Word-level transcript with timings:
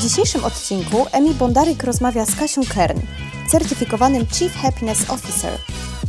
dzisiejszym 0.00 0.44
odcinku 0.44 1.06
Emi 1.12 1.34
Bondaryk 1.34 1.84
rozmawia 1.84 2.26
z 2.26 2.36
Kasią 2.36 2.60
Kern, 2.74 3.00
certyfikowanym 3.50 4.26
Chief 4.26 4.56
Happiness 4.56 5.10
Officer. 5.10 5.58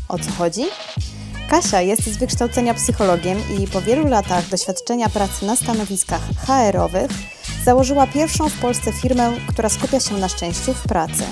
O 0.07 0.19
co 0.19 0.31
chodzi? 0.31 0.63
Kasia 1.49 1.81
jest 1.81 2.03
z 2.03 2.17
wykształcenia 2.17 2.73
psychologiem 2.73 3.38
i 3.59 3.67
po 3.67 3.81
wielu 3.81 4.07
latach 4.07 4.49
doświadczenia 4.49 5.09
pracy 5.09 5.45
na 5.45 5.55
stanowiskach 5.55 6.21
HR-owych 6.47 7.11
założyła 7.65 8.07
pierwszą 8.07 8.49
w 8.49 8.59
Polsce 8.59 8.91
firmę, 8.93 9.33
która 9.47 9.69
skupia 9.69 9.99
się 9.99 10.17
na 10.17 10.29
szczęściu 10.29 10.73
w 10.73 10.83
pracy. 10.83 11.23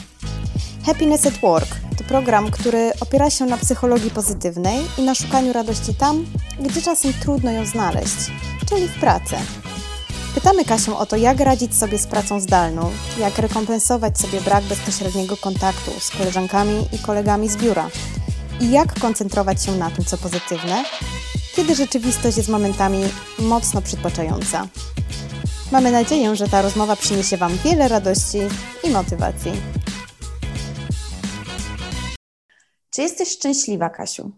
Happiness 0.86 1.26
at 1.26 1.38
Work 1.38 1.76
to 1.98 2.04
program, 2.04 2.52
który 2.52 2.92
opiera 3.00 3.30
się 3.30 3.46
na 3.46 3.58
psychologii 3.58 4.12
pozytywnej 4.12 4.80
i 4.98 5.02
na 5.02 5.16
szukaniu 5.16 5.54
radości 5.54 5.94
tam, 5.94 6.26
gdzie 6.60 6.82
czasem 6.82 7.14
trudno 7.22 7.52
ją 7.52 7.66
znaleźć, 7.66 8.32
czyli 8.70 8.88
w 8.88 9.00
pracy. 9.00 9.36
Pytamy 10.36 10.66
Kasię 10.66 10.98
o 10.98 11.06
to, 11.06 11.16
jak 11.16 11.40
radzić 11.40 11.76
sobie 11.76 11.98
z 11.98 12.08
pracą 12.08 12.40
zdalną, 12.40 12.92
jak 13.20 13.38
rekompensować 13.38 14.20
sobie 14.20 14.42
brak 14.42 14.64
bezpośredniego 14.64 15.38
kontaktu 15.38 15.92
z 16.00 16.10
koleżankami 16.10 16.88
i 16.94 17.00
kolegami 17.00 17.50
z 17.50 17.58
biura 17.58 17.90
i 18.62 18.72
jak 18.72 19.00
koncentrować 19.00 19.64
się 19.64 19.76
na 19.76 19.92
tym, 19.92 20.06
co 20.06 20.18
pozytywne, 20.18 20.84
kiedy 21.56 21.76
rzeczywistość 21.76 22.38
jest 22.38 22.50
momentami 22.50 23.04
mocno 23.40 23.82
przytłaczająca. 23.82 24.68
Mamy 25.72 25.92
nadzieję, 25.92 26.36
że 26.36 26.48
ta 26.48 26.62
rozmowa 26.62 26.96
przyniesie 26.96 27.38
Wam 27.38 27.58
wiele 27.58 27.88
radości 27.88 28.40
i 28.84 28.90
motywacji. 28.90 29.52
Czy 32.90 33.02
jesteś 33.02 33.30
szczęśliwa, 33.30 33.90
Kasiu? 33.90 34.32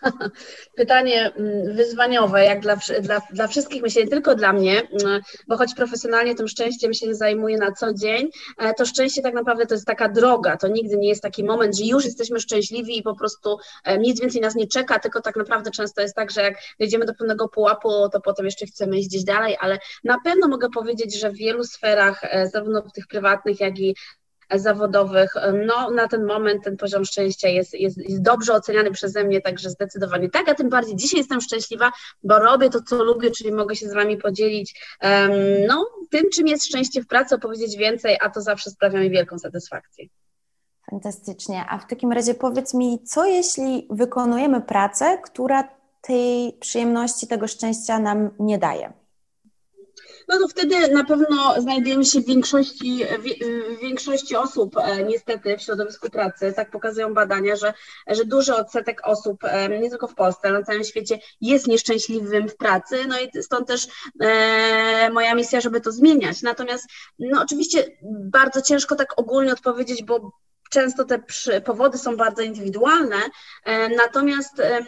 Pytanie 0.76 1.32
mm, 1.36 1.76
wyzwaniowe, 1.76 2.44
jak 2.44 2.60
dla, 2.60 2.76
dla, 3.00 3.20
dla 3.32 3.48
wszystkich, 3.48 3.82
myślę, 3.82 4.02
nie 4.02 4.10
tylko 4.10 4.34
dla 4.34 4.52
mnie, 4.52 4.82
mm, 5.02 5.20
bo 5.48 5.56
choć 5.56 5.74
profesjonalnie 5.74 6.34
tym 6.34 6.48
szczęściem 6.48 6.94
się 6.94 7.14
zajmuję 7.14 7.58
na 7.58 7.72
co 7.72 7.94
dzień, 7.94 8.30
e, 8.58 8.74
to 8.74 8.86
szczęście 8.86 9.22
tak 9.22 9.34
naprawdę 9.34 9.66
to 9.66 9.74
jest 9.74 9.86
taka 9.86 10.08
droga, 10.08 10.56
to 10.56 10.68
nigdy 10.68 10.96
nie 10.96 11.08
jest 11.08 11.22
taki 11.22 11.44
moment, 11.44 11.76
że 11.76 11.84
już 11.84 12.04
jesteśmy 12.04 12.40
szczęśliwi 12.40 12.98
i 12.98 13.02
po 13.02 13.16
prostu 13.16 13.58
e, 13.84 13.98
nic 13.98 14.20
więcej 14.20 14.40
nas 14.40 14.54
nie 14.54 14.66
czeka, 14.66 14.98
tylko 14.98 15.20
tak 15.20 15.36
naprawdę 15.36 15.70
często 15.70 16.02
jest 16.02 16.14
tak, 16.14 16.30
że 16.30 16.42
jak 16.42 16.54
dojdziemy 16.80 17.06
do 17.06 17.14
pewnego 17.14 17.48
pułapu, 17.48 18.08
to 18.12 18.20
potem 18.20 18.46
jeszcze 18.46 18.66
chcemy 18.66 18.98
iść 18.98 19.08
gdzieś 19.08 19.24
dalej, 19.24 19.56
ale 19.60 19.78
na 20.04 20.16
pewno 20.24 20.48
mogę 20.48 20.68
powiedzieć, 20.70 21.20
że 21.20 21.30
w 21.30 21.36
wielu 21.36 21.64
sferach, 21.64 22.20
e, 22.24 22.48
zarówno 22.48 22.82
w 22.82 22.92
tych 22.92 23.06
prywatnych, 23.06 23.60
jak 23.60 23.78
i 23.78 23.94
zawodowych, 24.54 25.32
no 25.66 25.90
na 25.90 26.08
ten 26.08 26.24
moment 26.24 26.64
ten 26.64 26.76
poziom 26.76 27.04
szczęścia 27.04 27.48
jest, 27.48 27.74
jest, 27.74 27.98
jest 27.98 28.22
dobrze 28.22 28.52
oceniany 28.54 28.90
przeze 28.90 29.24
mnie, 29.24 29.40
także 29.40 29.70
zdecydowanie 29.70 30.30
tak, 30.30 30.48
a 30.48 30.54
tym 30.54 30.68
bardziej 30.68 30.96
dzisiaj 30.96 31.18
jestem 31.18 31.40
szczęśliwa, 31.40 31.92
bo 32.22 32.38
robię 32.38 32.70
to, 32.70 32.82
co 32.82 33.04
lubię, 33.04 33.30
czyli 33.30 33.52
mogę 33.52 33.76
się 33.76 33.88
z 33.88 33.94
Wami 33.94 34.16
podzielić 34.16 34.98
um, 35.02 35.32
no, 35.66 35.86
tym, 36.10 36.30
czym 36.34 36.46
jest 36.46 36.66
szczęście 36.66 37.02
w 37.02 37.06
pracy, 37.06 37.34
opowiedzieć 37.34 37.76
więcej, 37.76 38.16
a 38.20 38.30
to 38.30 38.40
zawsze 38.40 38.70
sprawia 38.70 39.00
mi 39.00 39.10
wielką 39.10 39.38
satysfakcję. 39.38 40.06
Fantastycznie. 40.90 41.64
A 41.68 41.78
w 41.78 41.86
takim 41.86 42.12
razie 42.12 42.34
powiedz 42.34 42.74
mi, 42.74 43.02
co 43.04 43.24
jeśli 43.24 43.86
wykonujemy 43.90 44.60
pracę, 44.60 45.18
która 45.24 45.68
tej 46.00 46.52
przyjemności, 46.60 47.26
tego 47.26 47.48
szczęścia 47.48 47.98
nam 47.98 48.30
nie 48.38 48.58
daje? 48.58 49.01
No 50.28 50.38
to 50.38 50.48
wtedy 50.48 50.88
na 50.88 51.04
pewno 51.04 51.60
znajdujemy 51.60 52.04
się 52.04 52.20
w 52.20 52.26
większości, 52.26 53.04
w 53.78 53.80
większości 53.80 54.36
osób 54.36 54.76
e, 54.76 55.04
niestety 55.04 55.56
w 55.56 55.62
środowisku 55.62 56.10
pracy. 56.10 56.52
Tak 56.56 56.70
pokazują 56.70 57.14
badania, 57.14 57.56
że, 57.56 57.74
że 58.06 58.24
duży 58.24 58.54
odsetek 58.54 59.00
osób, 59.04 59.44
e, 59.44 59.80
nie 59.80 59.90
tylko 59.90 60.08
w 60.08 60.14
Polsce, 60.14 60.48
ale 60.48 60.58
na 60.58 60.64
całym 60.64 60.84
świecie 60.84 61.18
jest 61.40 61.66
nieszczęśliwym 61.66 62.48
w 62.48 62.56
pracy. 62.56 62.96
No 63.08 63.20
i 63.20 63.42
stąd 63.42 63.68
też 63.68 63.86
e, 64.20 65.10
moja 65.10 65.34
misja, 65.34 65.60
żeby 65.60 65.80
to 65.80 65.92
zmieniać. 65.92 66.42
Natomiast 66.42 66.84
no 67.18 67.42
oczywiście 67.42 67.84
bardzo 68.30 68.62
ciężko 68.62 68.96
tak 68.96 69.18
ogólnie 69.18 69.52
odpowiedzieć, 69.52 70.04
bo 70.04 70.32
Często 70.72 71.04
te 71.04 71.18
powody 71.64 71.98
są 71.98 72.16
bardzo 72.16 72.42
indywidualne, 72.42 73.16
e, 73.64 73.88
natomiast 73.88 74.60
e, 74.60 74.84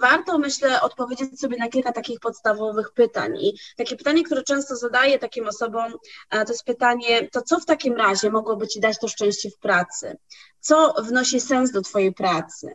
warto, 0.00 0.38
myślę, 0.38 0.80
odpowiedzieć 0.80 1.40
sobie 1.40 1.56
na 1.56 1.68
kilka 1.68 1.92
takich 1.92 2.20
podstawowych 2.20 2.92
pytań. 2.92 3.36
I 3.40 3.54
takie 3.76 3.96
pytanie, 3.96 4.24
które 4.24 4.42
często 4.42 4.76
zadaję 4.76 5.18
takim 5.18 5.48
osobom, 5.48 5.92
e, 6.30 6.44
to 6.44 6.52
jest 6.52 6.64
pytanie, 6.64 7.28
to 7.32 7.42
co 7.42 7.60
w 7.60 7.66
takim 7.66 7.96
razie 7.96 8.30
mogłoby 8.30 8.68
Ci 8.68 8.80
dać 8.80 8.98
to 8.98 9.08
szczęście 9.08 9.50
w 9.50 9.58
pracy? 9.58 10.16
co 10.60 10.94
wnosi 11.02 11.40
sens 11.40 11.72
do 11.72 11.82
Twojej 11.82 12.12
pracy, 12.12 12.72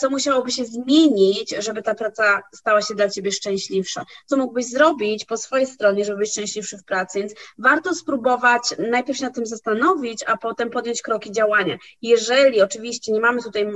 co 0.00 0.10
musiałoby 0.10 0.50
się 0.50 0.64
zmienić, 0.64 1.54
żeby 1.58 1.82
ta 1.82 1.94
praca 1.94 2.42
stała 2.54 2.82
się 2.82 2.94
dla 2.94 3.08
Ciebie 3.10 3.32
szczęśliwsza, 3.32 4.04
co 4.26 4.36
mógłbyś 4.36 4.66
zrobić 4.66 5.24
po 5.24 5.36
swojej 5.36 5.66
stronie, 5.66 6.04
żeby 6.04 6.18
być 6.18 6.30
szczęśliwszy 6.30 6.78
w 6.78 6.84
pracy. 6.84 7.18
Więc 7.18 7.32
warto 7.58 7.94
spróbować 7.94 8.62
najpierw 8.90 9.18
się 9.18 9.24
nad 9.24 9.34
tym 9.34 9.46
zastanowić, 9.46 10.24
a 10.26 10.36
potem 10.36 10.70
podjąć 10.70 11.02
kroki 11.02 11.32
działania. 11.32 11.67
Jeżeli 12.02 12.62
oczywiście 12.62 13.12
nie 13.12 13.20
mamy 13.20 13.42
tutaj 13.42 13.66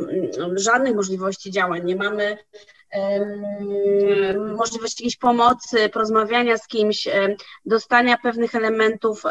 żadnych 0.54 0.94
możliwości 0.94 1.50
działań, 1.50 1.84
nie 1.84 1.97
mamy 1.97 2.38
możliwość 4.56 5.00
jakiejś 5.00 5.16
pomocy, 5.16 5.88
porozmawiania 5.88 6.58
z 6.58 6.66
kimś, 6.66 7.08
dostania 7.64 8.16
pewnych 8.22 8.54
elementów, 8.54 9.22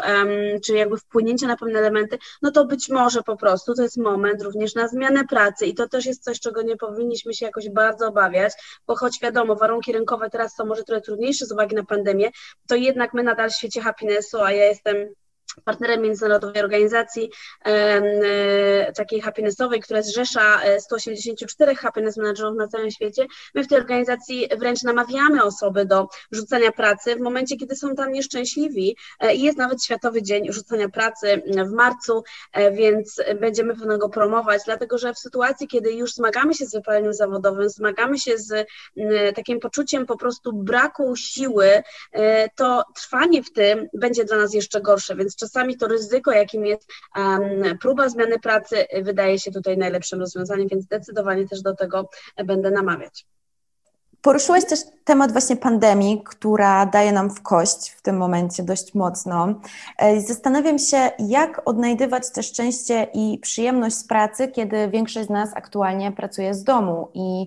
czy 0.64 0.74
jakby 0.74 0.96
wpłynięcia 0.96 1.46
na 1.46 1.56
pewne 1.56 1.78
elementy, 1.78 2.18
no 2.42 2.50
to 2.50 2.64
być 2.64 2.88
może 2.88 3.22
po 3.22 3.36
prostu 3.36 3.74
to 3.74 3.82
jest 3.82 3.96
moment 3.96 4.42
również 4.42 4.74
na 4.74 4.88
zmianę 4.88 5.24
pracy 5.24 5.66
i 5.66 5.74
to 5.74 5.88
też 5.88 6.06
jest 6.06 6.24
coś, 6.24 6.40
czego 6.40 6.62
nie 6.62 6.76
powinniśmy 6.76 7.34
się 7.34 7.46
jakoś 7.46 7.68
bardzo 7.70 8.08
obawiać, 8.08 8.52
bo 8.86 8.96
choć 8.96 9.20
wiadomo, 9.20 9.56
warunki 9.56 9.92
rynkowe 9.92 10.30
teraz 10.30 10.54
są 10.54 10.66
może 10.66 10.82
trochę 10.82 11.00
trudniejsze 11.00 11.46
z 11.46 11.52
uwagi 11.52 11.76
na 11.76 11.84
pandemię, 11.84 12.30
to 12.68 12.74
jednak 12.74 13.14
my 13.14 13.22
nadal 13.22 13.50
w 13.50 13.56
świecie 13.56 13.80
happinessu, 13.80 14.40
a 14.40 14.52
ja 14.52 14.64
jestem 14.64 14.96
partnerem 15.64 16.02
międzynarodowej 16.02 16.62
organizacji 16.62 17.30
e, 17.64 18.92
takiej 18.92 19.20
happinessowej, 19.20 19.80
która 19.80 20.02
zrzesza 20.02 20.60
184 20.78 21.72
e, 21.72 21.74
happiness 21.74 22.16
managerów 22.16 22.56
na 22.56 22.68
całym 22.68 22.90
świecie. 22.90 23.26
My 23.54 23.64
w 23.64 23.68
tej 23.68 23.78
organizacji 23.78 24.48
wręcz 24.58 24.82
namawiamy 24.82 25.44
osoby 25.44 25.86
do 25.86 26.08
rzucania 26.30 26.72
pracy 26.72 27.16
w 27.16 27.20
momencie, 27.20 27.56
kiedy 27.56 27.76
są 27.76 27.94
tam 27.94 28.12
nieszczęśliwi 28.12 28.96
e, 29.20 29.34
i 29.34 29.42
jest 29.42 29.58
nawet 29.58 29.84
Światowy 29.84 30.22
Dzień 30.22 30.52
Rzucania 30.52 30.88
Pracy 30.88 31.42
w 31.66 31.72
marcu, 31.72 32.24
więc 32.72 33.22
będziemy 33.40 33.76
pewnego 33.76 34.08
promować, 34.08 34.62
dlatego 34.64 34.98
że 34.98 35.14
w 35.14 35.18
sytuacji, 35.18 35.68
kiedy 35.68 35.92
już 35.92 36.14
zmagamy 36.14 36.54
się 36.54 36.66
z 36.66 36.72
wypaleniem 36.72 37.14
zawodowym, 37.14 37.68
zmagamy 37.68 38.18
się 38.18 38.38
z 38.38 38.68
takim 39.34 39.60
poczuciem 39.60 40.06
po 40.06 40.16
prostu 40.16 40.52
braku 40.52 41.16
siły, 41.16 41.82
to 42.56 42.84
trwanie 42.94 43.42
w 43.42 43.52
tym 43.52 43.88
będzie 43.94 44.24
dla 44.24 44.36
nas 44.36 44.54
jeszcze 44.54 44.80
gorsze, 44.80 45.16
więc 45.16 45.36
czasami 45.42 45.76
to 45.76 45.88
ryzyko, 45.88 46.32
jakim 46.32 46.66
jest 46.66 46.88
um, 47.16 47.78
próba 47.78 48.08
zmiany 48.08 48.38
pracy, 48.38 48.76
wydaje 49.02 49.38
się 49.38 49.52
tutaj 49.52 49.78
najlepszym 49.78 50.20
rozwiązaniem, 50.20 50.68
więc 50.68 50.84
zdecydowanie 50.84 51.48
też 51.48 51.62
do 51.62 51.76
tego 51.76 52.08
będę 52.44 52.70
namawiać. 52.70 53.26
Poruszyłeś 54.22 54.64
też 54.64 54.80
temat 55.04 55.32
właśnie 55.32 55.56
pandemii, 55.56 56.22
która 56.24 56.86
daje 56.86 57.12
nam 57.12 57.30
w 57.30 57.42
kość 57.42 57.90
w 57.90 58.02
tym 58.02 58.16
momencie 58.16 58.62
dość 58.62 58.94
mocno. 58.94 59.54
E, 59.98 60.20
zastanawiam 60.20 60.78
się, 60.78 61.10
jak 61.18 61.62
odnajdywać 61.64 62.30
te 62.30 62.42
szczęście 62.42 63.06
i 63.14 63.38
przyjemność 63.42 63.96
z 63.96 64.04
pracy, 64.04 64.48
kiedy 64.48 64.88
większość 64.88 65.26
z 65.26 65.30
nas 65.30 65.50
aktualnie 65.54 66.12
pracuje 66.12 66.54
z 66.54 66.64
domu 66.64 67.08
i 67.14 67.46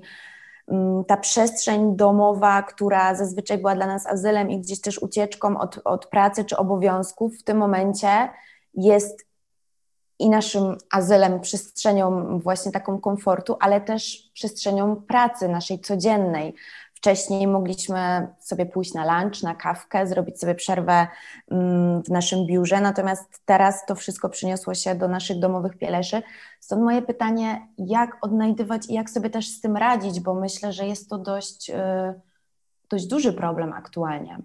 ta 1.07 1.17
przestrzeń 1.17 1.95
domowa, 1.95 2.63
która 2.63 3.15
zazwyczaj 3.15 3.57
była 3.57 3.75
dla 3.75 3.87
nas 3.87 4.07
azylem 4.07 4.49
i 4.51 4.59
gdzieś 4.59 4.81
też 4.81 4.99
ucieczką 4.99 5.59
od, 5.59 5.79
od 5.83 6.05
pracy 6.05 6.45
czy 6.45 6.57
obowiązków, 6.57 7.37
w 7.37 7.43
tym 7.43 7.57
momencie 7.57 8.29
jest 8.73 9.25
i 10.19 10.29
naszym 10.29 10.77
azylem, 10.91 11.39
przestrzenią 11.39 12.39
właśnie 12.39 12.71
taką 12.71 12.99
komfortu, 12.99 13.57
ale 13.59 13.81
też 13.81 14.31
przestrzenią 14.33 14.95
pracy 14.95 15.47
naszej 15.47 15.79
codziennej. 15.79 16.55
Wcześniej 16.95 17.47
mogliśmy 17.47 18.27
sobie 18.39 18.65
pójść 18.65 18.93
na 18.93 19.21
lunch, 19.21 19.43
na 19.43 19.55
kawkę, 19.55 20.07
zrobić 20.07 20.39
sobie 20.39 20.55
przerwę 20.55 21.07
mm, 21.51 22.03
w 22.03 22.09
naszym 22.09 22.45
biurze, 22.45 22.81
natomiast 22.81 23.41
teraz 23.45 23.85
to 23.85 23.95
wszystko 23.95 24.29
przyniosło 24.29 24.73
się 24.73 24.95
do 24.95 25.07
naszych 25.07 25.39
domowych 25.39 25.77
pieleszy. 25.77 26.21
Stąd 26.59 26.81
moje 26.81 27.01
pytanie, 27.01 27.67
jak 27.77 28.17
odnajdywać 28.21 28.89
i 28.89 28.93
jak 28.93 29.09
sobie 29.09 29.29
też 29.29 29.49
z 29.49 29.61
tym 29.61 29.77
radzić, 29.77 30.19
bo 30.19 30.33
myślę, 30.33 30.73
że 30.73 30.87
jest 30.87 31.09
to 31.09 31.17
dość, 31.17 31.69
y, 31.69 31.73
dość 32.89 33.07
duży 33.07 33.33
problem 33.33 33.73
aktualnie. 33.73 34.39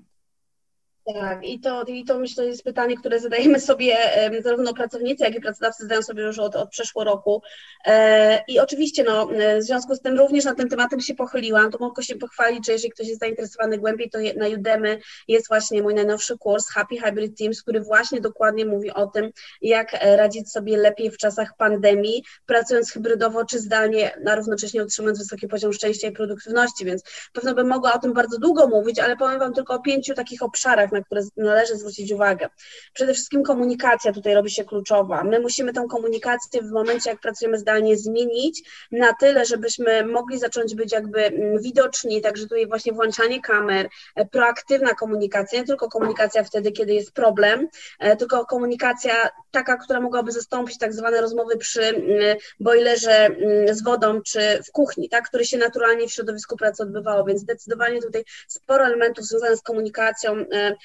Tak, 1.07 1.45
i 1.45 1.61
to, 1.61 1.85
i 1.85 2.05
to 2.05 2.19
myślę 2.19 2.47
jest 2.47 2.63
pytanie, 2.63 2.97
które 2.97 3.21
zadajemy 3.21 3.61
sobie 3.61 3.97
zarówno 4.41 4.75
pracownicy, 4.75 5.25
jak 5.25 5.35
i 5.35 5.41
pracodawcy 5.41 5.83
zadają 5.83 6.03
sobie 6.03 6.23
już 6.23 6.39
od, 6.39 6.57
od 6.57 6.71
przeszło 6.71 7.05
roku. 7.05 7.43
E, 7.87 8.45
I 8.49 8.61
oczywiście 8.61 9.05
no, 9.05 9.29
w 9.59 9.63
związku 9.63 9.95
z 9.95 10.01
tym 10.01 10.19
również 10.19 10.45
na 10.45 10.55
tym 10.55 10.69
tematem 10.69 11.01
się 11.01 11.15
pochyliłam. 11.15 11.71
To 11.71 11.79
mogę 11.79 12.03
się 12.03 12.17
pochwalić, 12.17 12.67
że 12.67 12.73
jeżeli 12.73 12.91
ktoś 12.91 13.09
jest 13.09 13.21
zainteresowany 13.21 13.79
głębiej, 13.79 14.11
to 14.11 14.19
na 14.37 14.49
Udemy 14.49 14.99
jest 15.29 15.49
właśnie 15.49 15.83
mój 15.83 15.95
najnowszy 15.95 16.39
kurs 16.39 16.69
Happy 16.69 16.97
Hybrid 16.97 17.39
Teams, 17.39 17.63
który 17.63 17.81
właśnie 17.81 18.21
dokładnie 18.21 18.67
mówi 18.67 18.91
o 18.91 19.07
tym, 19.07 19.31
jak 19.63 19.97
radzić 20.03 20.53
sobie 20.53 20.77
lepiej 20.77 21.11
w 21.11 21.17
czasach 21.17 21.57
pandemii, 21.57 22.25
pracując 22.47 22.93
hybrydowo 22.93 23.45
czy 23.45 23.59
zdalnie, 23.59 24.17
a 24.27 24.35
równocześnie 24.35 24.85
utrzymując 24.85 25.19
wysoki 25.19 25.49
poziom 25.49 25.73
szczęścia 25.73 26.09
i 26.09 26.13
produktywności. 26.13 26.85
Więc 26.85 27.03
pewno 27.33 27.55
bym 27.55 27.69
mogła 27.69 27.93
o 27.93 27.99
tym 27.99 28.13
bardzo 28.13 28.39
długo 28.39 28.69
mówić, 28.69 28.99
ale 28.99 29.17
powiem 29.17 29.39
Wam 29.39 29.55
tylko 29.55 29.75
o 29.75 29.83
pięciu 29.83 30.15
takich 30.15 30.43
obszarach, 30.43 30.90
na 30.93 31.03
które 31.03 31.23
należy 31.37 31.77
zwrócić 31.77 32.13
uwagę. 32.13 32.49
Przede 32.93 33.15
wszystkim 33.15 33.43
komunikacja 33.43 34.13
tutaj 34.13 34.35
robi 34.35 34.51
się 34.51 34.65
kluczowa. 34.65 35.25
My 35.25 35.41
musimy 35.41 35.73
tę 35.73 35.87
komunikację 35.91 36.63
w 36.63 36.71
momencie, 36.71 37.11
jak 37.11 37.21
pracujemy 37.21 37.59
zdalnie, 37.59 37.97
zmienić 37.97 38.63
na 38.93 39.15
tyle, 39.15 39.45
żebyśmy 39.45 40.07
mogli 40.07 40.39
zacząć 40.39 40.75
być 40.75 40.93
jakby 40.93 41.25
mm, 41.25 41.63
widoczni, 41.63 42.21
także 42.21 42.43
tutaj 42.43 42.67
właśnie 42.67 42.93
włączanie 42.93 43.41
kamer, 43.41 43.89
e, 44.17 44.27
proaktywna 44.27 44.95
komunikacja, 44.95 45.61
nie 45.61 45.67
tylko 45.67 45.89
komunikacja 45.89 46.45
wtedy, 46.45 46.73
kiedy 46.73 46.95
jest 46.95 47.13
problem, 47.13 47.69
e, 47.99 48.17
tylko 48.17 48.47
komunikacja 48.47 49.29
taka, 49.51 49.77
która 49.77 50.01
mogłaby 50.01 50.33
zastąpić 50.33 50.79
tak 50.79 50.95
zwane 50.95 51.21
rozmowy 51.21 51.57
przy 51.57 51.83
mm, 51.83 52.37
boilerze 52.61 53.27
mm, 53.27 53.75
z 53.75 53.83
wodą 53.83 54.21
czy 54.23 54.41
w 54.69 54.73
kuchni, 54.73 55.09
tak, 55.09 55.29
który 55.29 55.45
się 55.45 55.59
naturalnie 55.59 56.09
w 56.09 56.13
środowisku 56.13 56.57
pracy 56.57 56.83
odbywało, 56.83 57.25
więc 57.25 57.41
zdecydowanie 57.41 58.03
tutaj 58.03 58.25
sporo 58.49 58.85
elementów 58.85 59.25
związanych 59.25 59.59
z 59.59 59.63
komunikacją 59.63 60.37
e, 60.53 60.77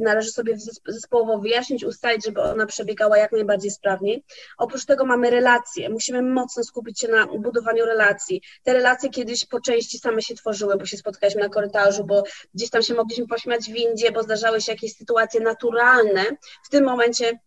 należy 0.00 0.30
sobie 0.30 0.56
zespołowo 0.86 1.38
wyjaśnić, 1.38 1.84
ustalić, 1.84 2.24
żeby 2.24 2.42
ona 2.42 2.66
przebiegała 2.66 3.18
jak 3.18 3.32
najbardziej 3.32 3.70
sprawniej. 3.70 4.24
Oprócz 4.58 4.84
tego 4.84 5.04
mamy 5.04 5.30
relacje. 5.30 5.88
Musimy 5.90 6.22
mocno 6.22 6.64
skupić 6.64 7.00
się 7.00 7.08
na 7.08 7.26
budowaniu 7.26 7.84
relacji. 7.84 8.42
Te 8.62 8.72
relacje 8.72 9.10
kiedyś 9.10 9.46
po 9.46 9.60
części 9.60 9.98
same 9.98 10.22
się 10.22 10.34
tworzyły, 10.34 10.76
bo 10.76 10.86
się 10.86 10.96
spotkaliśmy 10.96 11.42
na 11.42 11.48
korytarzu, 11.48 12.04
bo 12.04 12.22
gdzieś 12.54 12.70
tam 12.70 12.82
się 12.82 12.94
mogliśmy 12.94 13.26
pośmiać 13.26 13.60
w 13.64 13.72
windzie, 13.72 14.12
bo 14.12 14.22
zdarzały 14.22 14.60
się 14.60 14.72
jakieś 14.72 14.96
sytuacje 14.96 15.40
naturalne. 15.40 16.24
W 16.64 16.68
tym 16.68 16.84
momencie 16.84 17.38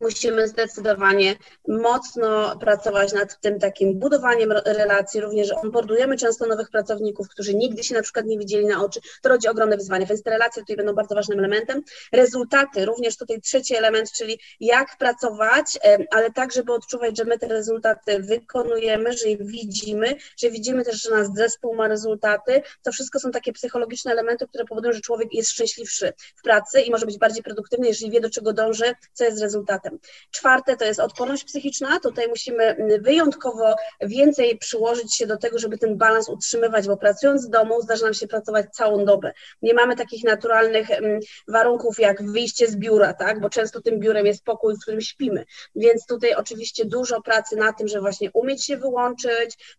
musimy 0.00 0.48
zdecydowanie 0.48 1.36
mocno 1.68 2.58
pracować 2.58 3.12
nad 3.12 3.40
tym 3.40 3.58
takim 3.58 3.98
budowaniem 3.98 4.52
relacji, 4.52 5.20
również 5.20 5.52
onboardujemy 5.52 6.16
często 6.16 6.46
nowych 6.46 6.70
pracowników, 6.70 7.28
którzy 7.28 7.54
nigdy 7.54 7.84
się 7.84 7.94
na 7.94 8.02
przykład 8.02 8.26
nie 8.26 8.38
widzieli 8.38 8.66
na 8.66 8.84
oczy, 8.84 9.00
to 9.22 9.28
rodzi 9.28 9.48
ogromne 9.48 9.76
wyzwania, 9.76 10.06
więc 10.06 10.22
te 10.22 10.30
relacje 10.30 10.62
tutaj 10.62 10.76
będą 10.76 10.92
bardzo 10.92 11.14
ważnym 11.14 11.38
elementem. 11.38 11.82
Rezultaty, 12.12 12.84
również 12.84 13.16
tutaj 13.16 13.40
trzeci 13.40 13.76
element, 13.76 14.12
czyli 14.12 14.40
jak 14.60 14.98
pracować, 14.98 15.78
ale 16.10 16.30
tak, 16.30 16.52
żeby 16.52 16.72
odczuwać, 16.72 17.18
że 17.18 17.24
my 17.24 17.38
te 17.38 17.48
rezultaty 17.48 18.20
wykonujemy, 18.20 19.12
że 19.12 19.28
je 19.28 19.36
widzimy, 19.36 20.16
że 20.36 20.50
widzimy 20.50 20.84
też, 20.84 21.02
że 21.02 21.10
nasz 21.10 21.26
zespół 21.34 21.74
ma 21.74 21.88
rezultaty, 21.88 22.62
to 22.82 22.92
wszystko 22.92 23.20
są 23.20 23.30
takie 23.30 23.52
psychologiczne 23.52 24.12
elementy, 24.12 24.46
które 24.48 24.64
powodują, 24.64 24.92
że 24.92 25.00
człowiek 25.00 25.34
jest 25.34 25.50
szczęśliwszy 25.50 26.12
w 26.36 26.42
pracy 26.42 26.80
i 26.80 26.90
może 26.90 27.06
być 27.06 27.18
bardziej 27.18 27.42
produktywny, 27.42 27.88
jeżeli 27.88 28.10
wie, 28.10 28.20
do 28.20 28.30
czego 28.30 28.52
dąży, 28.52 28.94
co 29.12 29.24
jest 29.24 29.42
rezultatem 29.42 29.69
rezultatem. 29.70 29.98
Czwarte 30.30 30.76
to 30.76 30.84
jest 30.84 31.00
odporność 31.00 31.44
psychiczna. 31.44 32.00
Tutaj 32.00 32.28
musimy 32.28 32.64
mm, 32.64 33.02
wyjątkowo 33.02 33.74
więcej 34.00 34.58
przyłożyć 34.58 35.16
się 35.16 35.26
do 35.26 35.36
tego, 35.36 35.58
żeby 35.58 35.78
ten 35.78 35.98
balans 35.98 36.28
utrzymywać, 36.28 36.86
bo 36.86 36.96
pracując 36.96 37.42
z 37.42 37.48
domu 37.48 37.82
zdarza 37.82 38.04
nam 38.04 38.14
się 38.14 38.26
pracować 38.26 38.66
całą 38.72 39.04
dobę. 39.04 39.32
Nie 39.62 39.74
mamy 39.74 39.96
takich 39.96 40.24
naturalnych 40.24 40.90
mm, 40.90 41.20
warunków 41.48 41.98
jak 41.98 42.22
wyjście 42.32 42.66
z 42.66 42.76
biura, 42.76 43.14
tak? 43.14 43.40
bo 43.40 43.50
często 43.50 43.80
tym 43.80 44.00
biurem 44.00 44.26
jest 44.26 44.44
pokój, 44.44 44.74
w 44.76 44.80
którym 44.80 45.00
śpimy. 45.00 45.44
Więc 45.74 46.06
tutaj 46.06 46.34
oczywiście 46.34 46.84
dużo 46.84 47.22
pracy 47.22 47.56
na 47.56 47.72
tym, 47.72 47.88
że 47.88 48.00
właśnie 48.00 48.30
umieć 48.34 48.64
się 48.64 48.76
wyłączyć. 48.76 49.76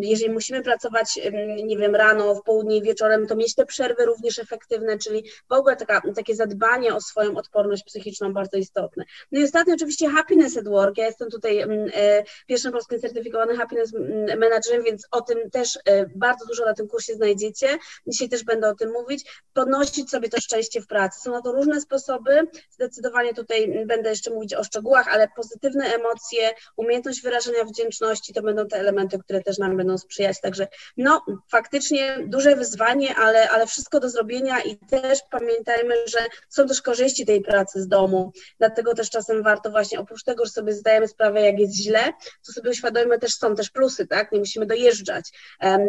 Jeżeli 0.00 0.32
musimy 0.32 0.62
pracować, 0.62 1.20
nie 1.64 1.78
wiem, 1.78 1.94
rano, 1.94 2.34
w 2.34 2.42
południe 2.42 2.82
wieczorem, 2.82 3.26
to 3.26 3.36
mieć 3.36 3.54
te 3.54 3.66
przerwy 3.66 4.04
również 4.04 4.38
efektywne, 4.38 4.98
czyli 4.98 5.30
w 5.50 5.52
ogóle 5.52 5.76
taka, 5.76 6.02
takie 6.16 6.34
zadbanie 6.34 6.94
o 6.94 7.00
swoją 7.00 7.36
odporność 7.36 7.84
psychiczną 7.84 8.32
bardzo 8.32 8.56
istotne. 8.56 9.04
No 9.32 9.40
i 9.40 9.44
ostatnio 9.44 9.74
oczywiście 9.74 10.08
Happiness 10.08 10.56
at 10.56 10.68
Work. 10.68 10.98
Ja 10.98 11.06
jestem 11.06 11.30
tutaj 11.30 11.58
mm, 11.58 11.90
e, 11.94 12.24
pierwszym 12.46 12.72
polskim 12.72 13.00
certyfikowanym 13.00 13.56
Happiness 13.56 13.94
mm, 13.94 14.38
Managerem, 14.38 14.82
więc 14.84 15.06
o 15.10 15.20
tym 15.20 15.50
też 15.50 15.78
e, 15.84 16.06
bardzo 16.06 16.46
dużo 16.46 16.64
na 16.64 16.74
tym 16.74 16.88
kursie 16.88 17.14
znajdziecie. 17.14 17.78
Dzisiaj 18.06 18.28
też 18.28 18.44
będę 18.44 18.68
o 18.68 18.74
tym 18.74 18.92
mówić. 18.92 19.42
Podnosić 19.52 20.10
sobie 20.10 20.28
to 20.28 20.40
szczęście 20.40 20.80
w 20.80 20.86
pracy. 20.86 21.20
Są 21.20 21.32
na 21.32 21.42
to 21.42 21.52
różne 21.52 21.80
sposoby. 21.80 22.40
Zdecydowanie 22.70 23.34
tutaj 23.34 23.84
będę 23.86 24.10
jeszcze 24.10 24.30
mówić 24.30 24.54
o 24.54 24.64
szczegółach, 24.64 25.08
ale 25.08 25.28
pozytywne 25.36 25.84
emocje, 25.84 26.50
umiejętność 26.76 27.22
wyrażenia 27.22 27.64
wdzięczności 27.64 28.34
to 28.34 28.42
będą 28.42 28.68
te 28.68 28.76
elementy, 28.76 29.18
które 29.18 29.42
też 29.42 29.58
nam 29.58 29.76
będą 29.76 29.98
sprzyjać. 29.98 30.40
Także 30.40 30.68
no, 30.96 31.24
faktycznie 31.50 32.18
duże 32.26 32.56
wyzwanie, 32.56 33.14
ale, 33.16 33.50
ale 33.50 33.66
wszystko 33.66 34.00
do 34.00 34.08
zrobienia 34.08 34.60
i 34.60 34.76
też 34.76 35.18
pamiętajmy, 35.30 35.94
że 36.06 36.18
są 36.48 36.66
też 36.66 36.82
korzyści 36.82 37.26
tej 37.26 37.40
pracy 37.40 37.82
z 37.82 37.88
domu. 37.88 38.32
Dlatego 38.58 38.94
też 38.94 39.01
też 39.02 39.10
czasem 39.10 39.42
warto 39.42 39.70
właśnie, 39.70 40.00
oprócz 40.00 40.24
tego, 40.24 40.44
że 40.44 40.50
sobie 40.50 40.72
zdajemy 40.72 41.08
sprawę, 41.08 41.40
jak 41.40 41.58
jest 41.58 41.76
źle, 41.76 42.12
to 42.46 42.52
sobie 42.52 42.70
uświadomimy 42.70 43.18
też, 43.18 43.34
są 43.34 43.54
też 43.54 43.70
plusy, 43.70 44.06
tak? 44.06 44.32
Nie 44.32 44.38
musimy 44.38 44.66
dojeżdżać. 44.66 45.30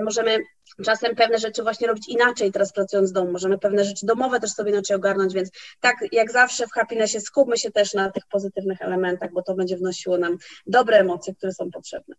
Możemy 0.03 0.39
czasem 0.85 1.15
pewne 1.15 1.37
rzeczy 1.37 1.63
właśnie 1.63 1.87
robić 1.87 2.09
inaczej 2.09 2.51
teraz 2.51 2.73
pracując 2.73 3.09
z 3.09 3.11
domu. 3.11 3.31
Możemy 3.31 3.57
pewne 3.57 3.83
rzeczy 3.83 4.05
domowe 4.05 4.39
też 4.39 4.51
sobie 4.51 4.71
inaczej 4.71 4.95
ogarnąć, 4.95 5.33
więc 5.33 5.49
tak 5.79 5.95
jak 6.11 6.31
zawsze 6.31 6.67
w 6.67 6.71
happinessie 6.71 7.21
skupmy 7.21 7.57
się 7.57 7.71
też 7.71 7.93
na 7.93 8.11
tych 8.11 8.23
pozytywnych 8.31 8.81
elementach, 8.81 9.31
bo 9.33 9.43
to 9.43 9.55
będzie 9.55 9.77
wnosiło 9.77 10.17
nam 10.17 10.37
dobre 10.67 10.97
emocje, 10.97 11.35
które 11.35 11.53
są 11.53 11.71
potrzebne. 11.71 12.15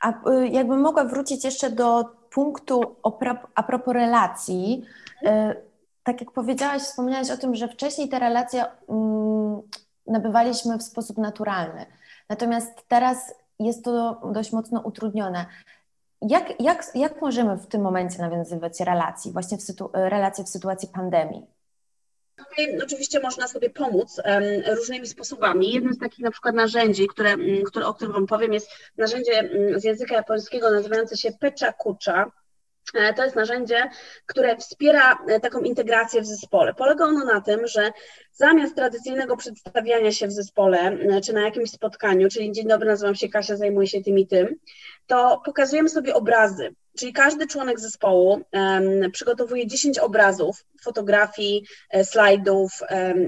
A 0.00 0.30
y, 0.30 0.48
jakbym 0.48 0.80
mogła 0.80 1.04
wrócić 1.04 1.44
jeszcze 1.44 1.70
do 1.70 2.04
punktu 2.30 2.96
a 3.54 3.62
propos 3.62 3.94
relacji, 3.94 4.82
y, 5.22 5.28
tak 6.02 6.20
jak 6.20 6.32
powiedziałaś, 6.32 6.82
wspomniałaś 6.82 7.30
o 7.30 7.36
tym, 7.36 7.54
że 7.54 7.68
wcześniej 7.68 8.08
te 8.08 8.18
relacje 8.18 8.64
mm, 8.88 9.62
nabywaliśmy 10.06 10.78
w 10.78 10.82
sposób 10.82 11.18
naturalny. 11.18 11.86
Natomiast 12.28 12.88
teraz 12.88 13.34
jest 13.58 13.84
to 13.84 14.20
dość 14.32 14.52
mocno 14.52 14.80
utrudnione. 14.80 15.46
Jak, 16.22 16.60
jak, 16.60 16.84
jak 16.94 17.20
możemy 17.20 17.56
w 17.56 17.66
tym 17.66 17.82
momencie 17.82 18.18
nawiązywać 18.18 18.80
relacji, 18.80 19.32
właśnie 19.32 19.58
w 19.58 19.62
sytu, 19.62 19.90
relacje 19.92 20.44
w 20.44 20.48
sytuacji 20.48 20.88
pandemii? 20.88 21.46
Oczywiście 22.84 23.20
można 23.20 23.48
sobie 23.48 23.70
pomóc 23.70 24.20
um, 24.24 24.42
różnymi 24.76 25.06
sposobami. 25.06 25.72
Jednym 25.72 25.94
z 25.94 25.98
takich 25.98 26.24
na 26.24 26.30
przykład 26.30 26.54
narzędzi, 26.54 27.06
które, 27.06 27.36
które, 27.66 27.86
o 27.86 27.94
którym 27.94 28.12
Wam 28.12 28.26
powiem, 28.26 28.52
jest 28.52 28.70
narzędzie 28.96 29.50
z 29.76 29.84
języka 29.84 30.14
japońskiego 30.14 30.70
nazywające 30.70 31.16
się 31.16 31.32
Pecha 31.32 31.72
Kucha. 31.72 32.30
E, 32.94 33.14
to 33.14 33.24
jest 33.24 33.36
narzędzie, 33.36 33.90
które 34.26 34.56
wspiera 34.56 35.18
e, 35.28 35.40
taką 35.40 35.60
integrację 35.60 36.20
w 36.20 36.26
zespole. 36.26 36.74
Polega 36.74 37.04
ono 37.04 37.24
na 37.24 37.40
tym, 37.40 37.66
że 37.66 37.92
zamiast 38.32 38.76
tradycyjnego 38.76 39.36
przedstawiania 39.36 40.12
się 40.12 40.26
w 40.26 40.32
zespole 40.32 40.78
e, 40.78 41.20
czy 41.20 41.32
na 41.32 41.40
jakimś 41.40 41.70
spotkaniu, 41.70 42.28
czyli 42.28 42.52
dzień 42.52 42.68
dobry, 42.68 42.88
nazywam 42.88 43.14
się 43.14 43.28
Kasia, 43.28 43.56
zajmuję 43.56 43.86
się 43.86 44.02
tym 44.02 44.18
i 44.18 44.26
tym, 44.26 44.56
to 45.06 45.42
pokazujemy 45.44 45.88
sobie 45.88 46.14
obrazy. 46.14 46.74
Czyli 47.02 47.12
każdy 47.12 47.46
członek 47.46 47.80
zespołu 47.80 48.40
um, 48.52 49.10
przygotowuje 49.12 49.66
10 49.66 49.98
obrazów, 49.98 50.64
fotografii, 50.82 51.64
e, 51.90 52.04
slajdów, 52.04 52.72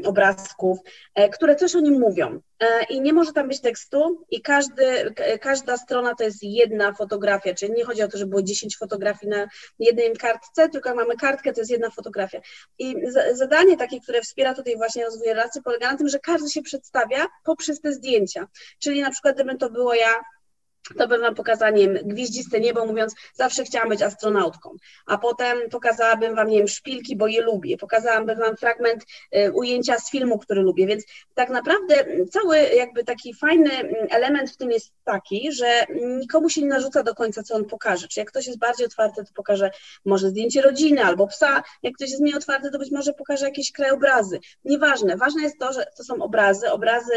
obrazków, 0.04 0.78
e, 1.14 1.28
które 1.28 1.56
coś 1.56 1.74
o 1.74 1.80
nim 1.80 2.00
mówią. 2.00 2.40
E, 2.60 2.84
I 2.84 3.00
nie 3.00 3.12
może 3.12 3.32
tam 3.32 3.48
być 3.48 3.60
tekstu, 3.60 4.24
i 4.30 4.42
każdy, 4.42 5.14
każda 5.40 5.76
strona 5.76 6.14
to 6.14 6.24
jest 6.24 6.42
jedna 6.42 6.92
fotografia, 6.92 7.54
czyli 7.54 7.72
nie 7.72 7.84
chodzi 7.84 8.02
o 8.02 8.08
to, 8.08 8.18
że 8.18 8.26
było 8.26 8.42
10 8.42 8.76
fotografii 8.76 9.30
na 9.30 9.46
jednej 9.78 10.16
kartce, 10.16 10.68
tylko 10.68 10.94
mamy 10.94 11.16
kartkę, 11.16 11.52
to 11.52 11.60
jest 11.60 11.70
jedna 11.70 11.90
fotografia. 11.90 12.40
I 12.78 12.96
zadanie 13.32 13.76
takie, 13.76 14.00
które 14.00 14.22
wspiera 14.22 14.54
tutaj 14.54 14.76
właśnie 14.76 15.04
rozwój 15.04 15.26
relacji, 15.28 15.62
polega 15.62 15.92
na 15.92 15.98
tym, 15.98 16.08
że 16.08 16.18
każdy 16.18 16.50
się 16.50 16.62
przedstawia 16.62 17.26
poprzez 17.44 17.80
te 17.80 17.92
zdjęcia. 17.92 18.46
Czyli 18.78 19.00
na 19.00 19.10
przykład, 19.10 19.34
gdybym 19.34 19.58
to 19.58 19.70
było 19.70 19.94
ja 19.94 20.14
to 20.98 21.08
bym 21.08 21.20
wam 21.20 21.34
pokazała, 21.34 21.70
nie 21.70 21.88
wiem, 21.88 22.08
gwieździste 22.08 22.60
niebo, 22.60 22.86
mówiąc, 22.86 23.14
zawsze 23.34 23.64
chciałam 23.64 23.88
być 23.88 24.02
astronautką. 24.02 24.76
A 25.06 25.18
potem 25.18 25.58
pokazałabym 25.70 26.34
wam, 26.34 26.48
nie 26.48 26.58
wiem, 26.58 26.68
szpilki, 26.68 27.16
bo 27.16 27.26
je 27.26 27.42
lubię. 27.42 27.76
Pokazałabym 27.76 28.38
wam 28.38 28.56
fragment 28.56 29.04
y, 29.36 29.52
ujęcia 29.52 29.98
z 29.98 30.10
filmu, 30.10 30.38
który 30.38 30.62
lubię. 30.62 30.86
Więc 30.86 31.04
tak 31.34 31.50
naprawdę 31.50 31.94
cały 32.30 32.58
jakby 32.58 33.04
taki 33.04 33.34
fajny 33.34 33.70
element 34.10 34.50
w 34.50 34.56
tym 34.56 34.70
jest 34.70 34.92
taki, 35.04 35.52
że 35.52 35.86
nikomu 36.20 36.50
się 36.50 36.62
nie 36.62 36.68
narzuca 36.68 37.02
do 37.02 37.14
końca, 37.14 37.42
co 37.42 37.54
on 37.54 37.64
pokaże. 37.64 38.08
Czy 38.08 38.20
jak 38.20 38.28
ktoś 38.28 38.46
jest 38.46 38.58
bardziej 38.58 38.86
otwarty, 38.86 39.24
to 39.24 39.32
pokaże 39.34 39.70
może 40.04 40.28
zdjęcie 40.28 40.62
rodziny 40.62 41.04
albo 41.04 41.26
psa. 41.26 41.62
Jak 41.82 41.94
ktoś 41.94 42.10
jest 42.10 42.22
mniej 42.22 42.34
otwarty, 42.34 42.70
to 42.70 42.78
być 42.78 42.90
może 42.90 43.12
pokaże 43.12 43.44
jakieś 43.46 43.72
krajobrazy. 43.72 44.40
Nieważne. 44.64 45.16
Ważne 45.16 45.42
jest 45.42 45.58
to, 45.58 45.72
że 45.72 45.86
to 45.96 46.04
są 46.04 46.22
obrazy. 46.22 46.70
Obrazy 46.70 47.12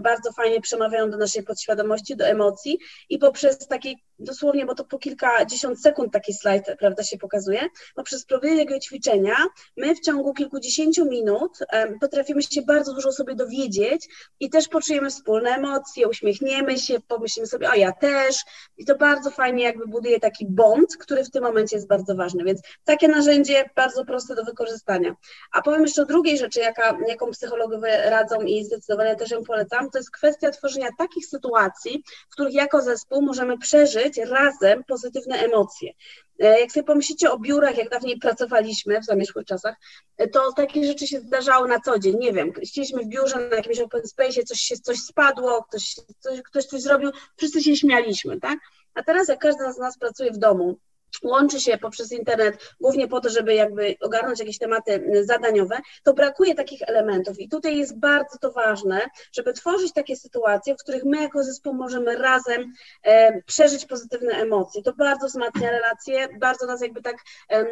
bardzo 0.00 0.32
fajnie 0.32 0.60
przemawiają 0.60 1.10
do 1.10 1.16
naszej 1.16 1.42
podświadomości, 1.42 2.16
do 2.16 2.26
emocji 2.26 2.78
i 3.10 3.18
poprzez 3.18 3.58
takie 3.58 3.94
dosłownie, 4.18 4.66
bo 4.66 4.74
to 4.74 4.84
po 4.84 4.98
kilkadziesiąt 4.98 5.80
sekund 5.80 6.12
taki 6.12 6.34
slajd, 6.34 6.64
prawda, 6.78 7.02
się 7.02 7.18
pokazuje, 7.18 7.60
poprzez 7.94 8.24
prowadzenie 8.24 8.66
tego 8.66 8.80
ćwiczenia 8.80 9.36
my 9.76 9.94
w 9.94 10.00
ciągu 10.00 10.34
kilkudziesięciu 10.34 11.04
minut 11.04 11.58
um, 11.72 11.98
potrafimy 11.98 12.42
się 12.42 12.62
bardzo 12.62 12.94
dużo 12.94 13.12
sobie 13.12 13.34
dowiedzieć 13.34 14.08
i 14.40 14.50
też 14.50 14.68
poczujemy 14.68 15.10
wspólne 15.10 15.50
emocje, 15.50 16.08
uśmiechniemy 16.08 16.78
się, 16.78 17.00
pomyślimy 17.08 17.46
sobie, 17.46 17.70
o 17.70 17.74
ja 17.74 17.92
też 17.92 18.36
i 18.76 18.84
to 18.84 18.96
bardzo 18.96 19.30
fajnie 19.30 19.64
jakby 19.64 19.86
buduje 19.86 20.20
taki 20.20 20.46
bond, 20.48 20.96
który 20.96 21.24
w 21.24 21.30
tym 21.30 21.42
momencie 21.42 21.76
jest 21.76 21.88
bardzo 21.88 22.14
ważny, 22.14 22.44
więc 22.44 22.60
takie 22.84 23.08
narzędzie 23.08 23.70
bardzo 23.76 24.04
proste 24.04 24.34
do 24.34 24.44
wykorzystania. 24.44 25.14
A 25.52 25.62
powiem 25.62 25.82
jeszcze 25.82 26.02
o 26.02 26.06
drugiej 26.06 26.38
rzeczy, 26.38 26.60
jaka, 26.60 26.98
jaką 27.08 27.30
psychologowie 27.30 28.10
radzą 28.10 28.40
i 28.40 28.64
zdecydowanie 28.64 29.16
też 29.16 29.30
ją 29.30 29.44
polecam, 29.44 29.90
to 29.90 29.98
jest 29.98 30.10
kwestia 30.10 30.50
tworzenia 30.50 30.88
takich 30.98 31.26
sytuacji, 31.26 32.04
w 32.30 32.32
których 32.32 32.54
jako 32.54 32.82
zespół 32.82 32.99
możemy 33.10 33.58
przeżyć 33.58 34.16
razem 34.16 34.84
pozytywne 34.84 35.36
emocje. 35.36 35.92
E, 36.40 36.60
jak 36.60 36.72
sobie 36.72 36.84
pomyślicie 36.84 37.30
o 37.30 37.38
biurach, 37.38 37.78
jak 37.78 37.88
dawniej 37.88 38.18
pracowaliśmy 38.18 39.00
w 39.00 39.04
zamierzchłych 39.04 39.46
czasach, 39.46 39.76
e, 40.16 40.28
to 40.28 40.52
takie 40.52 40.86
rzeczy 40.86 41.06
się 41.06 41.20
zdarzały 41.20 41.68
na 41.68 41.80
co 41.80 41.98
dzień. 41.98 42.16
Nie 42.18 42.32
wiem, 42.32 42.52
chcieliśmy 42.52 43.02
w 43.02 43.08
biurze 43.08 43.48
na 43.48 43.56
jakimś 43.56 43.80
open 43.80 44.06
space, 44.06 44.42
coś 44.42 44.60
się 44.60 44.76
coś 44.76 44.98
spadło, 44.98 45.62
ktoś 45.62 45.94
coś, 46.18 46.42
ktoś 46.42 46.64
coś 46.64 46.82
zrobił, 46.82 47.10
wszyscy 47.36 47.62
się 47.62 47.76
śmialiśmy, 47.76 48.40
tak? 48.40 48.58
A 48.94 49.02
teraz 49.02 49.28
jak 49.28 49.38
każdy 49.38 49.72
z 49.72 49.78
nas 49.78 49.98
pracuje 49.98 50.30
w 50.30 50.38
domu, 50.38 50.78
łączy 51.22 51.60
się 51.60 51.78
poprzez 51.78 52.12
internet 52.12 52.74
głównie 52.80 53.08
po 53.08 53.20
to, 53.20 53.30
żeby 53.30 53.54
jakby 53.54 53.96
ogarnąć 54.00 54.40
jakieś 54.40 54.58
tematy 54.58 55.10
zadaniowe, 55.22 55.78
to 56.02 56.14
brakuje 56.14 56.54
takich 56.54 56.82
elementów. 56.82 57.40
I 57.40 57.48
tutaj 57.48 57.76
jest 57.76 57.98
bardzo 57.98 58.38
to 58.38 58.52
ważne, 58.52 59.00
żeby 59.32 59.52
tworzyć 59.52 59.92
takie 59.92 60.16
sytuacje, 60.16 60.74
w 60.74 60.78
których 60.78 61.04
my 61.04 61.22
jako 61.22 61.44
zespół 61.44 61.74
możemy 61.74 62.16
razem 62.16 62.72
e, 63.02 63.42
przeżyć 63.42 63.86
pozytywne 63.86 64.32
emocje. 64.32 64.82
To 64.82 64.92
bardzo 64.92 65.26
wzmacnia 65.26 65.70
relacje, 65.70 66.28
bardzo 66.40 66.66
nas 66.66 66.82
jakby 66.82 67.02
tak 67.02 67.16
e, 67.50 67.66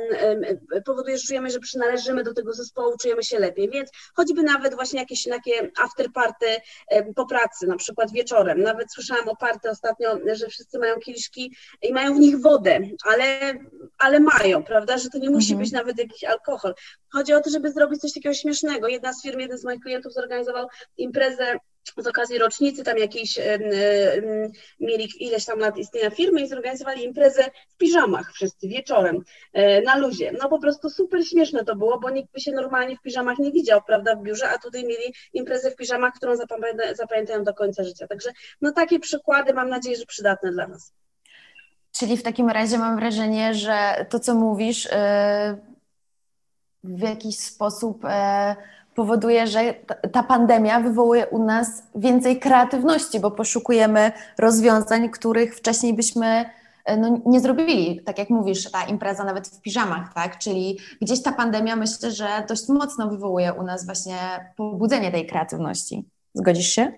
e, 0.73 0.83
powoduje, 0.83 1.19
że 1.19 1.25
czujemy, 1.27 1.51
że 1.51 1.61
przynależymy 1.61 2.25
do 2.25 2.35
tego 2.35 2.53
zespołu, 2.53 2.97
czujemy 3.03 3.25
się 3.25 3.39
lepiej, 3.39 3.71
więc 3.71 3.91
choćby 4.15 4.43
nawet 4.43 4.75
właśnie 4.75 5.01
jakieś 5.01 5.25
takie 5.25 5.71
after 5.85 6.13
party 6.13 6.47
po 7.17 7.27
pracy, 7.27 7.67
na 7.67 7.77
przykład 7.77 8.13
wieczorem, 8.13 8.63
nawet 8.63 8.93
słyszałam 8.93 9.29
o 9.29 9.37
party 9.37 9.71
ostatnio, 9.71 10.19
że 10.33 10.47
wszyscy 10.47 10.79
mają 10.79 10.99
kieliszki 11.01 11.57
i 11.83 11.93
mają 11.93 12.15
w 12.15 12.19
nich 12.19 12.41
wodę, 12.41 12.81
ale 13.05 13.28
ale 13.99 14.21
mają, 14.21 14.63
prawda, 14.65 14.99
że 14.99 15.09
to 15.09 15.19
nie 15.19 15.31
musi 15.31 15.53
mhm. 15.53 15.65
być 15.65 15.73
nawet 15.73 15.99
jakiś 15.99 16.25
alkohol. 16.25 16.75
Chodzi 17.13 17.35
o 17.35 17.41
to, 17.41 17.51
żeby 17.51 17.73
zrobić 17.73 18.01
coś 18.01 18.13
takiego 18.13 18.35
śmiesznego. 18.35 18.89
Jedna 18.89 19.13
z 19.13 19.23
firm, 19.23 19.41
jeden 19.41 19.59
z 19.59 19.65
moich 19.65 19.81
klientów 19.81 20.13
zorganizował 20.13 20.67
imprezę 20.97 21.59
z 21.97 22.07
okazji 22.07 22.39
rocznicy 22.39 22.85
tam 22.85 22.99
jakiejś 22.99 23.39
mieli 24.81 25.09
ileś 25.21 25.45
tam 25.45 25.59
lat 25.59 25.77
istnienia 25.77 26.11
firmy 26.11 26.41
i 26.41 26.49
zorganizowali 26.49 27.05
imprezę 27.05 27.45
w 27.69 27.77
piżamach 27.77 28.33
wszyscy 28.33 28.69
wieczorem 28.69 29.23
e, 29.53 29.83
na 29.83 29.97
luzie. 29.97 30.33
No 30.43 30.49
po 30.49 30.59
prostu 30.59 30.91
super 30.91 31.27
śmieszne 31.27 31.65
to 31.65 31.77
było, 31.77 32.01
bo 32.01 32.11
nikt 32.11 32.33
by 32.33 32.41
się 32.41 32.53
normalnie 32.53 32.97
w 32.97 33.03
piżamach 33.03 33.39
nie 33.39 33.53
widział, 33.53 33.81
prawda, 33.87 34.17
w 34.17 34.23
biurze, 34.23 34.49
a 34.49 34.59
tutaj 34.59 34.85
mieli 34.85 35.15
imprezę 35.33 35.71
w 35.71 35.77
piżamach, 35.77 36.15
którą 36.15 36.37
zapamiętają 36.95 37.45
do 37.45 37.55
końca 37.55 37.85
życia. 37.85 38.07
Także 38.07 38.31
no 38.61 38.73
takie 38.73 38.99
przykłady 38.99 39.55
mam 39.55 39.69
nadzieję, 39.69 39.97
że 39.97 40.07
przydatne 40.07 40.53
dla 40.53 40.67
nas. 40.67 40.93
Czyli 41.93 42.17
w 42.17 42.23
takim 42.23 42.49
razie 42.49 42.79
mam 42.79 42.97
wrażenie, 42.97 43.55
że 43.55 44.07
to, 44.11 44.21
co 44.21 44.35
mówisz, 44.35 44.87
y, 44.87 44.91
w 46.85 47.01
jakiś 47.01 47.39
sposób 47.39 48.05
y, 48.05 48.09
powoduje, 48.95 49.47
że 49.47 49.75
ta 50.13 50.23
pandemia 50.23 50.81
wywołuje 50.81 51.27
u 51.27 51.45
nas 51.45 51.83
więcej 51.95 52.39
kreatywności, 52.41 53.21
bo 53.21 53.31
poszukujemy 53.31 54.13
rozwiązań, 54.39 55.09
których 55.09 55.57
wcześniej 55.57 55.95
byśmy 55.95 56.45
y, 56.91 56.97
no, 56.97 57.21
nie 57.27 57.41
zrobili. 57.41 58.03
Tak 58.05 58.19
jak 58.19 58.31
mówisz, 58.31 58.71
ta 58.71 58.85
impreza 58.85 59.25
nawet 59.25 59.49
w 59.49 59.61
piżamach, 59.61 60.15
tak? 60.15 60.39
Czyli 60.39 60.79
gdzieś 61.03 61.23
ta 61.23 61.33
pandemia 61.33 61.77
myślę, 61.77 62.11
że 62.11 62.29
dość 62.49 62.69
mocno 62.69 63.09
wywołuje 63.09 63.53
u 63.53 63.63
nas 63.63 63.87
właśnie 63.87 64.17
pobudzenie 64.57 65.11
tej 65.13 65.27
kreatywności. 65.27 66.05
Zgodzisz 66.35 66.69
się? 66.69 66.93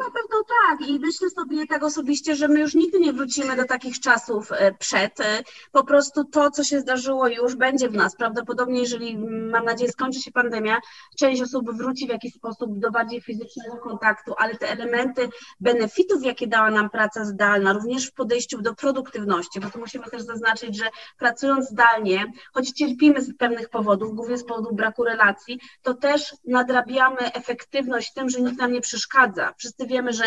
Na 0.00 0.10
pewno 0.10 0.44
tak 0.48 0.88
i 0.88 0.98
myślę 0.98 1.30
sobie 1.30 1.66
tak 1.66 1.82
osobiście, 1.82 2.36
że 2.36 2.48
my 2.48 2.60
już 2.60 2.74
nigdy 2.74 3.00
nie 3.00 3.12
wrócimy 3.12 3.56
do 3.56 3.64
takich 3.64 4.00
czasów 4.00 4.52
e, 4.52 4.74
przed. 4.74 5.20
E, 5.20 5.42
po 5.72 5.84
prostu 5.84 6.24
to, 6.24 6.50
co 6.50 6.64
się 6.64 6.80
zdarzyło 6.80 7.28
już 7.28 7.56
będzie 7.56 7.88
w 7.88 7.94
nas. 7.94 8.16
Prawdopodobnie, 8.16 8.80
jeżeli 8.80 9.18
mam 9.50 9.64
nadzieję 9.64 9.92
skończy 9.92 10.20
się 10.20 10.30
pandemia, 10.32 10.80
część 11.18 11.42
osób 11.42 11.76
wróci 11.76 12.06
w 12.06 12.10
jakiś 12.10 12.34
sposób 12.34 12.78
do 12.78 12.90
bardziej 12.90 13.20
fizycznego 13.20 13.76
kontaktu, 13.76 14.34
ale 14.38 14.54
te 14.54 14.70
elementy 14.70 15.28
benefitów, 15.60 16.24
jakie 16.24 16.46
dała 16.46 16.70
nam 16.70 16.90
praca 16.90 17.24
zdalna, 17.24 17.72
również 17.72 18.06
w 18.06 18.12
podejściu 18.12 18.62
do 18.62 18.74
produktywności, 18.74 19.60
bo 19.60 19.70
tu 19.70 19.78
musimy 19.78 20.04
też 20.04 20.22
zaznaczyć, 20.22 20.76
że 20.76 20.84
pracując 21.18 21.68
zdalnie, 21.68 22.32
choć 22.52 22.70
cierpimy 22.70 23.22
z 23.22 23.36
pewnych 23.36 23.68
powodów, 23.68 24.14
głównie 24.14 24.38
z 24.38 24.44
powodu 24.44 24.74
braku 24.74 25.04
relacji, 25.04 25.60
to 25.82 25.94
też 25.94 26.34
nadrabiamy 26.44 27.32
efektywność 27.32 28.12
tym, 28.12 28.28
że 28.28 28.40
nikt 28.40 28.58
nam 28.58 28.72
nie 28.72 28.80
przeszkadza. 28.80 29.52
Wszyscy 29.58 29.86
wiemy, 29.90 30.12
że 30.12 30.24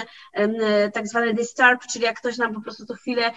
tak 0.93 1.07
zwany 1.07 1.33
disturb, 1.33 1.81
czyli 1.93 2.05
jak 2.05 2.19
ktoś 2.19 2.37
nam 2.37 2.53
po 2.53 2.61
prostu 2.61 2.85
co 2.85 2.93
chwilę 2.93 3.31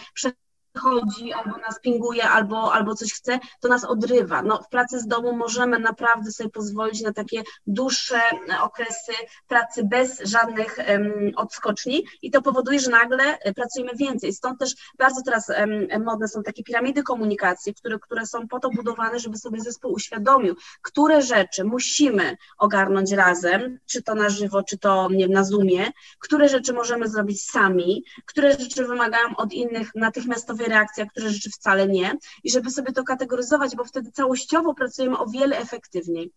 chodzi, 0.79 1.33
albo 1.33 1.57
nas 1.57 1.81
pinguje, 1.81 2.29
albo, 2.29 2.73
albo 2.73 2.95
coś 2.95 3.13
chce, 3.13 3.39
to 3.61 3.69
nas 3.69 3.85
odrywa. 3.85 4.43
No, 4.43 4.63
w 4.63 4.69
pracy 4.69 5.01
z 5.01 5.07
domu 5.07 5.33
możemy 5.33 5.79
naprawdę 5.79 6.31
sobie 6.31 6.51
pozwolić 6.51 7.03
na 7.03 7.13
takie 7.13 7.43
dłuższe 7.67 8.21
okresy 8.63 9.13
pracy 9.49 9.85
bez 9.85 10.21
żadnych 10.21 10.79
um, 10.89 11.33
odskoczni 11.37 12.05
i 12.23 12.31
to 12.31 12.43
powoduje, 12.43 12.81
że 12.81 12.91
nagle 12.91 13.39
e, 13.39 13.55
pracujemy 13.55 13.93
więcej. 13.95 14.33
Stąd 14.33 14.61
też 14.61 14.75
bardzo 14.99 15.23
teraz 15.23 15.49
um, 15.49 16.05
modne 16.05 16.29
są 16.29 16.43
takie 16.43 16.63
piramidy 16.63 17.03
komunikacji, 17.03 17.75
które, 17.75 17.99
które 17.99 18.27
są 18.27 18.49
po 18.49 18.61
to 18.61 18.71
budowane, 18.71 19.19
żeby 19.19 19.39
sobie 19.39 19.61
zespół 19.61 19.93
uświadomił, 19.93 20.57
które 20.83 21.23
rzeczy 21.23 21.65
musimy 21.65 22.37
ogarnąć 22.59 23.13
razem, 23.13 23.79
czy 23.87 24.03
to 24.03 24.15
na 24.15 24.29
żywo, 24.29 24.63
czy 24.63 24.79
to 24.79 25.09
nie 25.11 25.29
na 25.29 25.45
Zoomie, 25.45 25.93
które 26.19 26.49
rzeczy 26.49 26.73
możemy 26.73 27.09
zrobić 27.09 27.43
sami, 27.43 28.05
które 28.27 28.53
rzeczy 28.53 28.85
wymagają 28.85 29.37
od 29.37 29.53
innych 29.53 29.95
natychmiastowej 29.95 30.66
reakcja, 30.69 31.07
które 31.07 31.31
rzeczy 31.31 31.51
wcale 31.51 31.89
nie, 31.89 32.13
i 32.45 32.51
żeby 32.51 32.71
sobie 32.71 32.93
to 32.93 33.05
kategoryzować, 33.05 33.77
bo 33.77 33.85
wtedy 33.85 34.13
całościowo 34.13 34.75
pracujemy 34.75 35.19
o 35.19 35.27
wiele 35.27 35.59
efektywniej. 35.59 36.33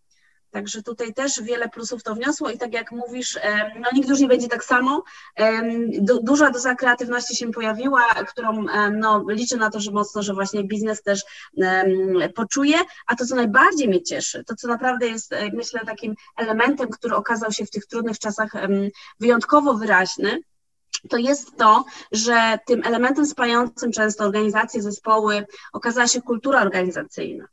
Także 0.50 0.82
tutaj 0.82 1.14
też 1.14 1.42
wiele 1.42 1.68
plusów 1.68 2.02
to 2.02 2.14
wniosło 2.14 2.50
i 2.50 2.58
tak 2.58 2.74
jak 2.74 2.92
mówisz, 2.92 3.38
no 3.80 3.88
nigdy 3.92 4.10
już 4.10 4.20
nie 4.20 4.28
będzie 4.28 4.48
tak 4.48 4.64
samo. 4.64 5.04
Duża 6.22 6.50
doza 6.50 6.74
kreatywności 6.74 7.36
się 7.36 7.50
pojawiła, 7.50 8.04
którą 8.28 8.64
no, 8.92 9.24
liczę 9.28 9.56
na 9.56 9.70
to, 9.70 9.80
że 9.80 9.90
mocno, 9.90 10.22
że 10.22 10.34
właśnie 10.34 10.64
biznes 10.64 11.02
też 11.02 11.24
poczuje, 12.34 12.78
a 13.06 13.16
to, 13.16 13.26
co 13.26 13.36
najbardziej 13.36 13.88
mnie 13.88 14.02
cieszy, 14.02 14.44
to, 14.44 14.54
co 14.54 14.68
naprawdę 14.68 15.06
jest, 15.08 15.32
e, 15.32 15.50
myślę, 15.52 15.80
takim 15.86 16.14
elementem, 16.36 16.88
który 16.88 17.16
okazał 17.16 17.52
się 17.52 17.64
w 17.66 17.70
tych 17.70 17.86
trudnych 17.86 18.18
czasach 18.18 18.52
wyjątkowo 19.20 19.74
wyraźny, 19.74 20.40
to 21.08 21.16
jest 21.16 21.56
to, 21.56 21.84
że 22.12 22.58
tym 22.66 22.82
elementem 22.84 23.26
spającym 23.26 23.92
często 23.92 24.24
organizacje, 24.24 24.82
zespoły 24.82 25.46
okazała 25.72 26.08
się 26.08 26.22
kultura 26.22 26.60
organizacyjna 26.60 27.44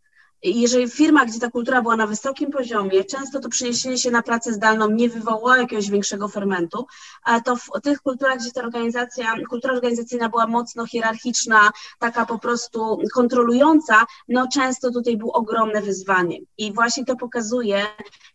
jeżeli 0.44 0.90
firma, 0.90 1.26
gdzie 1.26 1.40
ta 1.40 1.52
kultura 1.52 1.82
była 1.82 1.96
na 1.96 2.08
wysokim 2.08 2.52
poziomie, 2.52 3.04
często 3.04 3.40
to 3.40 3.50
przeniesienie 3.50 3.98
się 3.98 4.12
na 4.12 4.22
pracę 4.22 4.54
zdalną 4.54 4.90
nie 4.90 5.10
wywołało 5.10 5.56
jakiegoś 5.56 5.90
większego 5.90 6.28
fermentu, 6.28 6.88
a 7.24 7.42
to 7.42 7.56
w 7.56 7.70
tych 7.84 8.02
kulturach, 8.02 8.38
gdzie 8.38 8.52
ta 8.52 8.62
organizacja, 8.62 9.34
kultura 9.50 9.74
organizacyjna 9.74 10.30
była 10.30 10.48
mocno 10.48 10.86
hierarchiczna, 10.86 11.72
taka 12.00 12.26
po 12.26 12.40
prostu 12.40 12.98
kontrolująca, 13.14 14.06
no 14.28 14.48
często 14.54 14.92
tutaj 14.92 15.18
było 15.18 15.34
ogromne 15.34 15.82
wyzwanie. 15.82 16.40
I 16.58 16.74
właśnie 16.74 17.06
to 17.06 17.16
pokazuje, 17.16 17.86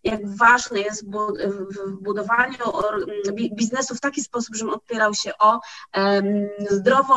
jak 0.05 0.37
ważne 0.37 0.81
jest 0.81 1.05
w 1.07 2.03
budowaniu 2.03 2.59
biznesu 3.57 3.95
w 3.95 4.01
taki 4.01 4.23
sposób, 4.23 4.57
żeby 4.57 4.73
opierał 4.73 5.15
się 5.15 5.33
o 5.39 5.61
zdrową, 6.71 7.15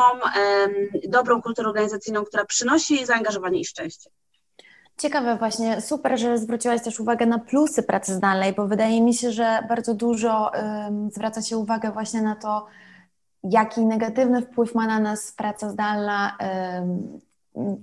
dobrą 1.08 1.42
kulturę 1.42 1.68
organizacyjną, 1.68 2.24
która 2.24 2.44
przynosi 2.44 3.06
zaangażowanie 3.06 3.60
i 3.60 3.64
szczęście. 3.64 4.10
Ciekawe 4.98 5.36
właśnie, 5.36 5.80
super, 5.80 6.18
że 6.18 6.38
zwróciłaś 6.38 6.82
też 6.82 7.00
uwagę 7.00 7.26
na 7.26 7.38
plusy 7.38 7.82
pracy 7.82 8.14
zdalnej, 8.14 8.52
bo 8.52 8.66
wydaje 8.66 9.02
mi 9.02 9.14
się, 9.14 9.32
że 9.32 9.58
bardzo 9.68 9.94
dużo 9.94 10.50
um, 10.54 11.10
zwraca 11.10 11.42
się 11.42 11.58
uwagę 11.58 11.92
właśnie 11.92 12.22
na 12.22 12.36
to, 12.36 12.66
jaki 13.44 13.80
negatywny 13.86 14.42
wpływ 14.42 14.74
ma 14.74 14.86
na 14.86 15.00
nas 15.00 15.32
praca 15.32 15.70
zdalna. 15.70 16.36
Um, 16.40 17.20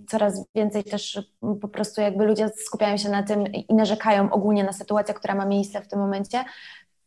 coraz 0.07 0.45
więcej 0.55 0.83
też 0.83 1.33
po 1.61 1.67
prostu 1.67 2.01
jakby 2.01 2.25
ludzie 2.25 2.49
skupiają 2.49 2.97
się 2.97 3.09
na 3.09 3.23
tym 3.23 3.47
i 3.47 3.73
narzekają 3.73 4.31
ogólnie 4.31 4.63
na 4.63 4.73
sytuację, 4.73 5.13
która 5.13 5.35
ma 5.35 5.45
miejsce 5.45 5.81
w 5.81 5.87
tym 5.87 5.99
momencie, 5.99 6.43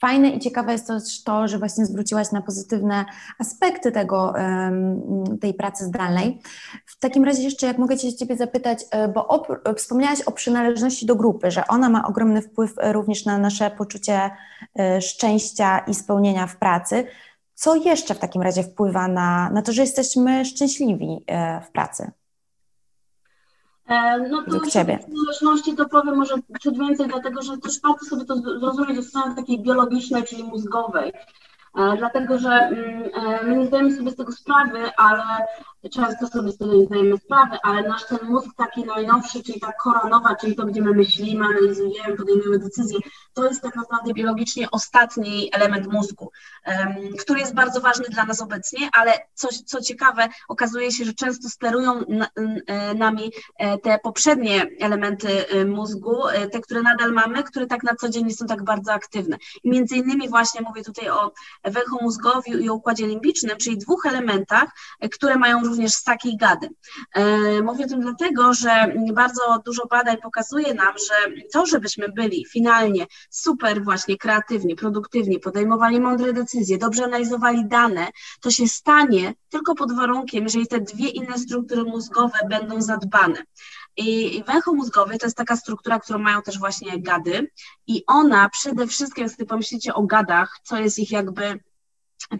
Fajne 0.00 0.28
i 0.28 0.38
ciekawe 0.38 0.72
jest 0.72 0.86
też 0.86 1.22
to, 1.24 1.48
że 1.48 1.58
właśnie 1.58 1.86
zwróciłaś 1.86 2.32
na 2.32 2.42
pozytywne 2.42 3.04
aspekty 3.38 3.92
tego, 3.92 4.34
tej 5.40 5.54
pracy 5.54 5.84
zdalnej. 5.84 6.40
W 6.86 6.98
takim 6.98 7.24
razie 7.24 7.42
jeszcze, 7.42 7.66
jak 7.66 7.78
mogę 7.78 7.96
Cię 7.96 8.16
Ciebie 8.16 8.36
zapytać, 8.36 8.84
e, 8.90 9.08
bo 9.08 9.46
wspomniałaś 9.76 10.20
o 10.22 10.32
przynależności 10.32 11.06
do 11.06 11.16
grupy, 11.16 11.50
że 11.50 11.66
ona 11.66 11.88
ma 11.88 12.08
ogromny 12.08 12.42
wpływ 12.42 12.74
e, 12.78 12.92
również 12.92 13.24
na 13.24 13.38
nasze 13.38 13.70
poczucie 13.70 14.30
e, 14.78 15.00
szczęścia 15.00 15.78
i 15.78 15.94
spełnienia 15.94 16.46
w 16.46 16.56
pracy. 16.56 17.06
Co 17.54 17.74
jeszcze 17.74 18.14
w 18.14 18.18
takim 18.18 18.42
razie 18.42 18.62
wpływa 18.62 19.08
na, 19.08 19.50
na 19.50 19.62
to, 19.62 19.72
że 19.72 19.82
jesteśmy 19.82 20.44
szczęśliwi 20.44 21.24
w 21.66 21.72
pracy? 21.72 22.10
E, 23.88 24.18
no 24.18 24.42
to 24.42 24.70
ciebie. 24.70 24.98
zależności 25.12 25.76
to 25.76 25.88
powiem 25.88 26.16
może 26.16 26.34
ciut 26.62 26.78
więcej, 26.78 27.08
dlatego 27.08 27.42
że 27.42 27.58
też 27.58 27.80
warto 27.80 28.04
sobie 28.04 28.24
to 28.24 28.36
zrozumieć 28.36 28.98
od 28.98 29.04
strony 29.04 29.34
takiej 29.34 29.60
biologicznej, 29.60 30.24
czyli 30.24 30.44
mózgowej. 30.44 31.12
Dlatego 31.98 32.38
że 32.38 32.50
mm, 32.50 33.10
my 33.46 33.56
nie 33.56 33.66
zdajemy 33.66 33.96
sobie 33.96 34.10
z 34.10 34.16
tego 34.16 34.32
sprawy, 34.32 34.90
ale 34.96 35.22
często 35.90 36.26
sobie 36.26 36.52
z 36.52 36.58
tego 36.58 36.74
nie 36.74 36.86
zdajemy 36.86 37.18
sprawy, 37.18 37.56
ale 37.62 37.88
nasz 37.88 38.06
ten 38.06 38.18
mózg 38.22 38.48
taki 38.56 38.84
najnowszy, 38.84 39.42
czyli 39.42 39.60
ta 39.60 39.72
koronowa, 39.72 40.34
czyli 40.34 40.56
to, 40.56 40.66
gdzie 40.66 40.82
my 40.82 40.92
myślimy, 40.92 41.44
analizujemy, 41.44 42.16
podejmujemy 42.16 42.58
decyzje, 42.58 42.98
to 43.34 43.44
jest 43.44 43.62
tak 43.62 43.76
naprawdę 43.76 44.12
biologicznie 44.12 44.70
ostatni 44.70 45.50
element 45.52 45.92
mózgu, 45.92 46.30
który 47.20 47.40
jest 47.40 47.54
bardzo 47.54 47.80
ważny 47.80 48.04
dla 48.08 48.24
nas 48.24 48.42
obecnie, 48.42 48.88
ale 48.92 49.12
co, 49.34 49.48
co 49.66 49.80
ciekawe, 49.80 50.28
okazuje 50.48 50.92
się, 50.92 51.04
że 51.04 51.14
często 51.14 51.48
sterują 51.48 52.00
e, 52.66 52.94
nami 52.94 53.32
e, 53.58 53.78
te 53.78 53.98
poprzednie 53.98 54.66
elementy 54.80 55.48
e, 55.48 55.64
mózgu, 55.64 56.16
te, 56.52 56.60
które 56.60 56.82
nadal 56.82 57.12
mamy, 57.12 57.42
które 57.42 57.66
tak 57.66 57.82
na 57.82 57.94
co 57.94 58.08
dzień 58.08 58.24
nie 58.24 58.34
są 58.34 58.46
tak 58.46 58.64
bardzo 58.64 58.92
aktywne. 58.92 59.36
I 59.64 59.70
między 59.70 59.96
innymi 59.96 60.28
właśnie 60.28 60.60
mówię 60.60 60.84
tutaj 60.84 61.10
o 61.10 61.32
węchomózgowiu 61.66 62.58
i 62.58 62.68
o 62.68 62.74
układzie 62.74 63.06
limbicznym, 63.06 63.56
czyli 63.56 63.78
dwóch 63.78 64.06
elementach, 64.06 64.70
które 65.12 65.36
mają 65.36 65.64
również 65.64 65.92
ssaki 65.92 66.34
i 66.34 66.36
gady. 66.36 66.68
Mówię 67.64 67.84
o 67.84 67.88
tym 67.88 68.00
dlatego, 68.00 68.54
że 68.54 68.94
bardzo 69.12 69.40
dużo 69.64 69.86
badań 69.86 70.16
pokazuje 70.16 70.74
nam, 70.74 70.94
że 70.98 71.32
to, 71.52 71.66
żebyśmy 71.66 72.08
byli 72.08 72.44
finalnie 72.44 73.06
super 73.30 73.84
właśnie 73.84 74.16
kreatywni, 74.16 74.76
produktywni, 74.76 75.40
podejmowali 75.40 76.00
mądre 76.00 76.32
decyzje, 76.32 76.78
dobrze 76.78 77.04
analizowali 77.04 77.68
dane, 77.68 78.08
to 78.40 78.50
się 78.50 78.68
stanie 78.68 79.34
tylko 79.48 79.74
pod 79.74 79.96
warunkiem, 79.96 80.44
jeżeli 80.44 80.66
te 80.66 80.80
dwie 80.80 81.08
inne 81.08 81.38
struktury 81.38 81.82
mózgowe 81.82 82.38
będą 82.50 82.82
zadbane. 82.82 83.42
I 83.96 84.42
węchomózgowy 84.46 85.18
to 85.18 85.26
jest 85.26 85.36
taka 85.36 85.56
struktura, 85.56 86.00
którą 86.00 86.18
mają 86.18 86.42
też 86.42 86.58
właśnie 86.58 87.00
gady. 87.00 87.50
I 87.86 88.04
ona 88.06 88.48
przede 88.48 88.86
wszystkim, 88.86 89.24
jak 89.24 89.32
sobie 89.32 89.46
pomyślicie 89.46 89.94
o 89.94 90.02
gadach, 90.02 90.58
co 90.62 90.78
jest 90.78 90.98
ich 90.98 91.10
jakby 91.10 91.60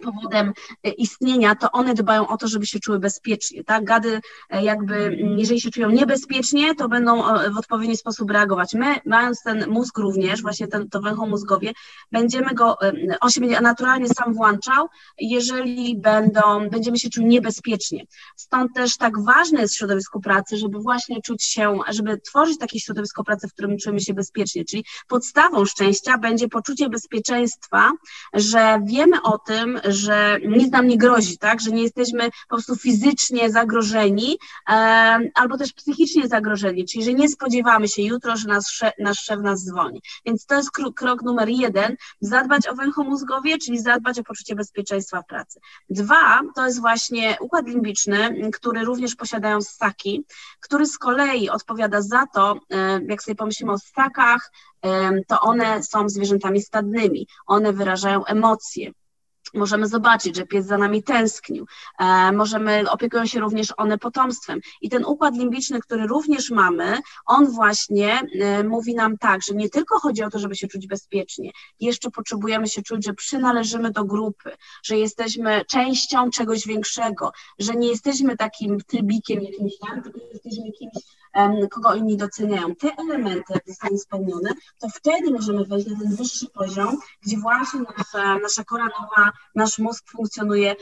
powodem 0.01 0.53
e, 0.83 0.89
istnienia, 0.89 1.55
to 1.55 1.71
one 1.71 1.93
dbają 1.93 2.27
o 2.27 2.37
to, 2.37 2.47
żeby 2.47 2.65
się 2.65 2.79
czuły 2.79 2.99
bezpiecznie, 2.99 3.63
tak? 3.63 3.85
Gady 3.85 4.21
e, 4.49 4.63
jakby, 4.63 4.95
mm, 4.95 5.39
jeżeli 5.39 5.61
się 5.61 5.71
czują 5.71 5.89
niebezpiecznie, 5.89 6.75
to 6.75 6.89
będą 6.89 7.27
e, 7.27 7.51
w 7.51 7.57
odpowiedni 7.57 7.97
sposób 7.97 8.31
reagować. 8.31 8.73
My, 8.73 8.95
mając 9.05 9.43
ten 9.43 9.69
mózg 9.69 9.97
również, 9.97 10.41
właśnie 10.41 10.67
ten, 10.67 10.89
to 10.89 11.01
węchomózgowie, 11.01 11.71
będziemy 12.11 12.53
go, 12.53 12.77
on 13.21 13.29
się 13.29 13.41
będzie 13.41 13.61
naturalnie 13.61 14.09
sam 14.09 14.33
włączał, 14.33 14.87
jeżeli 15.19 15.97
będą, 15.99 16.69
będziemy 16.69 16.99
się 16.99 17.09
czuli 17.09 17.25
niebezpiecznie. 17.25 18.05
Stąd 18.35 18.73
też 18.75 18.97
tak 18.97 19.23
ważne 19.23 19.61
jest 19.61 19.73
w 19.73 19.77
środowisku 19.77 20.21
pracy, 20.21 20.57
żeby 20.57 20.79
właśnie 20.79 21.21
czuć 21.21 21.43
się, 21.43 21.79
żeby 21.89 22.17
tworzyć 22.17 22.57
takie 22.57 22.79
środowisko 22.79 23.23
pracy, 23.23 23.47
w 23.47 23.53
którym 23.53 23.77
czujemy 23.77 24.01
się 24.01 24.13
bezpiecznie, 24.13 24.65
czyli 24.65 24.85
podstawą 25.07 25.65
szczęścia 25.65 26.17
będzie 26.17 26.47
poczucie 26.47 26.89
bezpieczeństwa, 26.89 27.91
że 28.33 28.79
wiemy 28.85 29.21
o 29.21 29.37
tym, 29.37 29.66
że 29.83 30.37
nic 30.47 30.71
nam 30.71 30.87
nie 30.87 30.97
grozi, 30.97 31.37
tak, 31.37 31.61
że 31.61 31.71
nie 31.71 31.83
jesteśmy 31.83 32.29
po 32.49 32.55
prostu 32.55 32.75
fizycznie 32.75 33.51
zagrożeni 33.51 34.37
e, 34.69 34.73
albo 35.35 35.57
też 35.57 35.73
psychicznie 35.73 36.27
zagrożeni, 36.27 36.85
czyli 36.85 37.03
że 37.03 37.13
nie 37.13 37.29
spodziewamy 37.29 37.87
się 37.87 38.01
jutro, 38.01 38.37
że 38.37 38.47
nasz, 38.47 38.65
szef, 38.67 38.93
nasz 38.99 39.17
szef 39.17 39.39
nas 39.39 39.63
zwolni. 39.63 40.01
Więc 40.25 40.45
to 40.45 40.55
jest 40.55 40.71
krok, 40.71 40.95
krok 40.95 41.21
numer 41.21 41.49
jeden, 41.49 41.95
zadbać 42.21 42.67
o 42.67 42.75
węchomózgowie, 42.75 43.57
czyli 43.57 43.79
zadbać 43.79 44.19
o 44.19 44.23
poczucie 44.23 44.55
bezpieczeństwa 44.55 45.21
w 45.21 45.25
pracy. 45.25 45.59
Dwa, 45.89 46.41
to 46.55 46.65
jest 46.65 46.81
właśnie 46.81 47.37
układ 47.41 47.67
limbiczny, 47.67 48.49
który 48.53 48.85
również 48.85 49.15
posiadają 49.15 49.61
ssaki, 49.61 50.25
który 50.59 50.85
z 50.85 50.97
kolei 50.97 51.49
odpowiada 51.49 52.01
za 52.01 52.25
to, 52.33 52.59
jak 53.07 53.23
sobie 53.23 53.35
pomyślimy 53.35 53.71
o 53.71 53.77
ssakach, 53.77 54.51
to 55.27 55.39
one 55.39 55.83
są 55.83 56.09
zwierzętami 56.09 56.61
stadnymi, 56.61 57.27
one 57.45 57.73
wyrażają 57.73 58.25
emocje, 58.25 58.91
Możemy 59.57 59.87
zobaczyć, 59.87 60.35
że 60.35 60.45
pies 60.45 60.65
za 60.65 60.77
nami 60.77 61.03
tęsknił. 61.03 61.65
E, 61.99 62.31
możemy, 62.31 62.91
opiekują 62.91 63.25
się 63.25 63.39
również 63.39 63.73
one 63.77 63.97
potomstwem. 63.97 64.59
I 64.81 64.89
ten 64.89 65.05
układ 65.05 65.35
limbiczny, 65.35 65.79
który 65.79 66.07
również 66.07 66.49
mamy, 66.49 66.97
on 67.25 67.51
właśnie 67.51 68.21
e, 68.41 68.63
mówi 68.63 68.95
nam 68.95 69.17
tak, 69.17 69.41
że 69.43 69.53
nie 69.53 69.69
tylko 69.69 69.99
chodzi 69.99 70.23
o 70.23 70.29
to, 70.29 70.39
żeby 70.39 70.55
się 70.55 70.67
czuć 70.67 70.87
bezpiecznie, 70.87 71.51
jeszcze 71.79 72.11
potrzebujemy 72.11 72.67
się 72.67 72.81
czuć, 72.81 73.05
że 73.05 73.13
przynależymy 73.13 73.91
do 73.91 74.05
grupy, 74.05 74.51
że 74.83 74.97
jesteśmy 74.97 75.65
częścią 75.65 76.29
czegoś 76.29 76.67
większego, 76.67 77.31
że 77.59 77.73
nie 77.73 77.87
jesteśmy 77.87 78.37
takim 78.37 78.77
trybikiem 78.81 79.43
jakimś 79.43 79.73
tam, 79.87 80.03
tylko 80.03 80.19
jesteśmy 80.33 80.71
kimś, 80.71 80.93
kogo 81.71 81.95
inni 81.95 82.17
doceniają. 82.17 82.75
Te 82.75 82.91
elementy, 82.97 83.53
jak 83.53 83.63
zostaną 83.67 83.97
spełnione, 83.97 84.49
to 84.79 84.87
wtedy 84.89 85.31
możemy 85.31 85.65
wejść 85.65 85.87
na 85.87 85.99
ten 85.99 86.15
wyższy 86.15 86.49
poziom, 86.49 86.97
gdzie 87.21 87.37
właśnie 87.37 87.79
nasza, 87.97 88.39
nasza 88.39 88.63
kora 88.63 88.85
nowa, 88.85 89.31
nasz 89.55 89.79
mózg 89.79 90.03
funkcjonuje 90.09 90.75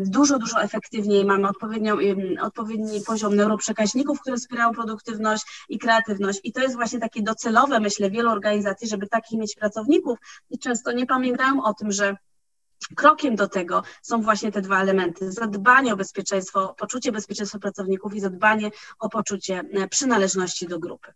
dużo, 0.00 0.38
dużo 0.38 0.62
efektywniej, 0.62 1.24
mamy 1.24 1.48
odpowiednią, 1.48 1.96
odpowiedni 2.42 3.00
poziom 3.00 3.36
neuroprzekaźników, 3.36 4.20
które 4.20 4.36
wspierają 4.36 4.72
produktywność 4.72 5.66
i 5.68 5.78
kreatywność. 5.78 6.40
I 6.44 6.52
to 6.52 6.60
jest 6.60 6.76
właśnie 6.76 6.98
takie 6.98 7.22
docelowe, 7.22 7.80
myślę, 7.80 8.10
wielu 8.10 8.30
organizacji, 8.30 8.88
żeby 8.88 9.06
takich 9.06 9.38
mieć 9.38 9.54
pracowników 9.54 10.18
i 10.50 10.58
często 10.58 10.92
nie 10.92 11.06
pamiętają 11.06 11.62
o 11.62 11.74
tym, 11.74 11.92
że 11.92 12.16
Krokiem 12.96 13.36
do 13.36 13.48
tego 13.48 13.82
są 14.02 14.22
właśnie 14.22 14.52
te 14.52 14.60
dwa 14.60 14.80
elementy: 14.80 15.32
zadbanie 15.32 15.92
o 15.92 15.96
bezpieczeństwo, 15.96 16.74
poczucie 16.78 17.12
bezpieczeństwa 17.12 17.58
pracowników 17.58 18.14
i 18.14 18.20
zadbanie 18.20 18.70
o 18.98 19.08
poczucie 19.08 19.62
e, 19.72 19.88
przynależności 19.88 20.66
do 20.66 20.78
grupy. 20.78 21.12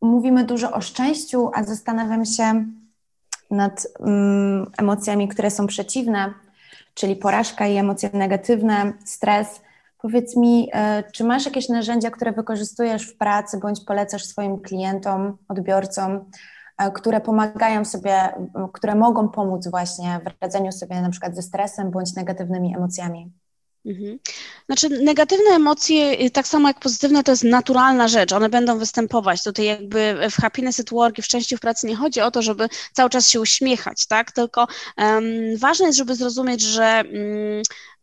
Mówimy 0.00 0.44
dużo 0.44 0.72
o 0.72 0.80
szczęściu, 0.80 1.50
a 1.54 1.64
zastanawiam 1.64 2.24
się 2.24 2.66
nad 3.50 3.86
um, 3.98 4.70
emocjami, 4.78 5.28
które 5.28 5.50
są 5.50 5.66
przeciwne, 5.66 6.34
czyli 6.94 7.16
porażka 7.16 7.66
i 7.66 7.76
emocje 7.76 8.10
negatywne, 8.12 8.92
stres. 9.04 9.60
Powiedz 9.98 10.36
mi, 10.36 10.68
e, 10.72 11.04
czy 11.12 11.24
masz 11.24 11.44
jakieś 11.44 11.68
narzędzia, 11.68 12.10
które 12.10 12.32
wykorzystujesz 12.32 13.06
w 13.06 13.16
pracy 13.16 13.58
bądź 13.58 13.80
polecasz 13.84 14.24
swoim 14.24 14.58
klientom, 14.58 15.36
odbiorcom? 15.48 16.24
E, 16.80 16.90
które 16.90 17.20
pomagają 17.20 17.84
sobie, 17.84 18.34
które 18.72 18.94
mogą 18.94 19.28
pomóc 19.28 19.68
właśnie 19.68 20.20
w 20.24 20.42
radzeniu 20.42 20.72
sobie 20.72 21.02
na 21.02 21.10
przykład 21.10 21.36
ze 21.36 21.42
stresem 21.42 21.90
bądź 21.90 22.14
negatywnymi 22.14 22.76
emocjami. 22.76 23.32
Mhm. 23.86 24.18
Znaczy, 24.66 24.88
negatywne 24.88 25.50
emocje, 25.50 26.26
y, 26.26 26.30
tak 26.30 26.48
samo 26.48 26.68
jak 26.68 26.80
pozytywne, 26.80 27.22
to 27.22 27.32
jest 27.32 27.44
naturalna 27.44 28.08
rzecz. 28.08 28.32
One 28.32 28.48
będą 28.48 28.78
występować. 28.78 29.42
Tutaj, 29.42 29.64
jakby 29.64 30.16
w 30.30 30.34
happiness 30.34 30.80
at 30.80 30.90
work 30.90 31.18
i 31.18 31.22
w 31.22 31.24
szczęściu 31.24 31.56
w 31.56 31.60
pracy 31.60 31.86
nie 31.86 31.96
chodzi 31.96 32.20
o 32.20 32.30
to, 32.30 32.42
żeby 32.42 32.68
cały 32.92 33.10
czas 33.10 33.28
się 33.28 33.40
uśmiechać, 33.40 34.06
tak? 34.06 34.32
Tylko 34.32 34.66
um, 34.96 35.24
ważne 35.56 35.86
jest, 35.86 35.98
żeby 35.98 36.14
zrozumieć, 36.14 36.62
że 36.62 37.02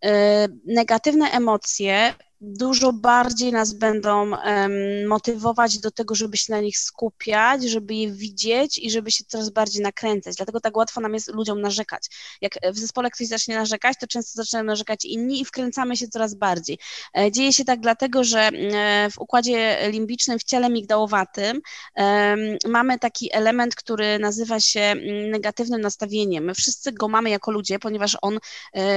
um, 0.01 0.59
negatywne 0.65 1.31
emocje 1.31 2.13
dużo 2.41 2.93
bardziej 2.93 3.51
nas 3.51 3.73
będą 3.73 4.31
um, 4.31 5.07
motywować 5.07 5.79
do 5.79 5.91
tego, 5.91 6.15
żeby 6.15 6.37
się 6.37 6.53
na 6.53 6.61
nich 6.61 6.77
skupiać, 6.77 7.63
żeby 7.63 7.95
je 7.95 8.11
widzieć 8.11 8.77
i 8.77 8.91
żeby 8.91 9.11
się 9.11 9.23
coraz 9.27 9.49
bardziej 9.49 9.83
nakręcać. 9.83 10.35
Dlatego 10.35 10.59
tak 10.59 10.77
łatwo 10.77 11.01
nam 11.01 11.13
jest 11.13 11.33
ludziom 11.33 11.61
narzekać. 11.61 12.07
Jak 12.41 12.53
w 12.73 12.79
zespole 12.79 13.09
ktoś 13.11 13.27
zacznie 13.27 13.55
narzekać, 13.55 13.97
to 13.99 14.07
często 14.07 14.31
zaczynają 14.35 14.65
narzekać 14.65 15.05
inni 15.05 15.41
i 15.41 15.45
wkręcamy 15.45 15.97
się 15.97 16.07
coraz 16.07 16.35
bardziej. 16.35 16.79
E, 17.17 17.31
dzieje 17.31 17.53
się 17.53 17.65
tak 17.65 17.79
dlatego, 17.79 18.23
że 18.23 18.39
e, 18.39 19.09
w 19.11 19.19
układzie 19.19 19.89
limbicznym, 19.91 20.39
w 20.39 20.43
ciele 20.43 20.69
migdałowatym 20.69 21.61
um, 21.95 22.39
mamy 22.67 22.99
taki 22.99 23.33
element, 23.33 23.75
który 23.75 24.19
nazywa 24.19 24.59
się 24.59 24.79
mm, 24.79 25.31
negatywnym 25.31 25.81
nastawieniem. 25.81 26.43
My 26.43 26.53
wszyscy 26.53 26.91
go 26.91 27.07
mamy 27.07 27.29
jako 27.29 27.51
ludzie, 27.51 27.79
ponieważ 27.79 28.17
on 28.21 28.39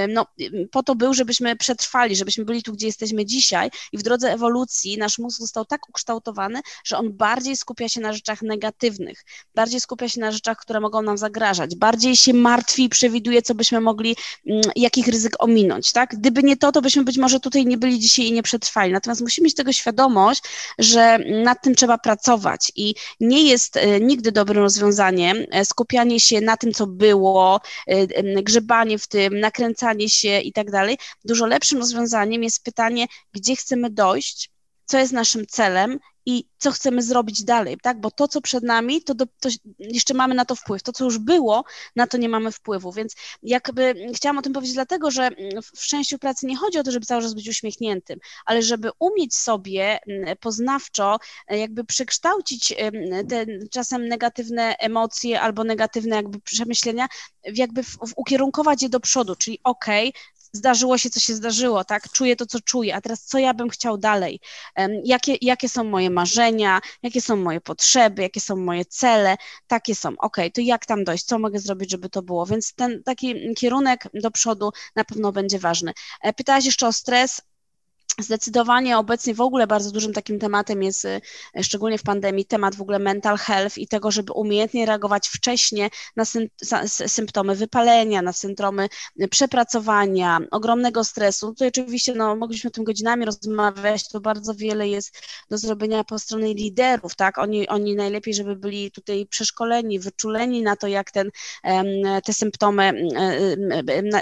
no, 0.08 0.26
po 0.70 0.82
to 0.82 0.94
był, 0.94 1.14
żebyśmy 1.14 1.56
przetrwali, 1.56 2.16
żebyśmy 2.16 2.44
byli 2.44 2.62
tu, 2.62 2.72
gdzie 2.72 2.86
jesteśmy 2.86 3.24
dzisiaj 3.30 3.70
i 3.92 3.98
w 3.98 4.02
drodze 4.02 4.32
ewolucji 4.32 4.98
nasz 4.98 5.18
mózg 5.18 5.40
został 5.40 5.64
tak 5.64 5.88
ukształtowany, 5.88 6.60
że 6.84 6.98
on 6.98 7.12
bardziej 7.12 7.56
skupia 7.56 7.88
się 7.88 8.00
na 8.00 8.12
rzeczach 8.12 8.42
negatywnych, 8.42 9.24
bardziej 9.54 9.80
skupia 9.80 10.08
się 10.08 10.20
na 10.20 10.32
rzeczach, 10.32 10.58
które 10.58 10.80
mogą 10.80 11.02
nam 11.02 11.18
zagrażać, 11.18 11.76
bardziej 11.76 12.16
się 12.16 12.32
martwi 12.34 12.84
i 12.84 12.88
przewiduje, 12.88 13.42
co 13.42 13.54
byśmy 13.54 13.80
mogli, 13.80 14.16
mm, 14.46 14.62
jakich 14.76 15.06
ryzyk 15.08 15.32
ominąć, 15.38 15.92
tak? 15.92 16.14
Gdyby 16.18 16.42
nie 16.42 16.56
to, 16.56 16.72
to 16.72 16.82
byśmy 16.82 17.04
być 17.04 17.18
może 17.18 17.40
tutaj 17.40 17.66
nie 17.66 17.78
byli 17.78 17.98
dzisiaj 17.98 18.26
i 18.26 18.32
nie 18.32 18.42
przetrwali. 18.42 18.92
Natomiast 18.92 19.20
musimy 19.20 19.44
mieć 19.44 19.54
tego 19.54 19.72
świadomość, 19.72 20.42
że 20.78 21.18
nad 21.44 21.62
tym 21.62 21.74
trzeba 21.74 21.98
pracować 21.98 22.72
i 22.76 22.94
nie 23.20 23.42
jest 23.42 23.76
e, 23.76 24.00
nigdy 24.00 24.32
dobrym 24.32 24.62
rozwiązaniem 24.62 25.36
e, 25.50 25.64
skupianie 25.64 26.20
się 26.20 26.40
na 26.40 26.56
tym, 26.56 26.72
co 26.72 26.86
było, 26.86 27.60
e, 27.86 28.42
grzebanie 28.42 28.98
w 28.98 29.06
tym, 29.06 29.40
nakręcanie 29.40 30.08
się 30.08 30.40
i 30.40 30.52
tak 30.52 30.70
dalej. 30.70 30.98
Dużo 31.24 31.46
lepszym 31.46 31.78
rozwiązaniem 31.78 32.42
jest 32.42 32.64
pytanie, 32.64 33.06
gdzie 33.32 33.56
chcemy 33.56 33.90
dojść, 33.90 34.50
co 34.84 34.98
jest 34.98 35.12
naszym 35.12 35.46
celem 35.46 35.98
i 36.26 36.44
co 36.58 36.70
chcemy 36.70 37.02
zrobić 37.02 37.44
dalej, 37.44 37.78
tak? 37.82 38.00
Bo 38.00 38.10
to, 38.10 38.28
co 38.28 38.40
przed 38.40 38.64
nami, 38.64 39.02
to, 39.02 39.14
do, 39.14 39.26
to, 39.26 39.48
jeszcze 39.78 40.14
mamy 40.14 40.34
na 40.34 40.44
to 40.44 40.56
wpływ. 40.56 40.82
To, 40.82 40.92
co 40.92 41.04
już 41.04 41.18
było, 41.18 41.64
na 41.96 42.06
to 42.06 42.16
nie 42.18 42.28
mamy 42.28 42.52
wpływu. 42.52 42.92
Więc 42.92 43.14
jakby 43.42 43.94
chciałam 44.14 44.38
o 44.38 44.42
tym 44.42 44.52
powiedzieć 44.52 44.74
dlatego, 44.74 45.10
że 45.10 45.30
w 45.74 45.84
szczęściu 45.84 46.18
pracy 46.18 46.46
nie 46.46 46.56
chodzi 46.56 46.78
o 46.78 46.82
to, 46.82 46.90
żeby 46.90 47.06
cały 47.06 47.22
czas 47.22 47.34
być 47.34 47.48
uśmiechniętym, 47.48 48.18
ale 48.46 48.62
żeby 48.62 48.90
umieć 48.98 49.36
sobie 49.36 49.98
poznawczo 50.40 51.18
jakby 51.48 51.84
przekształcić 51.84 52.74
te 53.28 53.46
czasem 53.70 54.08
negatywne 54.08 54.76
emocje 54.78 55.40
albo 55.40 55.64
negatywne 55.64 56.16
jakby 56.16 56.40
przemyślenia, 56.40 57.08
jakby 57.44 57.82
w, 57.82 57.90
w, 57.90 58.12
ukierunkować 58.16 58.82
je 58.82 58.88
do 58.88 59.00
przodu, 59.00 59.36
czyli 59.36 59.60
okej, 59.64 60.08
okay, 60.08 60.22
zdarzyło 60.52 60.98
się, 60.98 61.10
co 61.10 61.20
się 61.20 61.34
zdarzyło, 61.34 61.84
tak? 61.84 62.12
Czuję 62.12 62.36
to, 62.36 62.46
co 62.46 62.60
czuję, 62.60 62.94
a 62.96 63.00
teraz 63.00 63.24
co 63.24 63.38
ja 63.38 63.54
bym 63.54 63.68
chciał 63.68 63.98
dalej? 63.98 64.40
Jakie, 65.04 65.36
jakie 65.40 65.68
są 65.68 65.84
moje 65.84 66.10
marzenia, 66.10 66.80
jakie 67.02 67.20
są 67.20 67.36
moje 67.36 67.60
potrzeby, 67.60 68.22
jakie 68.22 68.40
są 68.40 68.56
moje 68.56 68.84
cele? 68.84 69.36
Takie 69.66 69.94
są, 69.94 70.10
ok, 70.18 70.36
to 70.54 70.60
jak 70.60 70.86
tam 70.86 71.04
dojść? 71.04 71.24
Co 71.24 71.38
mogę 71.38 71.58
zrobić, 71.58 71.90
żeby 71.90 72.08
to 72.08 72.22
było? 72.22 72.46
Więc 72.46 72.74
ten 72.74 73.02
taki 73.02 73.54
kierunek 73.54 74.08
do 74.14 74.30
przodu 74.30 74.70
na 74.96 75.04
pewno 75.04 75.32
będzie 75.32 75.58
ważny. 75.58 75.92
E, 76.22 76.32
pytałaś 76.32 76.64
jeszcze 76.64 76.86
o 76.86 76.92
stres. 76.92 77.40
Zdecydowanie 78.20 78.98
obecnie 78.98 79.34
w 79.34 79.40
ogóle 79.40 79.66
bardzo 79.66 79.90
dużym 79.90 80.12
takim 80.12 80.38
tematem 80.38 80.82
jest, 80.82 81.04
e, 81.04 81.20
szczególnie 81.62 81.98
w 81.98 82.02
pandemii, 82.02 82.44
temat 82.44 82.74
w 82.74 82.82
ogóle 82.82 82.98
mental 82.98 83.36
health 83.36 83.78
i 83.78 83.88
tego, 83.88 84.10
żeby 84.10 84.32
umiejętnie 84.32 84.86
reagować 84.86 85.28
wcześnie 85.28 85.90
na 86.16 86.24
symptomy 86.86 87.54
wypalenia, 87.54 88.22
na 88.22 88.32
syndromy 88.32 88.88
przepracowania, 89.30 90.38
ogromnego 90.50 91.04
stresu. 91.04 91.48
Tutaj 91.48 91.68
oczywiście 91.68 92.14
no, 92.14 92.36
mogliśmy 92.36 92.68
o 92.68 92.70
tym 92.70 92.84
godzinami 92.84 93.24
rozmawiać, 93.24 94.08
to 94.08 94.20
bardzo 94.20 94.54
wiele 94.54 94.88
jest 94.88 95.22
do 95.50 95.58
zrobienia 95.58 96.04
po 96.04 96.18
stronie 96.18 96.54
liderów, 96.54 97.16
tak? 97.16 97.38
Oni, 97.38 97.68
oni 97.68 97.94
najlepiej, 97.94 98.34
żeby 98.34 98.56
byli 98.56 98.90
tutaj 98.90 99.26
przeszkoleni, 99.26 100.00
wyczuleni 100.00 100.62
na 100.62 100.76
to, 100.76 100.86
jak 100.86 101.10
ten, 101.10 101.30
te 102.24 102.32
symptomy, 102.32 102.92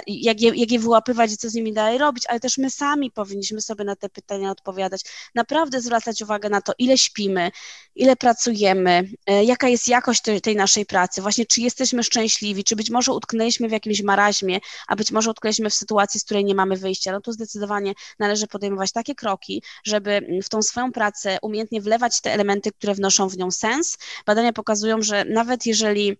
jak 0.07 0.41
je, 0.41 0.51
jak 0.55 0.71
je 0.71 0.79
wyłapywać 0.79 1.31
i 1.31 1.37
co 1.37 1.49
z 1.49 1.53
nimi 1.53 1.73
dalej 1.73 1.97
robić, 1.97 2.23
ale 2.27 2.39
też 2.39 2.57
my 2.57 2.69
sami 2.69 3.11
powinniśmy 3.11 3.61
sobie 3.61 3.83
na 3.89 3.95
te 3.95 4.09
pytania 4.09 4.51
odpowiadać. 4.51 5.01
Naprawdę 5.35 5.81
zwracać 5.81 6.21
uwagę 6.21 6.49
na 6.49 6.61
to, 6.61 6.73
ile 6.77 6.97
śpimy, 6.97 7.51
ile 7.95 8.15
pracujemy, 8.15 9.09
e, 9.25 9.43
jaka 9.43 9.67
jest 9.67 9.87
jakość 9.87 10.21
tej, 10.43 10.55
naszej 10.55 10.85
pracy, 10.85 11.21
właśnie 11.21 11.45
czy 11.45 11.61
jesteśmy 11.61 12.03
szczęśliwi, 12.03 12.63
czy 12.63 12.75
być 12.75 12.89
może 12.89 13.13
utknęliśmy 13.13 13.69
w 13.69 13.71
jakimś 13.71 14.01
maraźmie, 14.01 14.59
a 14.87 14.95
być 14.95 15.11
może 15.11 15.31
utknęliśmy 15.31 15.69
w 15.69 15.73
sytuacji, 15.73 16.19
z 16.19 16.23
której 16.23 16.45
nie 16.45 16.55
mamy 16.55 16.77
wyjścia. 16.77 17.11
No 17.11 17.21
to 17.21 17.33
zdecydowanie 17.33 17.93
należy 18.19 18.47
podejmować 18.47 18.91
takie 18.91 19.15
kroki, 19.15 19.63
żeby 19.83 20.41
w 20.43 20.49
tą 20.49 20.61
swoją 20.61 20.91
pracę 20.91 21.37
umiejętnie 21.41 21.81
wlewać 21.81 22.21
te 22.21 22.33
elementy, 22.33 22.71
które 22.71 22.93
wnoszą 22.93 23.29
w 23.29 23.37
nią 23.37 23.51
sens. 23.51 23.97
Badania 24.25 24.53
pokazują, 24.53 25.01
że 25.01 25.25
nawet 25.25 25.65
jeżeli 25.65 26.17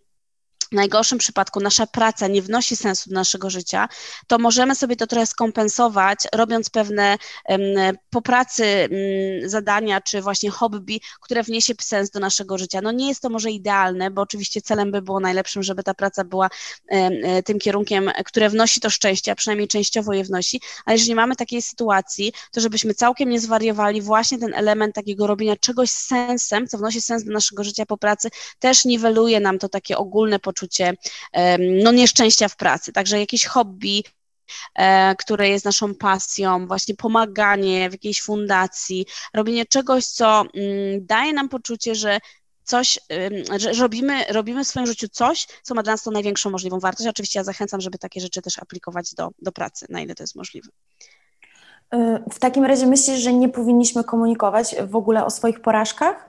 w 0.72 0.76
najgorszym 0.76 1.18
przypadku 1.18 1.60
nasza 1.60 1.88
praca 1.88 2.28
nie 2.28 2.42
wnosi 2.42 2.76
sensu 2.76 3.10
do 3.10 3.16
naszego 3.16 3.50
życia, 3.50 3.90
to 4.28 4.38
możemy 4.38 4.76
sobie 4.76 4.96
to 4.96 5.08
trochę 5.08 5.26
skompensować, 5.26 6.20
robiąc 6.34 6.70
pewne 6.70 7.18
um, 7.46 7.62
po 8.10 8.22
pracy 8.22 8.64
um, 8.64 9.50
zadania, 9.50 10.02
czy 10.02 10.22
właśnie 10.22 10.50
hobby, 10.50 11.00
które 11.22 11.44
wniesie 11.44 11.74
sens 11.82 12.10
do 12.10 12.20
naszego 12.20 12.58
życia. 12.58 12.82
No 12.82 12.92
nie 12.92 13.08
jest 13.08 13.22
to 13.22 13.30
może 13.30 13.52
idealne, 13.52 14.12
bo 14.12 14.22
oczywiście 14.22 14.62
celem 14.62 14.92
by 14.92 15.02
było 15.02 15.20
najlepszym, 15.20 15.64
żeby 15.64 15.84
ta 15.84 15.94
praca 15.94 16.24
była 16.24 16.50
um, 16.90 17.14
tym 17.46 17.60
kierunkiem, 17.60 18.12
które 18.26 18.50
wnosi 18.50 18.80
to 18.80 18.90
szczęście, 18.90 19.32
a 19.32 19.36
przynajmniej 19.36 19.68
częściowo 19.68 20.14
je 20.14 20.24
wnosi, 20.24 20.62
ale 20.86 20.96
jeżeli 20.96 21.16
mamy 21.16 21.36
takiej 21.36 21.62
sytuacji, 21.62 22.34
to 22.52 22.62
żebyśmy 22.62 22.94
całkiem 22.94 23.30
nie 23.30 23.40
zwariowali, 23.40 24.02
właśnie 24.02 24.38
ten 24.38 24.54
element 24.54 24.96
takiego 24.96 25.28
robienia 25.28 25.56
czegoś 25.56 25.90
z 25.90 26.08
sensem, 26.08 26.68
co 26.68 26.78
wnosi 26.78 27.02
sens 27.02 27.24
do 27.24 27.32
naszego 27.32 27.64
życia 27.64 27.86
po 27.86 27.98
pracy, 27.98 28.30
też 28.60 28.86
niweluje 28.86 29.40
nam 29.40 29.60
to 29.60 29.70
takie 29.70 29.98
ogólne 29.98 30.40
poczucie 30.40 30.59
poczucie 30.60 30.94
no, 31.84 31.92
nieszczęścia 31.92 32.48
w 32.48 32.56
pracy. 32.56 32.94
Także 32.94 33.20
jakieś 33.20 33.46
hobby, 33.46 34.04
e, 34.76 35.16
które 35.16 35.50
jest 35.50 35.66
naszą 35.66 35.96
pasją, 35.96 36.68
właśnie 36.68 36.96
pomaganie 36.96 37.90
w 37.90 37.94
jakiejś 37.94 38.22
fundacji, 38.22 39.06
robienie 39.34 39.66
czegoś, 39.66 40.06
co 40.06 40.42
mm, 40.42 41.06
daje 41.06 41.34
nam 41.34 41.50
poczucie, 41.50 41.96
że 41.96 42.20
coś, 42.64 43.00
że 43.58 43.82
robimy, 43.82 44.26
robimy 44.30 44.64
w 44.64 44.68
swoim 44.68 44.88
życiu 44.88 45.08
coś, 45.12 45.48
co 45.64 45.76
ma 45.76 45.84
dla 45.84 45.94
nas 45.94 46.04
tą 46.04 46.12
największą 46.12 46.50
możliwą 46.50 46.80
wartość. 46.80 47.10
Oczywiście 47.10 47.40
ja 47.40 47.44
zachęcam, 47.44 47.82
żeby 47.82 47.98
takie 47.98 48.22
rzeczy 48.22 48.42
też 48.42 48.60
aplikować 48.60 49.14
do, 49.14 49.30
do 49.42 49.52
pracy, 49.52 49.86
na 49.90 50.02
ile 50.02 50.16
to 50.16 50.24
jest 50.24 50.36
możliwe. 50.36 50.70
Y, 51.94 51.98
w 52.32 52.40
takim 52.40 52.66
razie 52.66 52.86
myślisz, 52.86 53.20
że 53.20 53.34
nie 53.34 53.50
powinniśmy 53.50 54.04
komunikować 54.04 54.76
w 54.88 54.96
ogóle 54.96 55.26
o 55.26 55.30
swoich 55.30 55.62
porażkach? 55.62 56.29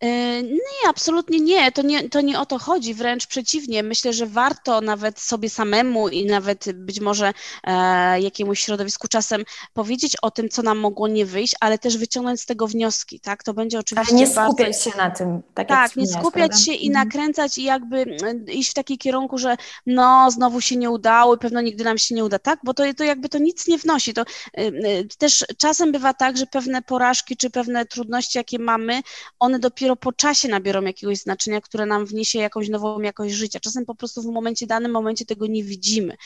E, 0.00 0.42
nie, 0.42 0.88
absolutnie 0.88 1.40
nie. 1.40 1.72
To, 1.72 1.82
nie. 1.82 2.08
to 2.08 2.20
nie 2.20 2.40
o 2.40 2.46
to 2.46 2.58
chodzi, 2.58 2.94
wręcz 2.94 3.26
przeciwnie. 3.26 3.82
Myślę, 3.82 4.12
że 4.12 4.26
warto 4.26 4.80
nawet 4.80 5.20
sobie 5.20 5.50
samemu 5.50 6.08
i 6.08 6.26
nawet 6.26 6.72
być 6.72 7.00
może 7.00 7.32
e, 7.64 8.20
jakiemuś 8.20 8.60
środowisku 8.60 9.08
czasem 9.08 9.44
powiedzieć 9.72 10.16
o 10.22 10.30
tym, 10.30 10.48
co 10.48 10.62
nam 10.62 10.78
mogło 10.78 11.08
nie 11.08 11.26
wyjść, 11.26 11.54
ale 11.60 11.78
też 11.78 11.96
wyciągnąć 11.96 12.40
z 12.40 12.46
tego 12.46 12.66
wnioski, 12.66 13.20
tak? 13.20 13.42
To 13.42 13.54
będzie 13.54 13.78
oczywiście 13.78 14.14
Ale 14.14 14.20
nie 14.20 14.26
skupiać 14.26 14.66
bardzo... 14.66 14.90
się 14.90 14.96
na 14.96 15.10
tym, 15.10 15.42
tak, 15.54 15.68
tak 15.68 15.96
nie 15.96 16.06
skupiać 16.06 16.32
prawda? 16.32 16.56
się 16.56 16.72
i 16.72 16.88
mhm. 16.88 17.06
nakręcać 17.06 17.58
i 17.58 17.62
jakby 17.62 18.16
iść 18.48 18.70
w 18.70 18.74
taki 18.74 18.98
kierunku, 18.98 19.38
że 19.38 19.56
no, 19.86 20.30
znowu 20.30 20.60
się 20.60 20.76
nie 20.76 20.90
udało 20.90 21.34
i 21.34 21.38
pewno 21.38 21.60
nigdy 21.60 21.84
nam 21.84 21.98
się 21.98 22.14
nie 22.14 22.24
uda, 22.24 22.38
tak? 22.38 22.58
Bo 22.64 22.74
to, 22.74 22.94
to 22.96 23.04
jakby 23.04 23.28
to 23.28 23.38
nic 23.38 23.66
nie 23.66 23.78
wnosi. 23.78 24.14
To 24.14 24.22
y, 24.22 24.62
y, 24.62 25.08
też 25.18 25.44
czasem 25.58 25.92
bywa 25.92 26.14
tak, 26.14 26.36
że 26.36 26.46
pewne 26.46 26.82
porażki 26.82 27.36
czy 27.36 27.50
pewne 27.50 27.86
trudności, 27.86 28.38
jakie 28.38 28.58
mamy, 28.58 29.00
one 29.38 29.58
dopiero 29.58 29.83
dopiero 29.84 29.96
po 29.96 30.12
czasie 30.12 30.48
nabiorą 30.48 30.82
jakiegoś 30.82 31.18
znaczenia, 31.18 31.60
które 31.60 31.86
nam 31.86 32.06
wniesie 32.06 32.38
jakąś 32.38 32.68
nową 32.68 33.00
jakość 33.00 33.34
życia. 33.34 33.60
Czasem 33.60 33.84
po 33.84 33.94
prostu 33.94 34.22
w 34.22 34.26
momencie 34.26 34.66
danym 34.66 34.92
momencie 34.92 35.26
tego 35.26 35.46
nie 35.46 35.64
widzimy. 35.64 36.16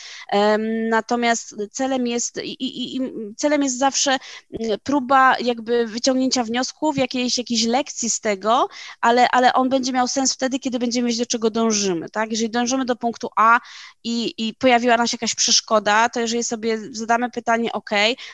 Natomiast 0.91 1.57
celem 1.73 2.07
jest 2.07 2.43
i, 2.43 2.53
i, 2.53 2.97
i 2.97 3.01
celem 3.37 3.63
jest 3.63 3.79
zawsze 3.79 4.19
mm, 4.61 4.79
próba 4.83 5.39
jakby 5.39 5.87
wyciągnięcia 5.87 6.45
wniosków, 6.45 6.99
jakiejś, 6.99 7.39
jakiejś 7.39 7.65
lekcji 7.65 8.11
z 8.11 8.21
tego, 8.21 8.69
ale, 9.01 9.29
ale 9.31 9.53
on 9.53 9.69
będzie 9.69 9.93
miał 9.93 10.09
sens 10.09 10.33
wtedy, 10.33 10.59
kiedy 10.59 10.79
będziemy 10.79 11.09
wiedzieć, 11.09 11.21
do 11.21 11.27
czego 11.27 11.51
dążymy. 11.51 12.11
Tak? 12.11 12.31
Jeżeli 12.31 12.51
dążymy 12.51 12.85
do 12.85 12.97
punktu 12.97 13.29
A 13.37 13.61
i, 14.05 14.35
i 14.39 14.55
pojawiła 14.55 14.97
nam 14.97 15.07
się 15.07 15.15
jakaś 15.15 15.35
przeszkoda, 15.35 16.09
to 16.09 16.21
jeżeli 16.21 16.45
sobie 16.45 16.79
zadamy 16.93 17.31
pytanie, 17.31 17.73
ok, 17.73 17.91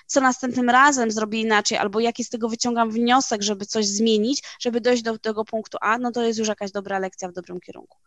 co 0.06 0.20
następnym 0.20 0.70
razem 0.70 1.10
zrobię 1.10 1.40
inaczej, 1.40 1.78
albo 1.78 2.00
jaki 2.00 2.24
z 2.24 2.28
tego 2.28 2.48
wyciągam 2.48 2.90
wniosek, 2.90 3.42
żeby 3.42 3.66
coś 3.66 3.86
zmienić, 3.86 4.42
żeby 4.60 4.80
dojść 4.80 5.02
do 5.02 5.13
tego 5.18 5.44
punktu 5.44 5.78
A, 5.80 5.98
no 5.98 6.12
to 6.12 6.22
jest 6.22 6.38
już 6.38 6.48
jakaś 6.48 6.70
dobra 6.70 6.98
lekcja 6.98 7.28
w 7.28 7.32
dobrym 7.32 7.60
kierunku. 7.60 7.98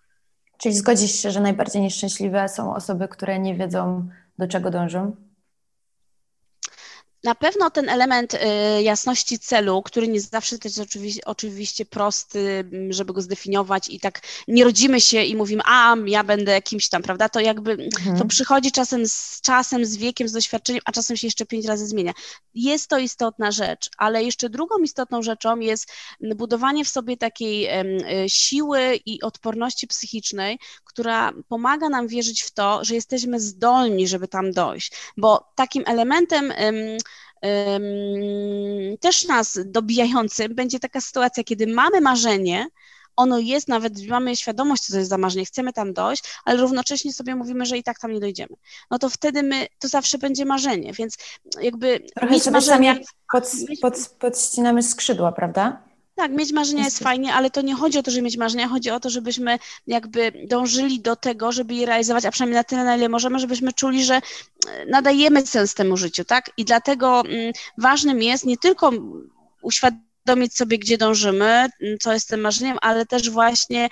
Czyli 0.58 0.76
zgodzisz 0.76 1.12
się, 1.12 1.32
że 1.32 1.42
najbardziej 1.42 1.82
nieszczęśliwe 1.82 2.50
są 2.50 2.76
osoby, 2.76 3.08
które 3.08 3.40
nie 3.40 3.56
wiedzą, 3.56 4.10
do 4.38 4.48
czego 4.48 4.72
dążą? 4.72 5.27
Na 7.28 7.36
pewno 7.36 7.70
ten 7.70 7.90
element 7.90 8.34
y, 8.34 8.38
jasności 8.84 9.40
celu, 9.40 9.82
który 9.82 10.08
nie 10.08 10.22
zawsze 10.22 10.58
też 10.58 10.78
jest 10.78 10.90
oczywiście, 10.90 11.22
oczywiście 11.26 11.86
prosty, 11.86 12.70
żeby 12.90 13.14
go 13.14 13.22
zdefiniować 13.22 13.90
i 13.90 14.00
tak 14.00 14.22
nie 14.48 14.64
rodzimy 14.64 15.02
się 15.02 15.24
i 15.24 15.36
mówimy, 15.36 15.62
a 15.66 15.96
ja 16.06 16.24
będę 16.24 16.52
jakimś 16.52 16.90
tam, 16.90 17.02
prawda? 17.04 17.30
To 17.30 17.40
jakby 17.40 17.72
mhm. 17.72 18.18
to 18.18 18.26
przychodzi 18.26 18.72
czasem 18.72 19.08
z 19.08 19.42
czasem, 19.42 19.86
z 19.86 19.98
wiekiem, 19.98 20.28
z 20.28 20.32
doświadczeniem, 20.32 20.82
a 20.86 20.92
czasem 20.92 21.18
się 21.18 21.28
jeszcze 21.28 21.46
pięć 21.46 21.66
razy 21.66 21.88
zmienia. 21.88 22.14
Jest 22.54 22.90
to 22.90 22.98
istotna 22.98 23.52
rzecz, 23.52 23.90
ale 23.98 24.24
jeszcze 24.24 24.50
drugą 24.50 24.78
istotną 24.78 25.22
rzeczą 25.22 25.60
jest 25.60 25.92
budowanie 26.36 26.86
w 26.86 26.90
sobie 26.90 27.18
takiej 27.18 27.68
y, 27.70 28.30
siły 28.30 29.00
i 29.06 29.22
odporności 29.22 29.88
psychicznej, 29.88 30.60
która 30.84 31.34
pomaga 31.48 31.90
nam 31.90 32.08
wierzyć 32.08 32.42
w 32.42 32.52
to, 32.52 32.84
że 32.84 32.96
jesteśmy 32.96 33.40
zdolni, 33.40 34.08
żeby 34.08 34.28
tam 34.28 34.52
dojść, 34.52 34.92
bo 35.18 35.52
takim 35.56 35.84
elementem 35.88 36.54
też 39.00 39.26
nas 39.28 39.60
dobijającym 39.66 40.56
będzie 40.56 40.80
taka 40.80 41.02
sytuacja, 41.02 41.44
kiedy 41.44 41.68
mamy 41.68 42.02
marzenie, 42.02 42.68
ono 43.16 43.40
jest, 43.40 43.68
nawet 43.68 44.08
mamy 44.08 44.36
świadomość, 44.36 44.84
co 44.84 44.94
to 44.94 44.98
jest 44.98 45.10
za 45.10 45.18
marzenie, 45.18 45.46
chcemy 45.46 45.74
tam 45.74 45.94
dojść, 45.94 46.24
ale 46.46 46.62
równocześnie 46.62 47.14
sobie 47.14 47.36
mówimy, 47.36 47.66
że 47.66 47.78
i 47.78 47.84
tak 47.84 48.00
tam 48.00 48.12
nie 48.12 48.20
dojdziemy. 48.20 48.56
No 48.92 49.00
to 49.00 49.10
wtedy 49.10 49.44
my, 49.44 49.68
to 49.80 49.88
zawsze 49.88 50.18
będzie 50.18 50.46
marzenie, 50.46 50.94
więc 50.94 51.18
jakby 51.62 52.00
Trochę 52.16 52.34
mieć 52.34 52.48
marzenie... 52.48 53.00
Pod, 53.32 53.52
pod, 53.82 54.10
podścinamy 54.20 54.84
skrzydła, 54.84 55.32
prawda? 55.32 55.84
Tak, 56.18 56.32
mieć 56.32 56.54
marzenia 56.54 56.84
jest 56.84 57.00
fajnie, 57.00 57.34
ale 57.34 57.50
to 57.50 57.62
nie 57.62 57.76
chodzi 57.76 58.00
o 58.00 58.04
to, 58.04 58.12
żeby 58.12 58.24
mieć 58.24 58.38
marzenia, 58.38 58.68
chodzi 58.68 58.90
o 58.90 59.00
to, 59.00 59.10
żebyśmy 59.10 59.60
jakby 59.88 60.32
dążyli 60.48 61.00
do 61.00 61.16
tego, 61.16 61.52
żeby 61.52 61.74
je 61.74 61.86
realizować, 61.86 62.26
a 62.26 62.32
przynajmniej 62.32 62.58
na 62.58 62.64
tyle, 62.64 62.84
na 62.84 62.96
ile 62.96 63.10
możemy, 63.10 63.40
żebyśmy 63.40 63.74
czuli, 63.74 64.04
że 64.04 64.16
e, 64.16 64.22
nadajemy 64.86 65.46
sens 65.46 65.74
temu 65.74 65.98
życiu, 65.98 66.26
tak? 66.26 66.52
I 66.58 66.66
dlatego 66.66 67.20
mm, 67.20 67.54
ważnym 67.78 68.22
jest 68.22 68.46
nie 68.46 68.58
tylko 68.58 68.92
uświadomić, 69.62 70.07
uświadomić 70.28 70.56
sobie, 70.56 70.78
gdzie 70.80 70.98
dążymy, 70.98 71.70
co 72.00 72.14
jest 72.14 72.30
tym 72.30 72.42
marzeniem, 72.42 72.78
ale 72.82 73.06
też 73.06 73.30
właśnie 73.30 73.90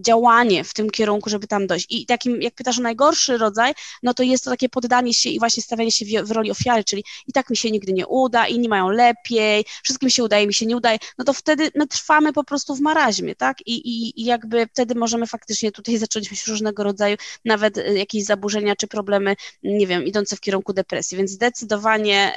działanie 0.00 0.64
w 0.64 0.74
tym 0.74 0.90
kierunku, 0.90 1.30
żeby 1.30 1.46
tam 1.46 1.66
dojść. 1.66 1.86
I 1.90 2.06
takim, 2.06 2.42
jak 2.42 2.54
pytasz 2.54 2.78
o 2.78 2.82
najgorszy 2.82 3.38
rodzaj, 3.38 3.72
no 4.02 4.14
to 4.14 4.22
jest 4.22 4.44
to 4.44 4.50
takie 4.50 4.68
poddanie 4.68 5.14
się 5.14 5.30
i 5.30 5.38
właśnie 5.38 5.62
stawianie 5.62 5.92
się 5.92 6.24
w, 6.24 6.30
roli 6.30 6.50
ofiary, 6.50 6.84
czyli 6.84 7.04
i 7.26 7.32
tak 7.32 7.50
mi 7.50 7.56
się 7.56 7.70
nigdy 7.70 7.92
nie 7.92 8.06
uda, 8.06 8.46
inni 8.46 8.68
mają 8.68 8.88
lepiej, 8.88 9.64
wszystkim 9.82 10.10
się 10.10 10.24
udaje, 10.24 10.46
mi 10.46 10.54
się 10.54 10.66
nie 10.66 10.76
udaje, 10.76 10.98
no 11.18 11.24
to 11.24 11.32
wtedy 11.32 11.70
my 11.74 11.86
trwamy 11.86 12.32
po 12.32 12.44
prostu 12.44 12.74
w 12.74 12.80
maraźmie, 12.80 13.34
tak? 13.34 13.56
I, 13.66 13.74
i, 13.74 14.20
i 14.20 14.24
jakby 14.24 14.66
wtedy 14.66 14.94
możemy 14.94 15.26
faktycznie 15.26 15.72
tutaj 15.72 15.98
zacząć 16.04 16.30
mieć 16.30 16.46
różnego 16.46 16.82
rodzaju 16.82 17.16
nawet 17.44 17.78
y, 17.78 17.98
jakieś 17.98 18.24
zaburzenia 18.24 18.76
czy 18.76 18.86
problemy, 18.86 19.36
nie 19.62 19.86
wiem, 19.86 20.04
idące 20.04 20.36
w 20.36 20.40
kierunku 20.40 20.72
depresji, 20.72 21.16
więc 21.16 21.30
zdecydowanie 21.30 22.32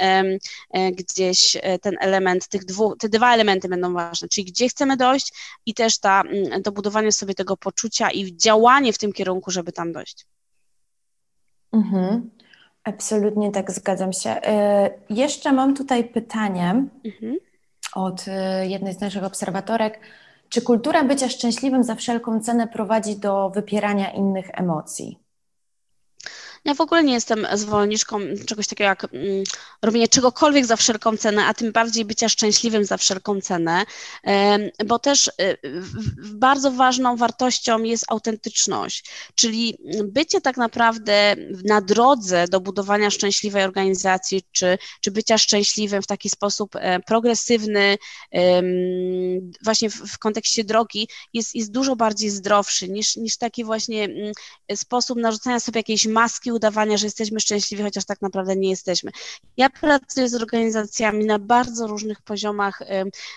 e, 0.70 0.92
gdzieś 0.92 1.58
e, 1.62 1.80
ten 1.96 2.08
element, 2.08 2.48
tych 2.48 2.66
dwóch, 2.66 2.98
te 2.98 3.10
dwa 3.10 3.34
elementy 3.34 3.70
będą 3.70 3.94
ważne, 3.94 4.28
czyli 4.28 4.46
gdzie 4.46 4.70
chcemy 4.70 4.98
dojść 4.98 5.34
i 5.66 5.74
też 5.74 6.00
ta, 6.00 6.22
mm, 6.22 6.64
to 6.64 6.72
budowanie 6.72 7.12
sobie 7.12 7.34
tego 7.34 7.58
poczucia 7.58 8.12
i 8.12 8.38
działanie 8.38 8.94
w 8.94 8.98
tym 8.98 9.14
kierunku, 9.14 9.52
żeby 9.52 9.72
tam 9.72 9.92
dojść. 9.92 10.26
Mhm. 11.72 12.32
Absolutnie 12.84 13.52
tak, 13.52 13.72
zgadzam 13.72 14.14
się. 14.14 14.30
E, 14.30 14.90
jeszcze 15.10 15.54
mam 15.54 15.76
tutaj 15.76 16.04
pytanie 16.04 16.86
mhm. 17.06 17.38
od 17.96 18.26
e, 18.28 18.68
jednej 18.68 18.94
z 18.94 19.00
naszych 19.00 19.24
obserwatorek. 19.24 20.00
Czy 20.50 20.62
kultura 20.62 21.04
bycia 21.04 21.30
szczęśliwym 21.30 21.84
za 21.84 21.96
wszelką 21.96 22.40
cenę 22.40 22.68
prowadzi 22.68 23.16
do 23.16 23.50
wypierania 23.50 24.12
innych 24.12 24.50
emocji? 24.54 25.25
Ja 26.66 26.74
w 26.74 26.82
ogóle 26.82 27.04
nie 27.04 27.14
jestem 27.14 27.48
zwolenniczką 27.54 28.20
czegoś 28.46 28.68
takiego 28.68 28.88
jak 28.88 29.04
mm, 29.04 29.44
robienie 29.82 30.08
czegokolwiek 30.08 30.66
za 30.66 30.76
wszelką 30.76 31.18
cenę, 31.18 31.46
a 31.46 31.54
tym 31.54 31.72
bardziej 31.72 32.06
bycia 32.06 32.30
szczęśliwym 32.30 32.86
za 32.86 32.98
wszelką 32.98 33.42
cenę, 33.42 33.86
bo 34.86 35.00
też 35.00 35.28
y, 35.28 35.58
bardzo 36.34 36.72
ważną 36.72 37.18
wartością 37.18 37.84
jest 37.84 38.06
autentyczność, 38.08 39.06
czyli 39.36 39.78
bycie 40.04 40.42
tak 40.42 40.58
naprawdę 40.58 41.36
na 41.66 41.82
drodze 41.82 42.48
do 42.48 42.60
budowania 42.60 43.12
szczęśliwej 43.12 43.64
organizacji, 43.64 44.42
czy, 44.52 44.78
czy 45.02 45.12
bycia 45.12 45.38
szczęśliwym 45.38 46.02
w 46.02 46.08
taki 46.08 46.30
sposób 46.30 46.76
e, 46.76 47.00
progresywny, 47.00 47.98
właśnie 49.64 49.90
w, 49.90 50.18
kontekście 50.20 50.64
drogi, 50.64 51.08
jest, 51.34 51.56
jest 51.56 51.72
dużo 51.72 51.96
bardziej 51.96 52.30
zdrowszy 52.30 52.90
niż, 52.90 53.16
niż 53.16 53.38
taki 53.38 53.64
właśnie 53.64 54.04
mm, 54.04 54.34
sposób 54.76 55.18
narzucania 55.18 55.60
sobie 55.60 55.80
jakiejś 55.80 56.06
maski 56.06 56.52
udawania, 56.56 56.98
że 56.98 57.08
jesteśmy 57.08 57.40
szczęśliwi, 57.40 57.84
chociaż 57.84 58.06
tak 58.06 58.22
naprawdę 58.22 58.56
nie 58.56 58.70
jesteśmy. 58.70 59.12
Ja 59.58 59.70
pracuję 59.70 60.30
z 60.30 60.36
organizacjami 60.36 61.26
na 61.26 61.40
bardzo 61.40 61.88
różnych 61.88 62.22
poziomach, 62.22 62.82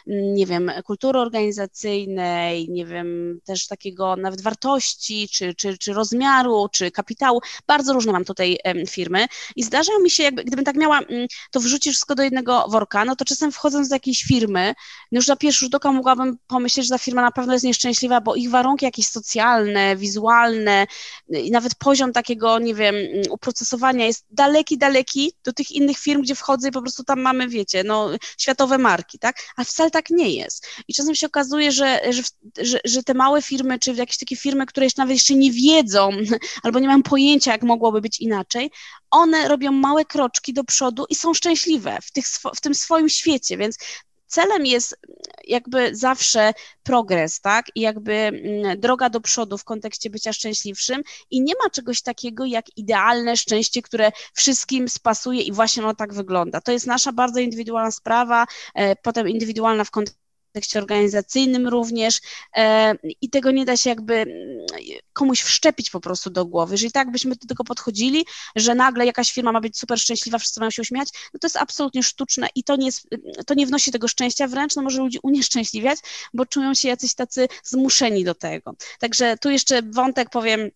nie 0.06 0.46
wiem, 0.46 0.72
kultury 0.84 1.18
organizacyjnej, 1.18 2.68
nie 2.68 2.86
wiem, 2.86 3.40
też 3.44 3.66
takiego 3.66 4.16
nawet 4.16 4.40
wartości, 4.40 5.28
czy, 5.32 5.54
czy, 5.54 5.78
czy 5.78 5.92
rozmiaru, 5.92 6.68
czy 6.72 6.90
kapitału. 6.90 7.40
Bardzo 7.66 7.92
różne 7.92 8.12
mam 8.12 8.24
tutaj 8.24 8.58
firmy 8.88 9.26
i 9.56 9.62
zdarzają 9.62 10.00
mi 10.00 10.10
się, 10.10 10.22
jakby, 10.22 10.44
gdybym 10.44 10.64
tak 10.64 10.76
miała, 10.76 10.98
mm, 10.98 11.26
to 11.50 11.60
wrzucić 11.60 11.92
wszystko 11.92 12.14
do 12.14 12.22
jednego 12.22 12.68
worka, 12.68 13.04
no 13.04 13.16
to 13.16 13.24
czasem 13.24 13.52
wchodząc 13.52 13.88
do 13.88 13.94
jakiejś 13.94 14.22
firmy, 14.22 14.74
już 15.12 15.26
na 15.26 15.36
pierwszy 15.36 15.64
rzut 15.64 15.74
oka 15.74 15.92
mogłabym 15.92 16.38
pomyśleć, 16.46 16.86
że 16.86 16.94
ta 16.94 16.98
firma 16.98 17.22
na 17.22 17.30
pewno 17.30 17.52
jest 17.52 17.64
nieszczęśliwa, 17.64 18.20
bo 18.20 18.34
ich 18.34 18.50
warunki 18.50 18.84
jakieś 18.84 19.06
socjalne, 19.06 19.96
wizualne 19.96 20.86
i 21.28 21.50
nawet 21.50 21.74
poziom 21.74 22.12
takiego, 22.12 22.58
nie 22.58 22.74
wiem, 22.74 22.94
uprocesowania 23.30 24.06
jest 24.06 24.26
daleki, 24.30 24.78
daleki 24.78 25.32
do 25.44 25.52
tych 25.52 25.70
innych 25.70 25.98
firm, 25.98 26.22
gdzie 26.22 26.34
wchodzę 26.34 26.68
i 26.68 26.72
po 26.72 26.82
prostu 26.82 27.04
tam 27.04 27.20
mamy, 27.20 27.48
wiecie, 27.48 27.84
no, 27.84 28.10
światowe 28.38 28.78
marki, 28.78 29.18
tak? 29.18 29.36
A 29.56 29.64
wcale 29.64 29.90
tak 29.90 30.10
nie 30.10 30.30
jest. 30.30 30.66
I 30.88 30.94
czasem 30.94 31.14
się 31.14 31.26
okazuje, 31.26 31.72
że, 31.72 32.00
że, 32.10 32.22
że, 32.58 32.80
że 32.84 33.02
te 33.02 33.14
małe 33.14 33.42
firmy, 33.42 33.78
czy 33.78 33.92
jakieś 33.92 34.18
takie 34.18 34.36
firmy, 34.36 34.66
które 34.66 34.86
jeszcze 34.86 35.02
nawet 35.02 35.16
jeszcze 35.16 35.34
nie 35.34 35.52
wiedzą 35.52 36.10
albo 36.62 36.78
nie 36.78 36.86
mają 36.86 37.02
pojęcia, 37.02 37.52
jak 37.52 37.62
mogłoby 37.62 38.00
być 38.00 38.20
inaczej, 38.20 38.70
one 39.10 39.48
robią 39.48 39.72
małe 39.72 40.04
kroczki 40.04 40.52
do 40.52 40.64
przodu 40.64 41.04
i 41.08 41.14
są 41.14 41.34
szczęśliwe 41.34 41.98
w, 42.02 42.12
tych, 42.12 42.26
w 42.56 42.60
tym 42.60 42.74
swoim 42.74 43.08
świecie, 43.08 43.56
więc 43.56 43.76
celem 44.28 44.66
jest 44.66 44.96
jakby 45.44 45.96
zawsze 45.96 46.52
progres, 46.82 47.40
tak? 47.40 47.66
I 47.74 47.80
jakby 47.80 48.12
mm, 48.12 48.80
droga 48.80 49.10
do 49.10 49.20
przodu 49.20 49.58
w 49.58 49.64
kontekście 49.64 50.10
bycia 50.10 50.32
szczęśliwszym 50.32 51.02
i 51.30 51.42
nie 51.42 51.54
ma 51.64 51.70
czegoś 51.70 52.02
takiego 52.02 52.44
jak 52.44 52.76
idealne 52.76 53.36
szczęście, 53.36 53.82
które 53.82 54.12
wszystkim 54.34 54.88
spasuje 54.88 55.42
i 55.42 55.52
właśnie 55.52 55.82
ono 55.82 55.94
tak 55.94 56.14
wygląda. 56.14 56.60
To 56.60 56.72
jest 56.72 56.86
nasza 56.86 57.12
bardzo 57.12 57.40
indywidualna 57.40 57.90
sprawa, 57.90 58.46
e, 58.74 58.96
potem 58.96 59.28
indywidualna 59.28 59.84
w 59.84 59.90
kontekście 59.90 60.17
kontekście 60.48 60.78
organizacyjnym 60.78 61.68
również 61.68 62.20
e, 62.56 62.94
i 63.20 63.30
tego 63.30 63.50
nie 63.50 63.64
da 63.64 63.76
się 63.76 63.90
jakby 63.90 64.14
mm, 64.14 64.66
komuś 65.12 65.40
wszczepić 65.40 65.90
po 65.90 66.00
prostu 66.00 66.30
do 66.30 66.46
głowy. 66.46 66.74
Jeżeli 66.74 66.92
tak 66.92 67.10
byśmy 67.10 67.36
do 67.36 67.46
tego 67.46 67.64
podchodzili, 67.64 68.26
że 68.56 68.74
nagle 68.74 69.06
jakaś 69.06 69.32
firma 69.32 69.52
ma 69.52 69.60
być 69.60 69.78
super 69.78 70.00
szczęśliwa, 70.00 70.38
wszyscy 70.38 70.60
mają 70.60 70.70
się 70.70 70.82
uśmiać, 70.82 71.08
no 71.34 71.40
to 71.40 71.46
jest 71.46 71.56
absolutnie 71.56 72.02
sztuczne 72.02 72.48
i 72.54 72.64
to 72.64 72.76
nie, 72.76 72.90
to 73.46 73.54
nie 73.54 73.66
wnosi 73.66 73.92
tego 73.92 74.08
szczęścia, 74.08 74.48
wręcz 74.48 74.76
no 74.76 74.82
może 74.82 74.98
ludzi 74.98 75.18
unieszczęśliwiać, 75.22 75.98
bo 76.34 76.46
czują 76.46 76.74
się 76.74 76.88
jacyś 76.88 77.14
tacy 77.14 77.48
zmuszeni 77.64 78.24
do 78.24 78.34
tego. 78.34 78.74
Także 78.98 79.36
tu 79.38 79.50
jeszcze 79.50 79.82
wątek 79.82 80.30
powiem 80.30 80.70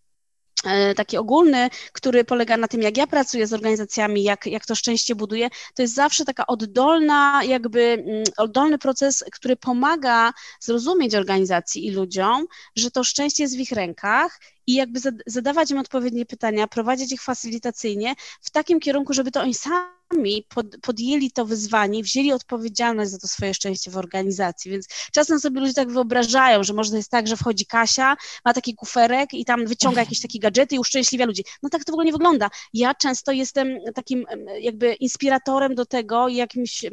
taki 0.96 1.18
ogólny, 1.18 1.70
który 1.92 2.25
polega 2.25 2.57
na 2.57 2.68
tym, 2.68 2.83
jak 2.83 2.96
ja 2.96 3.07
pracuję 3.07 3.46
z 3.46 3.53
organizacjami, 3.53 4.22
jak, 4.22 4.46
jak 4.46 4.66
to 4.66 4.75
szczęście 4.75 5.14
buduję, 5.14 5.48
to 5.75 5.83
jest 5.83 5.94
zawsze 5.94 6.25
taka 6.25 6.46
oddolna, 6.46 7.44
jakby 7.44 7.81
mm, 7.81 8.25
oddolny 8.37 8.79
proces, 8.79 9.25
który 9.33 9.57
pomaga 9.57 10.33
zrozumieć 10.61 11.14
organizacji 11.14 11.87
i 11.87 11.90
ludziom, 11.90 12.46
że 12.77 12.90
to 12.90 13.05
szczęście 13.05 13.42
jest 13.42 13.57
w 13.57 13.61
ich 13.61 13.72
rękach 13.72 14.40
i 14.73 14.75
jakby 14.75 15.01
zadawać 15.27 15.71
im 15.71 15.79
odpowiednie 15.79 16.27
pytania, 16.27 16.67
prowadzić 16.67 17.13
ich 17.13 17.23
facylitacyjnie 17.23 18.15
w 18.41 18.51
takim 18.51 18.81
kierunku, 18.81 19.13
żeby 19.13 19.31
to 19.31 19.41
oni 19.41 19.55
sami 19.55 20.47
pod, 20.49 20.67
podjęli 20.83 21.31
to 21.31 21.47
wyzwanie, 21.47 22.03
wzięli 22.03 22.33
odpowiedzialność 22.33 23.11
za 23.11 23.19
to 23.19 23.29
swoje 23.29 23.55
szczęście 23.55 23.91
w 23.91 23.97
organizacji. 23.97 24.71
Więc 24.71 24.87
czasem 25.13 25.41
sobie 25.41 25.61
ludzie 25.61 25.75
tak 25.75 25.91
wyobrażają, 25.91 26.65
że 26.65 26.75
może 26.75 26.97
jest 26.97 27.11
tak, 27.11 27.27
że 27.27 27.37
wchodzi 27.37 27.67
Kasia, 27.67 28.17
ma 28.45 28.55
taki 28.55 28.75
kuferek 28.75 29.35
i 29.35 29.45
tam 29.45 29.67
wyciąga 29.67 30.01
jakieś 30.01 30.21
takie 30.21 30.39
gadżety 30.39 30.75
i 30.75 30.79
uszczęśliwia 30.79 31.27
ludzi. 31.27 31.45
No 31.63 31.69
tak 31.69 31.85
to 31.85 31.93
w 31.93 31.95
ogóle 31.95 32.07
nie 32.07 32.13
wygląda. 32.13 32.51
Ja 32.75 32.95
często 32.95 33.33
jestem 33.33 33.79
takim 33.95 34.25
jakby 34.61 34.93
inspiratorem 34.95 35.75
do 35.75 35.87
tego, 35.87 36.29
jakimś, 36.29 36.85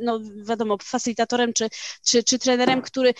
no 0.00 0.20
wiadomo, 0.48 0.76
facylitatorem 0.82 1.52
czy, 1.52 1.68
czy, 2.04 2.24
czy 2.24 2.38
trenerem, 2.38 2.82
który 2.82 3.14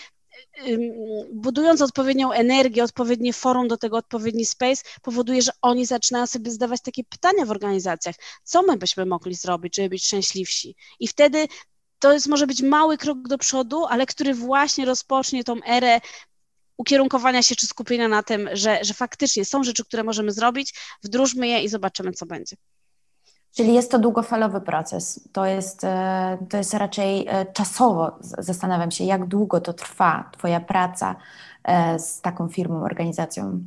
budując 1.33 1.81
odpowiednią 1.81 2.31
energię, 2.31 2.83
odpowiednie 2.83 3.33
forum 3.33 3.67
do 3.67 3.77
tego, 3.77 3.97
odpowiedni 3.97 4.45
space, 4.45 4.83
powoduje, 5.01 5.41
że 5.41 5.51
oni 5.61 5.85
zaczynają 5.85 6.27
sobie 6.27 6.51
zadawać 6.51 6.81
takie 6.81 7.03
pytania 7.03 7.45
w 7.45 7.51
organizacjach, 7.51 8.15
co 8.43 8.63
my 8.63 8.77
byśmy 8.77 9.05
mogli 9.05 9.35
zrobić, 9.35 9.75
żeby 9.75 9.89
być 9.89 10.05
szczęśliwsi. 10.05 10.75
I 10.99 11.07
wtedy 11.07 11.47
to 11.99 12.13
jest 12.13 12.27
może 12.27 12.47
być 12.47 12.61
mały 12.61 12.97
krok 12.97 13.27
do 13.27 13.37
przodu, 13.37 13.85
ale 13.85 14.05
który 14.05 14.33
właśnie 14.33 14.85
rozpocznie 14.85 15.43
tą 15.43 15.63
erę 15.67 16.01
ukierunkowania 16.77 17.43
się 17.43 17.55
czy 17.55 17.67
skupienia 17.67 18.07
na 18.07 18.23
tym, 18.23 18.49
że, 18.53 18.79
że 18.83 18.93
faktycznie 18.93 19.45
są 19.45 19.63
rzeczy, 19.63 19.85
które 19.85 20.03
możemy 20.03 20.31
zrobić, 20.31 20.73
wdróżmy 21.03 21.47
je 21.47 21.63
i 21.63 21.69
zobaczymy, 21.69 22.11
co 22.11 22.25
będzie. 22.25 22.55
Czyli 23.51 23.73
jest 23.73 23.91
to 23.91 23.99
długofalowy 23.99 24.61
proces. 24.61 25.29
To 25.33 25.45
jest, 25.45 25.83
e, 25.83 26.37
to 26.49 26.57
jest 26.57 26.73
raczej 26.73 27.27
e, 27.27 27.45
czasowo, 27.53 28.17
zastanawiam 28.21 28.91
się, 28.91 29.03
jak 29.03 29.25
długo 29.27 29.61
to 29.61 29.73
trwa, 29.73 30.29
Twoja 30.37 30.59
praca 30.59 31.15
e, 31.63 31.99
z 31.99 32.21
taką 32.21 32.49
firmą, 32.49 32.83
organizacją. 32.83 33.59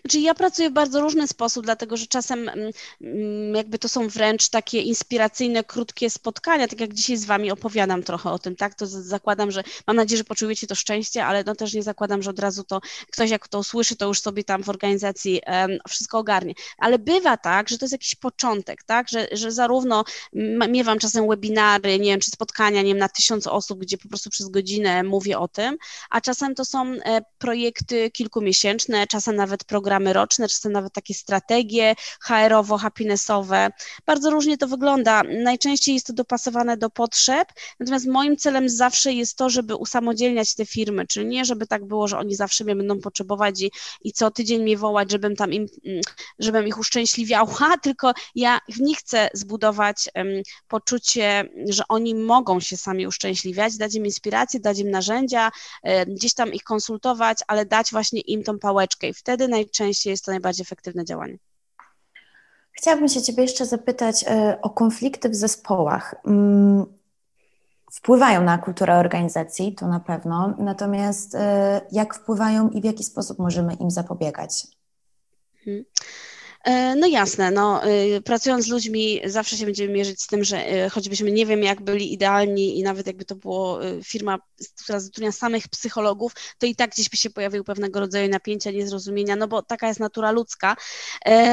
Znaczy 0.00 0.20
ja 0.20 0.34
pracuję 0.34 0.70
w 0.70 0.72
bardzo 0.72 1.00
różny 1.00 1.28
sposób, 1.28 1.64
dlatego 1.64 1.96
że 1.96 2.06
czasem 2.06 2.48
mm, 2.48 2.70
mm, 3.00 3.54
jakby 3.54 3.78
to 3.78 3.88
są 3.88 4.08
wręcz 4.08 4.48
takie 4.48 4.80
inspiracyjne, 4.80 5.64
krótkie 5.64 6.10
spotkania, 6.10 6.68
tak 6.68 6.80
jak 6.80 6.94
dzisiaj 6.94 7.16
z 7.16 7.24
Wami 7.24 7.50
opowiadam 7.50 8.02
trochę 8.02 8.30
o 8.30 8.38
tym, 8.38 8.56
tak, 8.56 8.74
to 8.74 8.86
zakładam, 8.86 9.50
że 9.50 9.64
mam 9.86 9.96
nadzieję, 9.96 10.18
że 10.18 10.24
poczujecie 10.24 10.66
to 10.66 10.74
szczęście, 10.74 11.24
ale 11.26 11.44
no 11.44 11.54
też 11.54 11.74
nie 11.74 11.82
zakładam, 11.82 12.22
że 12.22 12.30
od 12.30 12.38
razu 12.38 12.64
to 12.64 12.80
ktoś 13.10 13.30
jak 13.30 13.48
to 13.48 13.58
usłyszy, 13.58 13.96
to 13.96 14.06
już 14.06 14.20
sobie 14.20 14.44
tam 14.44 14.62
w 14.62 14.68
organizacji 14.68 15.40
wszystko 15.88 16.18
ogarnie. 16.18 16.54
Ale 16.78 16.98
bywa 16.98 17.36
tak, 17.36 17.68
że 17.68 17.78
to 17.78 17.84
jest 17.84 17.92
jakiś 17.92 18.14
początek, 18.14 18.82
tak, 18.82 19.08
że, 19.08 19.28
że 19.32 19.52
zarówno 19.52 20.04
miewam 20.68 20.98
czasem 20.98 21.28
webinary, 21.28 21.98
nie 21.98 22.10
wiem, 22.10 22.20
czy 22.20 22.30
spotkania, 22.30 22.82
nie 22.82 22.88
wiem, 22.88 22.98
na 22.98 23.08
tysiąc 23.08 23.46
osób, 23.46 23.78
gdzie 23.80 23.98
po 23.98 24.08
prostu 24.08 24.30
przez 24.30 24.48
godzinę 24.48 25.02
mówię 25.02 25.38
o 25.38 25.48
tym, 25.48 25.76
a 26.10 26.20
czasem 26.20 26.54
to 26.54 26.64
są 26.64 26.92
e, 26.92 27.20
projekty 27.38 28.10
kilkumiesięczne, 28.10 29.06
czasem 29.06 29.36
nawet 29.36 29.64
programy 29.64 29.83
programy 29.84 30.12
roczne, 30.12 30.48
czasem 30.48 30.72
nawet 30.72 30.92
takie 30.92 31.14
strategie 31.14 31.94
HR-owo-happinessowe. 32.20 33.70
Bardzo 34.06 34.30
różnie 34.30 34.58
to 34.58 34.68
wygląda. 34.68 35.22
Najczęściej 35.42 35.94
jest 35.94 36.06
to 36.06 36.12
dopasowane 36.12 36.76
do 36.76 36.90
potrzeb, 36.90 37.48
natomiast 37.80 38.06
moim 38.06 38.36
celem 38.36 38.68
zawsze 38.68 39.12
jest 39.12 39.36
to, 39.36 39.50
żeby 39.50 39.76
usamodzielniać 39.76 40.54
te 40.54 40.66
firmy, 40.66 41.06
czyli 41.06 41.26
nie, 41.26 41.44
żeby 41.44 41.66
tak 41.66 41.84
było, 41.84 42.08
że 42.08 42.18
oni 42.18 42.34
zawsze 42.34 42.64
mnie 42.64 42.76
będą 42.76 43.00
potrzebować 43.00 43.62
i, 43.62 43.70
i 44.02 44.12
co 44.12 44.30
tydzień 44.30 44.62
mnie 44.62 44.76
wołać, 44.76 45.10
żebym 45.10 45.36
tam 45.36 45.52
im, 45.52 45.66
mm, 45.86 46.00
żebym 46.38 46.66
ich 46.66 46.78
uszczęśliwiała, 46.78 47.76
tylko 47.82 48.12
ja 48.34 48.58
w 48.68 48.80
nich 48.80 48.98
chcę 48.98 49.28
zbudować 49.34 50.08
um, 50.14 50.28
poczucie, 50.68 51.48
że 51.68 51.82
oni 51.88 52.14
mogą 52.14 52.60
się 52.60 52.76
sami 52.76 53.06
uszczęśliwiać, 53.06 53.76
dać 53.76 53.94
im 53.94 54.04
inspirację, 54.04 54.60
dać 54.60 54.78
im 54.78 54.90
narzędzia, 54.90 55.50
um, 55.82 56.14
gdzieś 56.14 56.34
tam 56.34 56.52
ich 56.52 56.62
konsultować, 56.62 57.38
ale 57.46 57.66
dać 57.66 57.90
właśnie 57.90 58.20
im 58.20 58.42
tą 58.42 58.58
pałeczkę 58.58 59.08
i 59.08 59.14
wtedy 59.14 59.48
najczęściej 59.74 60.10
jest 60.10 60.24
to 60.24 60.30
najbardziej 60.30 60.62
efektywne 60.62 61.04
działanie. 61.04 61.38
Chciałabym 62.72 63.08
się 63.08 63.22
Ciebie 63.22 63.42
jeszcze 63.42 63.66
zapytać 63.66 64.24
e, 64.28 64.58
o 64.62 64.70
konflikty 64.70 65.28
w 65.28 65.34
zespołach. 65.34 66.14
Mm, 66.26 66.86
wpływają 67.92 68.42
na 68.42 68.58
kulturę 68.58 68.98
organizacji, 68.98 69.74
to 69.74 69.88
na 69.88 70.00
pewno, 70.00 70.54
natomiast 70.58 71.34
e, 71.34 71.80
jak 71.92 72.14
wpływają 72.14 72.70
i 72.70 72.80
w 72.80 72.84
jaki 72.84 73.04
sposób 73.04 73.38
możemy 73.38 73.74
im 73.74 73.90
zapobiegać? 73.90 74.66
Hmm. 75.64 75.84
E, 76.64 76.94
no 76.94 77.06
jasne, 77.06 77.50
no, 77.50 77.84
e, 77.84 78.20
pracując 78.20 78.64
z 78.64 78.68
ludźmi 78.68 79.20
zawsze 79.24 79.56
się 79.56 79.64
będziemy 79.64 79.92
mierzyć 79.92 80.22
z 80.22 80.26
tym, 80.26 80.44
że 80.44 80.66
e, 80.66 80.90
choćbyśmy 80.90 81.32
nie 81.32 81.46
wiem 81.46 81.62
jak 81.62 81.82
byli 81.82 82.12
idealni 82.12 82.78
i 82.78 82.82
nawet 82.82 83.06
jakby 83.06 83.24
to 83.24 83.34
było 83.34 83.80
firma, 84.04 84.38
która 84.82 85.00
zatrudnia 85.00 85.32
samych 85.32 85.68
psychologów, 85.68 86.32
to 86.58 86.66
i 86.66 86.76
tak 86.76 86.90
gdzieś 86.90 87.08
by 87.08 87.16
się 87.16 87.30
pojawiły 87.30 87.64
pewnego 87.64 88.00
rodzaju 88.00 88.28
napięcia, 88.28 88.70
niezrozumienia, 88.70 89.36
no 89.36 89.48
bo 89.48 89.62
taka 89.62 89.88
jest 89.88 90.00
natura 90.00 90.30
ludzka. 90.30 90.76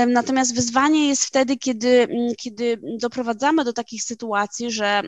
Natomiast 0.08 0.56
wyzwanie 0.56 1.08
jest 1.08 1.26
wtedy, 1.26 1.58
kiedy, 1.58 2.08
kiedy 2.38 2.80
doprowadzamy 3.00 3.64
do 3.64 3.74
takich 3.74 4.04
sytuacji, 4.04 4.72
że, 4.72 5.02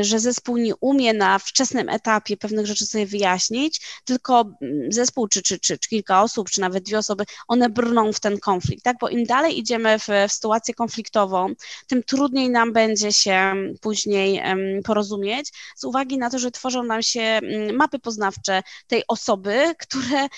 że 0.00 0.20
zespół 0.20 0.56
nie 0.56 0.76
umie 0.76 1.12
na 1.12 1.38
wczesnym 1.38 1.88
etapie 1.88 2.36
pewnych 2.36 2.66
rzeczy 2.66 2.86
sobie 2.86 3.06
wyjaśnić, 3.06 3.80
tylko 4.04 4.52
zespół 4.88 5.28
czy, 5.28 5.42
czy, 5.42 5.58
czy, 5.58 5.78
czy 5.78 5.88
kilka 5.88 6.22
osób, 6.22 6.50
czy 6.50 6.60
nawet 6.60 6.84
dwie 6.84 6.98
osoby, 6.98 7.24
one 7.48 7.68
brną 7.68 8.12
w 8.12 8.20
ten 8.20 8.38
konflikt, 8.38 8.84
tak? 8.84 8.96
Bo 9.00 9.08
im 9.22 9.26
dalej 9.26 9.58
idziemy 9.58 9.98
w, 9.98 10.08
w 10.28 10.32
sytuację 10.32 10.74
konfliktową, 10.74 11.54
tym 11.86 12.02
trudniej 12.02 12.50
nam 12.50 12.72
będzie 12.72 13.12
się 13.12 13.54
później 13.80 14.42
um, 14.44 14.82
porozumieć, 14.82 15.52
z 15.76 15.84
uwagi 15.84 16.18
na 16.18 16.30
to, 16.30 16.38
że 16.38 16.50
tworzą 16.50 16.82
nam 16.82 17.02
się 17.02 17.40
um, 17.42 17.76
mapy 17.76 17.98
poznawcze 17.98 18.62
tej 18.86 19.02
osoby, 19.08 19.74
które 19.78 20.28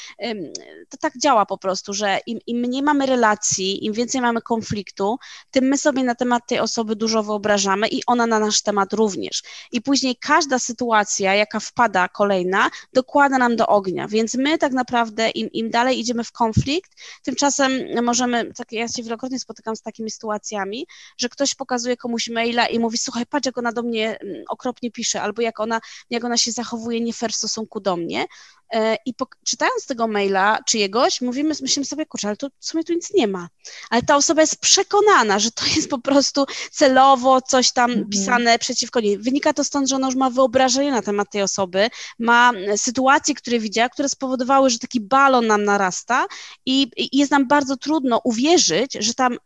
to 0.89 0.97
tak 1.01 1.13
działa 1.19 1.47
po 1.47 1.59
prostu, 1.59 1.93
że 1.93 2.19
im, 2.27 2.39
im 2.47 2.59
mniej 2.59 2.83
mamy 2.83 3.07
relacji, 3.07 3.87
im 3.87 3.93
więcej 3.93 4.21
mamy 4.21 4.43
konfliktu, 4.43 5.19
tym 5.51 5.65
my 5.65 5.79
sobie 5.79 6.05
na 6.05 6.15
temat 6.15 6.43
tej 6.47 6.59
osoby 6.59 6.97
dużo 6.97 7.23
wyobrażamy 7.23 7.89
i 7.89 8.01
ona 8.07 8.27
na 8.27 8.39
nasz 8.39 8.63
temat 8.63 8.93
również. 8.93 9.43
I 9.73 9.83
później 9.83 10.17
każda 10.17 10.59
sytuacja, 10.59 11.35
jaka 11.35 11.61
wpada 11.61 12.09
kolejna, 12.09 12.71
dokłada 12.93 13.39
nam 13.39 13.57
do 13.57 13.67
ognia, 13.67 14.09
więc 14.09 14.35
my 14.35 14.59
tak 14.59 14.73
naprawdę 14.73 15.31
im, 15.31 15.49
im 15.53 15.71
dalej 15.71 16.01
idziemy 16.01 16.25
w 16.25 16.33
konflikt, 16.33 16.91
tymczasem 17.23 17.73
możemy, 18.03 18.53
tak 18.55 18.73
ja 18.77 18.89
się 18.89 19.03
wielokrotnie 19.03 19.39
spotykam 19.39 19.77
z 19.77 19.83
takimi 19.83 20.11
sytuacjami, 20.11 20.87
że 21.19 21.29
ktoś 21.29 21.55
pokazuje 21.55 21.97
komuś 21.97 22.29
maila 22.29 22.67
i 22.67 22.79
mówi, 22.79 22.99
słuchaj, 22.99 23.27
patrz, 23.27 23.47
jak 23.47 23.59
ona 23.59 23.73
do 23.73 23.83
mnie 23.83 24.19
mm, 24.21 24.45
okropnie 24.49 24.91
pisze, 24.91 25.23
albo 25.23 25.43
jak 25.43 25.61
ona, 25.61 25.81
jak 26.11 26.25
ona 26.25 26.37
się 26.37 26.53
zachowuje 26.53 27.01
nie 27.01 27.13
fair 27.13 27.33
w 27.33 27.37
stosunku 27.37 27.81
do 27.81 27.97
mnie, 27.97 28.27
E, 28.75 28.97
I 29.07 29.15
po, 29.15 29.27
czytając 29.45 29.87
tego 29.87 30.09
maila 30.09 30.59
czyjegoś, 30.67 31.21
mówimy, 31.21 31.55
myślimy 31.61 31.87
sobie, 31.87 32.07
kurczę, 32.07 32.29
ale 32.29 32.37
tu 32.37 32.49
w 32.59 32.67
sumie 32.67 32.85
tu 32.85 32.93
nic 32.93 33.15
nie 33.15 33.29
ma. 33.29 33.49
Ale 33.91 34.03
ta 34.03 34.17
osoba 34.17 34.41
jest 34.41 34.61
przekonana, 34.61 35.39
że 35.39 35.51
to 35.51 35.67
jest 35.77 35.91
po 35.91 35.99
prostu 35.99 36.47
celowo 36.71 37.41
coś 37.43 37.73
tam 37.73 37.91
mhm. 37.91 38.09
pisane 38.09 38.59
przeciwko 38.59 39.01
niej. 39.01 39.19
Wynika 39.19 39.53
to 39.53 39.65
stąd, 39.65 39.89
że 39.89 39.97
ona 39.97 40.07
już 40.07 40.17
ma 40.17 40.31
wyobrażenie 40.31 40.91
na 40.91 41.03
temat 41.03 41.31
tej 41.31 41.43
osoby, 41.43 41.91
ma 42.19 42.53
sytuacje, 42.77 43.35
które 43.35 43.59
widziała, 43.59 43.89
które 43.89 44.09
spowodowały, 44.09 44.71
że 44.71 44.79
taki 44.79 45.01
balon 45.01 45.47
nam 45.47 45.65
narasta 45.65 46.27
i, 46.67 46.91
i 46.97 47.19
jest 47.19 47.31
nam 47.31 47.49
bardzo 47.49 47.77
trudno 47.77 48.21
uwierzyć, 48.25 48.64
że 49.01 49.15
tam, 49.15 49.39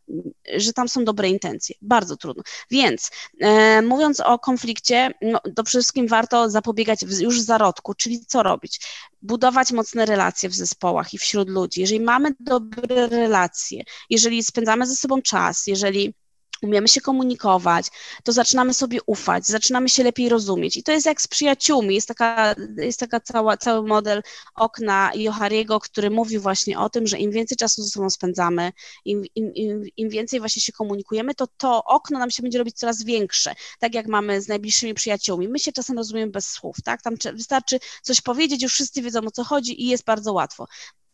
że 0.56 0.72
tam 0.72 0.88
są 0.88 1.04
dobre 1.04 1.28
intencje. 1.28 1.74
Bardzo 1.82 2.16
trudno. 2.16 2.42
Więc 2.70 3.10
e, 3.40 3.82
mówiąc 3.82 4.20
o 4.20 4.38
konflikcie, 4.38 5.14
no, 5.22 5.40
to 5.56 5.64
przede 5.64 5.82
wszystkim 5.82 6.08
warto 6.08 6.50
zapobiegać 6.50 7.02
już 7.20 7.40
w 7.40 7.44
zarodku, 7.44 7.94
czyli 7.94 8.26
co 8.26 8.42
robić? 8.42 8.80
budować 9.22 9.72
mocne 9.72 10.06
relacje 10.06 10.48
w 10.48 10.54
zespołach 10.54 11.14
i 11.14 11.18
wśród 11.18 11.48
ludzi. 11.48 11.80
Jeżeli 11.80 12.00
mamy 12.00 12.30
dobre 12.40 13.06
relacje, 13.06 13.82
jeżeli 14.10 14.44
spędzamy 14.44 14.86
ze 14.86 14.96
sobą 14.96 15.22
czas, 15.22 15.66
jeżeli 15.66 16.14
umiemy 16.62 16.88
się 16.88 17.00
komunikować, 17.00 17.86
to 18.24 18.32
zaczynamy 18.32 18.74
sobie 18.74 18.98
ufać, 19.06 19.46
zaczynamy 19.46 19.88
się 19.88 20.04
lepiej 20.04 20.28
rozumieć. 20.28 20.76
I 20.76 20.82
to 20.82 20.92
jest 20.92 21.06
jak 21.06 21.20
z 21.22 21.28
przyjaciółmi. 21.28 21.94
Jest 21.94 22.08
taka, 22.08 22.54
jest 22.76 23.00
taka 23.00 23.20
cała, 23.20 23.56
cały 23.56 23.88
model 23.88 24.22
okna 24.54 25.10
Johariego, 25.14 25.80
który 25.80 26.10
mówi 26.10 26.38
właśnie 26.38 26.78
o 26.78 26.90
tym, 26.90 27.06
że 27.06 27.18
im 27.18 27.30
więcej 27.30 27.56
czasu 27.56 27.82
ze 27.82 27.88
sobą 27.88 28.10
spędzamy, 28.10 28.72
im, 29.04 29.24
im, 29.34 29.54
im, 29.54 29.84
im 29.96 30.08
więcej 30.08 30.40
właśnie 30.40 30.62
się 30.62 30.72
komunikujemy, 30.72 31.34
to 31.34 31.46
to 31.46 31.84
okno 31.84 32.18
nam 32.18 32.30
się 32.30 32.42
będzie 32.42 32.58
robić 32.58 32.76
coraz 32.76 33.02
większe. 33.02 33.54
Tak 33.78 33.94
jak 33.94 34.06
mamy 34.06 34.42
z 34.42 34.48
najbliższymi 34.48 34.94
przyjaciółmi. 34.94 35.48
My 35.48 35.58
się 35.58 35.72
czasem 35.72 35.96
rozumiemy 35.96 36.32
bez 36.32 36.48
słów, 36.48 36.76
tak? 36.84 37.02
Tam 37.02 37.14
wystarczy 37.32 37.78
coś 38.02 38.20
powiedzieć, 38.20 38.62
już 38.62 38.72
wszyscy 38.72 39.02
wiedzą 39.02 39.20
o 39.20 39.30
co 39.30 39.44
chodzi 39.44 39.82
i 39.82 39.88
jest 39.88 40.04
bardzo 40.04 40.32
łatwo. 40.32 40.66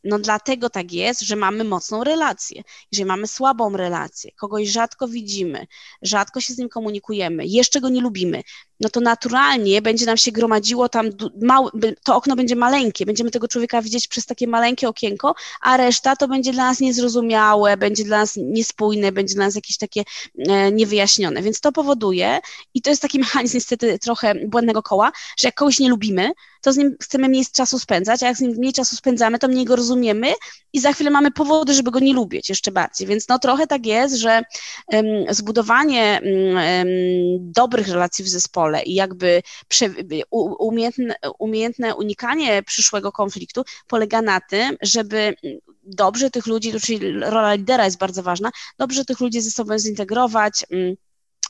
No 0.05 0.19
dlatego 0.19 0.71
tak 0.71 0.93
jest, 0.93 1.21
że 1.21 1.37
mamy 1.37 1.65
mocną 1.65 2.05
relację. 2.05 2.63
Jeżeli 2.93 3.07
mamy 3.07 3.27
słabą 3.27 3.77
relację, 3.77 4.31
kogoś 4.33 4.69
rzadko 4.69 5.09
widzimy, 5.09 5.67
rzadko 6.03 6.41
się 6.41 6.55
z 6.55 6.59
nim 6.59 6.69
komunikujemy, 6.69 7.47
jeszcze 7.47 7.81
go 7.81 7.89
nie 7.89 8.01
lubimy, 8.01 8.43
no 8.81 8.91
to 8.91 9.01
naturalnie 9.01 9.83
będzie 9.83 10.07
nam 10.07 10.17
się 10.17 10.33
gromadziło 10.33 10.89
tam, 10.89 11.07
to 12.05 12.17
okno 12.17 12.37
będzie 12.37 12.57
maleńkie, 12.57 13.07
będziemy 13.07 13.31
tego 13.31 13.49
człowieka 13.49 13.83
widzieć 13.83 14.09
przez 14.09 14.27
takie 14.27 14.49
maleńkie 14.49 14.89
okienko, 14.89 15.35
a 15.61 15.77
reszta 15.77 16.17
to 16.17 16.29
będzie 16.29 16.53
dla 16.53 16.65
nas 16.65 16.81
niezrozumiałe, 16.81 17.77
będzie 17.77 18.05
dla 18.05 18.19
nas 18.19 18.37
niespójne, 18.37 19.13
będzie 19.13 19.35
dla 19.35 19.45
nas 19.45 19.55
jakieś 19.55 19.79
takie 19.79 20.03
e, 20.39 20.73
niewyjaśnione. 20.73 21.43
Więc 21.43 21.61
to 21.61 21.73
powoduje, 21.73 22.41
i 22.75 22.83
to 22.83 22.91
jest 22.91 23.03
taki 23.03 23.19
mechanizm 23.19 23.57
niestety 23.57 23.99
trochę 23.99 24.35
błędnego 24.35 24.83
koła, 24.83 25.13
że 25.39 25.49
jak 25.49 25.55
kogoś 25.55 25.79
nie 25.79 25.89
lubimy, 25.89 26.31
to 26.65 26.73
z 26.73 26.77
nim 26.77 26.97
chcemy 27.03 27.29
mniej 27.29 27.45
czasu 27.53 27.79
spędzać, 27.79 28.23
a 28.23 28.27
jak 28.27 28.37
z 28.37 28.41
nim 28.41 28.53
mniej 28.53 28.73
czasu 28.73 28.97
spędzamy, 28.97 29.39
to 29.39 29.49
mniej 29.49 29.65
go 29.65 29.77
rozumiemy 29.77 30.33
i 30.73 30.81
za 30.81 30.93
chwilę 30.93 31.11
mamy 31.11 31.31
powody, 31.31 31.75
żeby 31.75 31.91
go 31.91 31.99
nie 31.99 32.13
lubić 32.13 32.49
jeszcze 32.49 32.73
bardziej. 32.73 33.07
Więc 33.07 33.29
no 33.29 33.39
trochę 33.39 33.67
tak 33.67 33.87
jest, 33.87 34.15
że 34.15 34.43
um, 34.87 35.07
zbudowanie 35.31 36.21
um, 36.23 36.87
dobrych 37.53 37.89
relacji 37.89 38.25
w 38.25 38.29
zespole 38.29 38.83
i 38.83 38.95
jakby 38.95 39.43
prze, 39.69 39.91
umiejętne, 40.59 41.15
umiejętne 41.39 41.95
unikanie 41.95 42.63
przyszłego 42.63 43.13
konfliktu 43.13 43.65
polega 43.87 44.23
na 44.23 44.41
tym, 44.41 44.77
żeby 44.83 45.35
dobrze 45.83 46.31
tych 46.31 46.47
ludzi, 46.47 46.73
czyli 46.81 47.21
rola 47.21 47.55
lidera 47.55 47.85
jest 47.85 47.99
bardzo 47.99 48.23
ważna, 48.23 48.51
dobrze 48.79 49.05
tych 49.05 49.21
ludzi 49.21 49.41
ze 49.41 49.51
sobą 49.51 49.79
zintegrować, 49.79 50.65
um, 50.71 50.97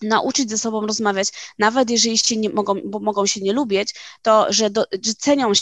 nauczyć 0.02 0.50
ze 0.50 0.58
sobą 0.58 0.86
rozmawiać, 0.86 1.28
nawet 1.58 1.90
jeżeli 1.90 2.18
się 2.18 2.36
nie 2.36 2.50
mogą, 2.50 2.74
bo 2.84 3.00
mogą 3.00 3.26
się 3.26 3.40
nie 3.40 3.52
lubić, 3.52 3.94
to 4.22 4.46
że, 4.52 4.70
do, 4.70 4.84
że 5.02 5.14
cenią 5.14 5.52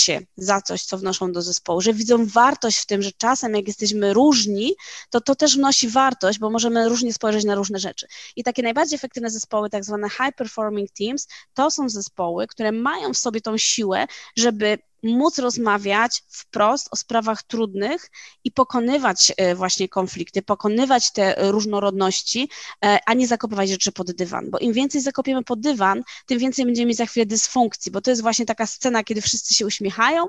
się 0.00 0.20
za 0.36 0.60
coś, 0.60 0.82
co 0.82 0.98
wnoszą 0.98 1.32
do 1.32 1.42
zespołu, 1.42 1.80
że 1.80 1.92
widzą 1.92 2.26
wartość 2.26 2.78
w 2.78 2.86
tym, 2.86 3.02
że 3.02 3.12
czasem 3.12 3.54
jak 3.54 3.66
jesteśmy 3.66 4.14
różni, 4.14 4.74
to 5.10 5.20
to 5.20 5.34
też 5.34 5.56
wnosi 5.56 5.88
wartość, 5.88 6.38
bo 6.38 6.50
możemy 6.50 6.88
różnie 6.88 7.12
spojrzeć 7.12 7.44
na 7.44 7.54
różne 7.54 7.78
rzeczy. 7.78 8.06
I 8.36 8.44
takie 8.44 8.62
najbardziej 8.62 8.96
efektywne 8.96 9.30
zespoły, 9.30 9.70
tak 9.70 9.84
zwane 9.84 10.10
high 10.10 10.36
performing 10.36 10.90
teams, 10.90 11.28
to 11.54 11.70
są 11.70 11.88
zespoły, 11.88 12.46
które 12.46 12.72
mają 12.72 13.14
w 13.14 13.18
sobie 13.18 13.40
tą 13.40 13.58
siłę, 13.58 14.06
żeby 14.36 14.78
móc 15.06 15.38
rozmawiać 15.38 16.22
wprost 16.28 16.88
o 16.90 16.96
sprawach 16.96 17.42
trudnych 17.42 18.10
i 18.44 18.52
pokonywać 18.52 19.32
e, 19.36 19.54
właśnie 19.54 19.88
konflikty, 19.88 20.42
pokonywać 20.42 21.12
te 21.12 21.50
różnorodności, 21.50 22.48
e, 22.84 22.98
a 23.06 23.14
nie 23.14 23.26
zakopywać 23.26 23.70
rzeczy 23.70 23.92
pod 23.92 24.12
dywan, 24.12 24.50
bo 24.50 24.58
im 24.58 24.72
więcej 24.72 25.00
zakopiemy 25.00 25.44
pod 25.44 25.60
dywan, 25.60 26.02
tym 26.26 26.38
więcej 26.38 26.64
będziemy 26.64 26.88
mieć 26.88 26.96
za 26.96 27.06
chwilę 27.06 27.26
dysfunkcji, 27.26 27.92
bo 27.92 28.00
to 28.00 28.10
jest 28.10 28.22
właśnie 28.22 28.46
taka 28.46 28.66
scena, 28.66 29.04
kiedy 29.04 29.20
wszyscy 29.20 29.54
się 29.54 29.66
uśmiechają 29.66 30.26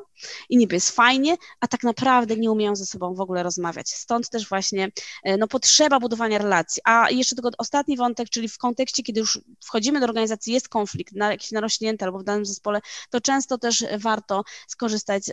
i 0.49 0.57
niby 0.57 0.75
jest 0.75 0.91
fajnie, 0.91 1.37
a 1.59 1.67
tak 1.67 1.83
naprawdę 1.83 2.35
nie 2.35 2.51
umieją 2.51 2.75
ze 2.75 2.85
sobą 2.85 3.13
w 3.13 3.21
ogóle 3.21 3.43
rozmawiać. 3.43 3.89
Stąd 3.89 4.29
też 4.29 4.49
właśnie 4.49 4.91
e, 5.23 5.37
no, 5.37 5.47
potrzeba 5.47 5.99
budowania 5.99 6.37
relacji. 6.37 6.81
A 6.85 7.09
jeszcze 7.09 7.35
tylko 7.35 7.49
ostatni 7.57 7.97
wątek, 7.97 8.29
czyli 8.29 8.49
w 8.49 8.57
kontekście, 8.57 9.03
kiedy 9.03 9.19
już 9.19 9.39
wchodzimy 9.65 9.99
do 9.99 10.05
organizacji, 10.05 10.53
jest 10.53 10.69
konflikt 10.69 11.13
na 11.13 11.31
jakiś 11.31 11.51
narośnięty 11.51 12.05
albo 12.05 12.19
w 12.19 12.23
danym 12.23 12.45
zespole, 12.45 12.81
to 13.09 13.21
często 13.21 13.57
też 13.57 13.85
warto 13.97 14.43
skorzystać 14.67 15.23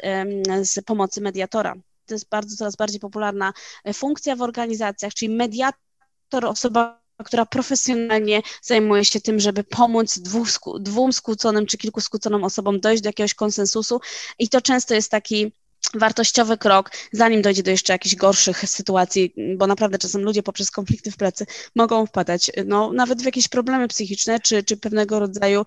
z 0.62 0.84
pomocy 0.84 1.20
mediatora. 1.20 1.74
To 2.06 2.14
jest 2.14 2.28
bardzo 2.28 2.56
coraz 2.56 2.76
bardziej 2.76 3.00
popularna 3.00 3.52
e, 3.84 3.94
funkcja 3.94 4.36
w 4.36 4.42
organizacjach, 4.42 5.14
czyli 5.14 5.36
mediator, 5.36 6.44
osoba 6.44 7.04
która 7.24 7.46
profesjonalnie 7.46 8.42
zajmuje 8.62 9.04
się 9.04 9.20
tym, 9.20 9.40
żeby 9.40 9.64
pomóc 9.64 10.18
dwóch, 10.18 10.48
dwóm 10.80 11.12
skłóconym 11.12 11.66
czy 11.66 11.78
kilku 11.78 12.00
skłóconym 12.00 12.44
osobom 12.44 12.80
dojść 12.80 13.02
do 13.02 13.08
jakiegoś 13.08 13.34
konsensusu 13.34 14.00
i 14.38 14.48
to 14.48 14.60
często 14.60 14.94
jest 14.94 15.10
taki 15.10 15.52
wartościowy 15.98 16.58
krok, 16.58 16.90
zanim 17.12 17.42
dojdzie 17.42 17.62
do 17.62 17.70
jeszcze 17.70 17.92
jakichś 17.92 18.14
gorszych 18.14 18.68
sytuacji, 18.68 19.34
bo 19.56 19.66
naprawdę 19.66 19.98
czasem 19.98 20.22
ludzie 20.22 20.42
poprzez 20.42 20.70
konflikty 20.70 21.10
w 21.10 21.16
pracy 21.16 21.46
mogą 21.74 22.06
wpadać 22.06 22.50
no, 22.66 22.92
nawet 22.92 23.22
w 23.22 23.24
jakieś 23.24 23.48
problemy 23.48 23.88
psychiczne, 23.88 24.40
czy, 24.40 24.62
czy 24.62 24.76
pewnego 24.76 25.20
rodzaju 25.20 25.64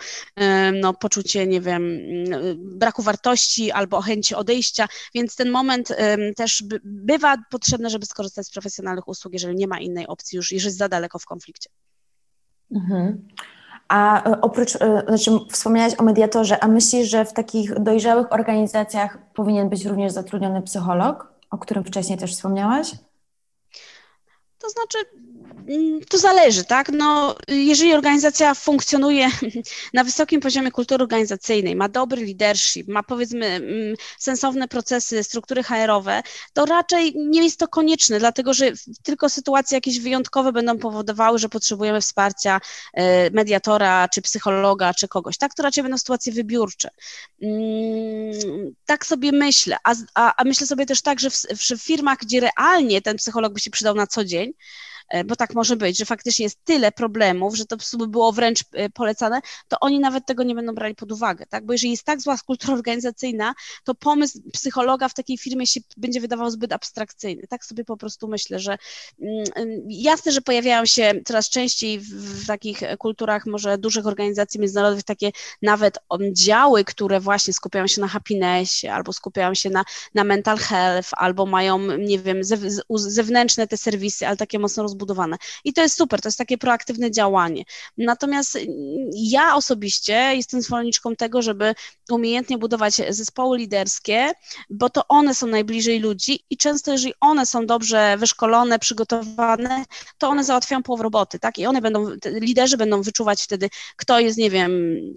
no, 0.74 0.94
poczucie, 0.94 1.48
nie 1.48 1.62
wiem, 1.62 2.00
braku 2.56 3.02
wartości 3.02 3.72
albo 3.72 4.02
chęci 4.02 4.36
odejścia, 4.36 4.88
więc 5.16 5.36
ten 5.36 5.50
moment 5.50 5.90
też 6.36 6.64
bywa 6.84 7.38
potrzebny, 7.52 7.90
żeby 7.90 8.06
skorzystać 8.06 8.48
z 8.48 8.52
profesjonalnych 8.52 9.08
usług, 9.08 9.34
jeżeli 9.34 9.56
nie 9.56 9.68
ma 9.68 9.80
innej 9.80 10.08
opcji 10.08 10.36
już, 10.36 10.52
jeżeli 10.52 10.68
jest 10.68 10.78
za 10.78 10.90
daleko 10.90 11.20
w 11.20 11.26
konflikcie. 11.26 11.70
Mhm. 12.72 13.28
A 13.88 14.30
e, 14.30 14.42
oprócz, 14.42 14.76
e, 14.76 15.04
znaczy 15.08 15.32
wspomniałaś 15.52 15.94
o 15.98 16.04
mediatorze, 16.04 16.64
a 16.64 16.68
myślisz, 16.68 17.10
że 17.10 17.26
w 17.26 17.34
takich 17.34 17.80
dojrzałych 17.80 18.34
organizacjach 18.34 19.18
powinien 19.34 19.70
być 19.70 19.86
również 19.86 20.12
zatrudniony 20.12 20.62
psycholog, 20.62 21.34
o 21.52 21.58
którym 21.58 21.84
wcześniej 21.84 22.18
też 22.18 22.32
wspomniałaś? 22.32 22.92
To 24.58 24.70
znaczy, 24.70 24.98
to 26.10 26.18
zależy, 26.18 26.64
tak? 26.64 26.90
No, 26.90 27.36
jeżeli 27.48 27.94
organizacja 27.94 28.54
funkcjonuje 28.54 29.30
na 29.94 30.04
wysokim 30.04 30.42
poziomie 30.42 30.72
kultury 30.72 31.04
organizacyjnej, 31.04 31.76
ma 31.76 31.90
dobry 31.90 32.26
leadership, 32.26 32.88
ma 32.88 33.04
powiedzmy 33.04 33.46
mm, 33.46 33.96
sensowne 34.20 34.68
procesy, 34.68 35.24
struktury 35.24 35.64
HR-owe, 35.64 36.24
to 36.54 36.66
raczej 36.66 37.14
nie 37.16 37.44
jest 37.44 37.60
to 37.60 37.68
konieczne, 37.68 38.20
dlatego 38.20 38.54
że 38.54 38.72
tylko 39.04 39.30
sytuacje 39.30 39.78
jakieś 39.78 40.00
wyjątkowe 40.00 40.52
będą 40.52 40.78
powodowały, 40.78 41.40
że 41.40 41.50
potrzebujemy 41.50 42.02
wsparcia 42.02 42.60
e, 42.94 43.32
mediatora, 43.32 44.08
czy 44.08 44.22
psychologa, 44.22 44.94
czy 44.94 45.08
kogoś. 45.08 45.38
Tak, 45.38 45.54
to 45.54 45.64
raczej 45.64 45.84
będą 45.84 45.98
sytuacje 45.98 46.34
wybiórcze. 46.34 46.90
Mm, 47.42 48.76
tak 48.86 49.06
sobie 49.06 49.32
myślę, 49.32 49.78
a, 49.84 49.96
a, 50.14 50.34
a 50.36 50.44
myślę 50.44 50.68
sobie 50.68 50.86
też 50.86 51.02
tak, 51.02 51.20
że 51.20 51.30
w, 51.30 51.36
w 51.58 51.84
firmach, 51.84 52.18
gdzie 52.18 52.40
realnie 52.40 53.02
ten 53.02 53.18
psycholog 53.18 53.54
by 53.54 53.60
się 53.60 53.72
przydał 53.72 53.96
na 53.96 54.08
co 54.08 54.26
dzień, 54.26 54.54
bo 55.26 55.36
tak 55.36 55.54
może 55.54 55.76
być, 55.76 55.98
że 55.98 56.06
faktycznie 56.06 56.44
jest 56.44 56.60
tyle 56.64 56.92
problemów, 56.92 57.56
że 57.56 57.66
to 57.66 57.78
by 57.98 58.08
było 58.08 58.32
wręcz 58.32 58.64
e, 58.74 58.90
polecane, 58.90 59.42
to 59.68 59.78
oni 59.82 60.00
nawet 60.00 60.26
tego 60.26 60.44
nie 60.44 60.56
będą 60.56 60.76
brali 60.76 60.96
pod 60.96 61.12
uwagę, 61.12 61.46
tak? 61.46 61.66
Bo 61.66 61.74
jeżeli 61.74 61.92
jest 61.92 62.04
tak 62.04 62.22
zła 62.22 62.38
kultura 62.46 62.74
organizacyjna, 62.74 63.54
to 63.84 63.96
pomysł 63.96 64.40
psychologa 64.54 65.10
w 65.10 65.14
takiej 65.14 65.38
firmie 65.38 65.68
się 65.68 65.80
będzie 65.98 66.22
wydawał 66.22 66.52
zbyt 66.52 66.74
abstrakcyjny. 66.74 67.48
Tak 67.50 67.66
sobie 67.66 67.86
po 67.86 67.98
prostu 67.98 68.28
myślę, 68.28 68.60
że 68.60 68.78
mm, 69.22 69.44
mm, 69.56 69.82
jasne, 69.90 70.32
że 70.32 70.42
pojawiają 70.42 70.86
się 70.86 71.12
coraz 71.26 71.50
częściej 71.50 72.00
w, 72.00 72.48
takich 72.48 72.80
kulturach 73.00 73.46
może 73.46 73.78
dużych 73.78 74.08
organizacji 74.08 74.60
międzynarodowych 74.60 75.04
takie 75.04 75.32
nawet 75.62 75.98
oddziały, 76.10 76.84
które 76.84 77.20
właśnie 77.20 77.54
skupiają 77.54 77.88
się 77.88 78.02
na 78.02 78.08
happinessie 78.08 78.88
albo 78.88 79.14
skupiają 79.14 79.54
się 79.54 79.70
na, 79.70 79.84
na 80.14 80.24
mental 80.24 80.58
health, 80.58 81.10
albo 81.12 81.46
mają, 81.46 81.98
nie 81.98 82.20
wiem, 82.20 82.38
zewnętrzne 82.96 83.68
te 83.68 83.78
serwisy, 83.78 84.28
ale 84.28 84.38
takie 84.38 84.60
mocno 84.60 84.84
rozbudowane 84.84 84.97
zbudowane. 84.98 85.38
I 85.64 85.74
to 85.74 85.82
jest 85.82 85.98
super, 85.98 86.22
to 86.22 86.28
jest 86.28 86.38
takie 86.38 86.58
proaktywne 86.58 87.12
działanie. 87.12 87.64
Natomiast 87.98 88.56
mm, 88.56 88.68
ja 89.14 89.56
osobiście 89.56 90.14
jestem 90.14 90.62
zwolenniczką 90.62 91.16
tego, 91.16 91.42
żeby 91.42 91.76
umiejętnie 92.12 92.58
budować 92.58 93.02
zespoły 93.10 93.58
liderskie, 93.58 94.32
bo 94.70 94.90
to 94.90 95.08
one 95.08 95.36
są 95.36 95.48
najbliżej 95.48 96.00
ludzi 96.00 96.40
i 96.50 96.58
często, 96.58 96.92
jeżeli 96.92 97.14
one 97.20 97.46
są 97.46 97.66
dobrze 97.66 98.18
wyszkolone, 98.18 98.80
przygotowane, 98.80 99.86
to 100.18 100.30
one 100.30 100.44
załatwiają 100.44 100.84
połowę 100.84 101.04
roboty, 101.04 101.40
tak? 101.40 101.58
I 101.58 101.66
one 101.66 101.82
będą, 101.82 102.06
liderzy 102.26 102.78
będą 102.78 103.02
wyczuwać 103.02 103.44
wtedy, 103.44 103.70
kto 103.96 104.20
jest, 104.20 104.38
nie 104.38 104.50
wiem, 104.50 104.72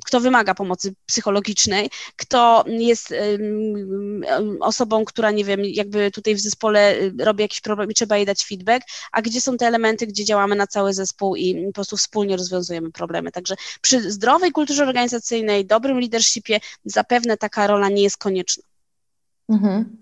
kto 0.06 0.20
wymaga 0.20 0.54
pomocy 0.54 0.94
psychologicznej, 1.06 1.90
kto 2.16 2.64
jest 2.66 3.10
um, 3.10 4.56
osobą, 4.60 5.04
która, 5.04 5.30
nie 5.30 5.44
wiem, 5.44 5.60
jakby 5.64 6.10
tutaj 6.10 6.34
w 6.34 6.40
zespole 6.40 6.94
y, 6.94 7.12
robi 7.18 7.42
jakiś 7.42 7.60
problem 7.60 7.90
i 7.90 7.94
trzeba 7.94 8.16
jej 8.16 8.26
dać 8.26 8.44
feedback, 8.44 8.86
a 9.12 9.22
gdzie 9.22 9.40
są 9.40 9.56
te 9.56 9.66
elementy, 9.70 10.06
gdzie 10.06 10.24
działamy 10.24 10.56
na 10.56 10.66
cały 10.66 10.94
zespół 10.94 11.36
i 11.36 11.66
po 11.66 11.72
prostu 11.72 11.96
wspólnie 11.96 12.36
rozwiązujemy 12.36 12.92
problemy. 12.92 13.32
Także 13.32 13.54
przy 13.80 14.12
zdrowej 14.12 14.52
kulturze 14.52 14.82
organizacyjnej, 14.82 15.66
dobrym 15.66 16.00
leadershipie 16.00 16.60
zapewne 16.84 17.36
taka 17.36 17.66
rola 17.66 17.88
nie 17.88 18.02
jest 18.02 18.16
konieczna. 18.16 18.62
Mhm. 19.48 19.96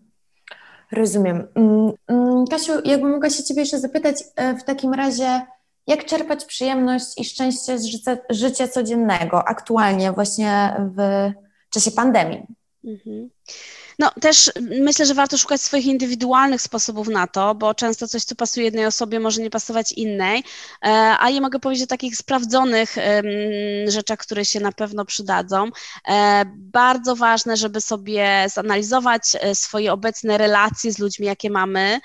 Rozumiem. 0.92 1.46
Mm, 1.54 1.92
mm, 2.06 2.46
Kasiu, 2.46 2.72
jakbym 2.84 3.10
mogła 3.10 3.30
się 3.30 3.44
Ciebie 3.44 3.60
jeszcze 3.60 3.80
zapytać 3.80 4.24
e, 4.36 4.56
w 4.56 4.64
takim 4.64 4.94
razie, 4.94 5.46
jak 5.86 6.04
czerpać 6.04 6.44
przyjemność 6.44 7.06
i 7.16 7.24
szczęście 7.24 7.78
z 7.78 7.84
życia, 7.84 8.16
życia 8.30 8.68
codziennego 8.68 9.48
aktualnie 9.48 10.12
właśnie 10.12 10.76
w 10.96 11.30
czasie 11.70 11.90
pandemii? 11.90 12.42
Mhm. 12.84 13.30
No 13.98 14.10
też 14.20 14.52
myślę, 14.70 15.06
że 15.06 15.14
warto 15.14 15.38
szukać 15.38 15.60
swoich 15.60 15.86
indywidualnych 15.86 16.62
sposobów 16.62 17.08
na 17.08 17.26
to, 17.26 17.54
bo 17.54 17.74
często 17.74 18.08
coś, 18.08 18.24
co 18.24 18.34
pasuje 18.34 18.64
jednej 18.64 18.86
osobie, 18.86 19.20
może 19.20 19.42
nie 19.42 19.50
pasować 19.50 19.92
innej, 19.92 20.44
e, 20.84 20.88
a 21.18 21.30
ja 21.30 21.40
mogę 21.40 21.58
powiedzieć 21.58 21.84
o 21.84 21.86
takich 21.86 22.16
sprawdzonych 22.16 22.96
rzeczach, 23.86 24.18
które 24.18 24.44
się 24.44 24.60
na 24.60 24.72
pewno 24.72 25.04
przydadzą. 25.04 25.70
E, 26.08 26.44
bardzo 26.54 27.16
ważne, 27.16 27.56
żeby 27.56 27.80
sobie 27.80 28.46
zanalizować 28.54 29.22
e, 29.40 29.54
swoje 29.54 29.92
obecne 29.92 30.38
relacje 30.38 30.92
z 30.92 30.98
ludźmi, 30.98 31.26
jakie 31.26 31.50
mamy 31.50 32.00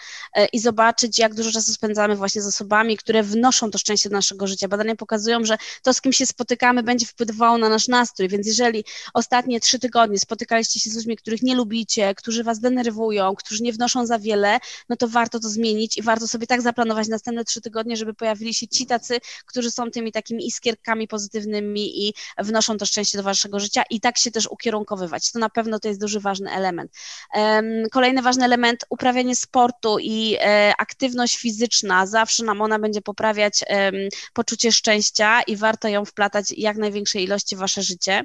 i 0.53 0.59
zobaczyć, 0.59 1.19
jak 1.19 1.33
dużo 1.33 1.51
czasu 1.51 1.73
spędzamy 1.73 2.15
właśnie 2.15 2.41
z 2.41 2.47
osobami, 2.47 2.97
które 2.97 3.23
wnoszą 3.23 3.71
to 3.71 3.77
szczęście 3.77 4.09
do 4.09 4.15
naszego 4.15 4.47
życia. 4.47 4.67
Badania 4.67 4.95
pokazują, 4.95 5.45
że 5.45 5.57
to, 5.83 5.93
z 5.93 6.01
kim 6.01 6.13
się 6.13 6.25
spotykamy, 6.25 6.83
będzie 6.83 7.05
wpływało 7.05 7.57
na 7.57 7.69
nasz 7.69 7.87
nastrój, 7.87 8.29
więc 8.29 8.47
jeżeli 8.47 8.83
ostatnie 9.13 9.59
trzy 9.59 9.79
tygodnie 9.79 10.19
spotykaliście 10.19 10.79
się 10.79 10.89
z 10.89 10.95
ludźmi, 10.95 11.17
których 11.17 11.41
nie 11.41 11.55
lubicie, 11.55 11.82
lubicie, 11.83 12.15
którzy 12.15 12.43
was 12.43 12.59
denerwują, 12.59 13.35
którzy 13.35 13.63
nie 13.63 13.73
wnoszą 13.73 14.05
za 14.05 14.19
wiele, 14.19 14.59
no 14.89 14.95
to 14.95 15.07
warto 15.07 15.39
to 15.39 15.49
zmienić 15.49 15.97
i 15.97 16.01
warto 16.01 16.27
sobie 16.27 16.47
tak 16.47 16.61
zaplanować 16.61 17.07
następne 17.07 17.43
trzy 17.43 17.61
tygodnie, 17.61 17.97
żeby 17.97 18.13
pojawili 18.13 18.53
się 18.53 18.67
ci 18.67 18.85
tacy, 18.85 19.19
którzy 19.45 19.71
są 19.71 19.91
tymi 19.91 20.11
takimi 20.11 20.47
iskierkami 20.47 21.07
pozytywnymi 21.07 22.07
i 22.07 22.13
wnoszą 22.37 22.77
to 22.77 22.85
szczęście 22.85 23.17
do 23.17 23.23
waszego 23.23 23.59
życia 23.59 23.83
i 23.89 23.99
tak 23.99 24.17
się 24.17 24.31
też 24.31 24.47
ukierunkowywać. 24.47 25.31
To 25.31 25.39
na 25.39 25.49
pewno 25.49 25.79
to 25.79 25.87
jest 25.87 25.99
duży 25.99 26.19
ważny 26.19 26.51
element. 26.51 26.91
Kolejny 27.91 28.21
ważny 28.21 28.45
element, 28.45 28.85
uprawianie 28.89 29.35
sportu 29.35 29.99
i 29.99 30.37
e, 30.39 30.73
aktywność 30.77 31.37
fizyczna, 31.37 32.05
zawsze 32.05 32.43
nam 32.43 32.61
ona 32.61 32.79
będzie 32.79 33.01
poprawiać 33.01 33.63
poczucie 34.33 34.71
szczęścia 34.71 35.41
i 35.41 35.55
warto 35.55 35.87
ją 35.87 36.05
wplatać 36.05 36.45
jak 36.57 36.77
największej 36.77 37.23
ilości 37.23 37.55
w 37.55 37.59
wasze 37.59 37.81
życie. 37.81 38.23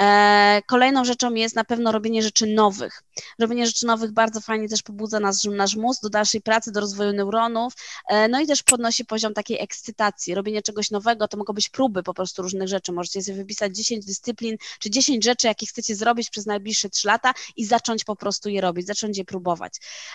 E, 0.00 0.62
kolejną 0.66 1.04
rzeczą 1.04 1.34
jest 1.34 1.56
na 1.56 1.64
pewno 1.64 1.92
robienie 1.92 2.22
rzeczy 2.22 2.46
nowych, 2.46 2.87
nowych. 2.88 3.02
Robienie 3.38 3.66
rzeczy 3.66 3.86
nowych 3.86 4.12
bardzo 4.12 4.40
fajnie 4.40 4.68
też 4.68 4.82
pobudza 4.82 5.20
nasz, 5.20 5.44
nasz 5.44 5.76
mózg 5.76 6.02
do 6.02 6.08
dalszej 6.08 6.40
pracy, 6.40 6.72
do 6.72 6.80
rozwoju 6.80 7.12
neuronów, 7.12 7.72
e, 8.08 8.28
no 8.28 8.40
i 8.40 8.46
też 8.46 8.62
podnosi 8.62 9.04
poziom 9.04 9.34
takiej 9.34 9.62
ekscytacji. 9.62 10.34
Robienie 10.34 10.62
czegoś 10.62 10.90
nowego 10.90 11.28
to 11.28 11.36
mogą 11.36 11.52
być 11.52 11.68
próby 11.68 12.02
po 12.02 12.14
prostu 12.14 12.42
różnych 12.42 12.68
rzeczy. 12.68 12.92
Możecie 12.92 13.22
sobie 13.22 13.36
wypisać 13.36 13.76
10 13.76 14.04
dyscyplin, 14.04 14.56
czy 14.78 14.90
10 14.90 15.24
rzeczy, 15.24 15.46
jakie 15.46 15.66
chcecie 15.66 15.94
zrobić 15.94 16.30
przez 16.30 16.46
najbliższe 16.46 16.90
3 16.90 17.08
lata 17.08 17.32
i 17.56 17.64
zacząć 17.64 18.04
po 18.04 18.16
prostu 18.16 18.48
je 18.48 18.60
robić, 18.60 18.86
zacząć 18.86 19.18
je 19.18 19.24
próbować. 19.24 19.74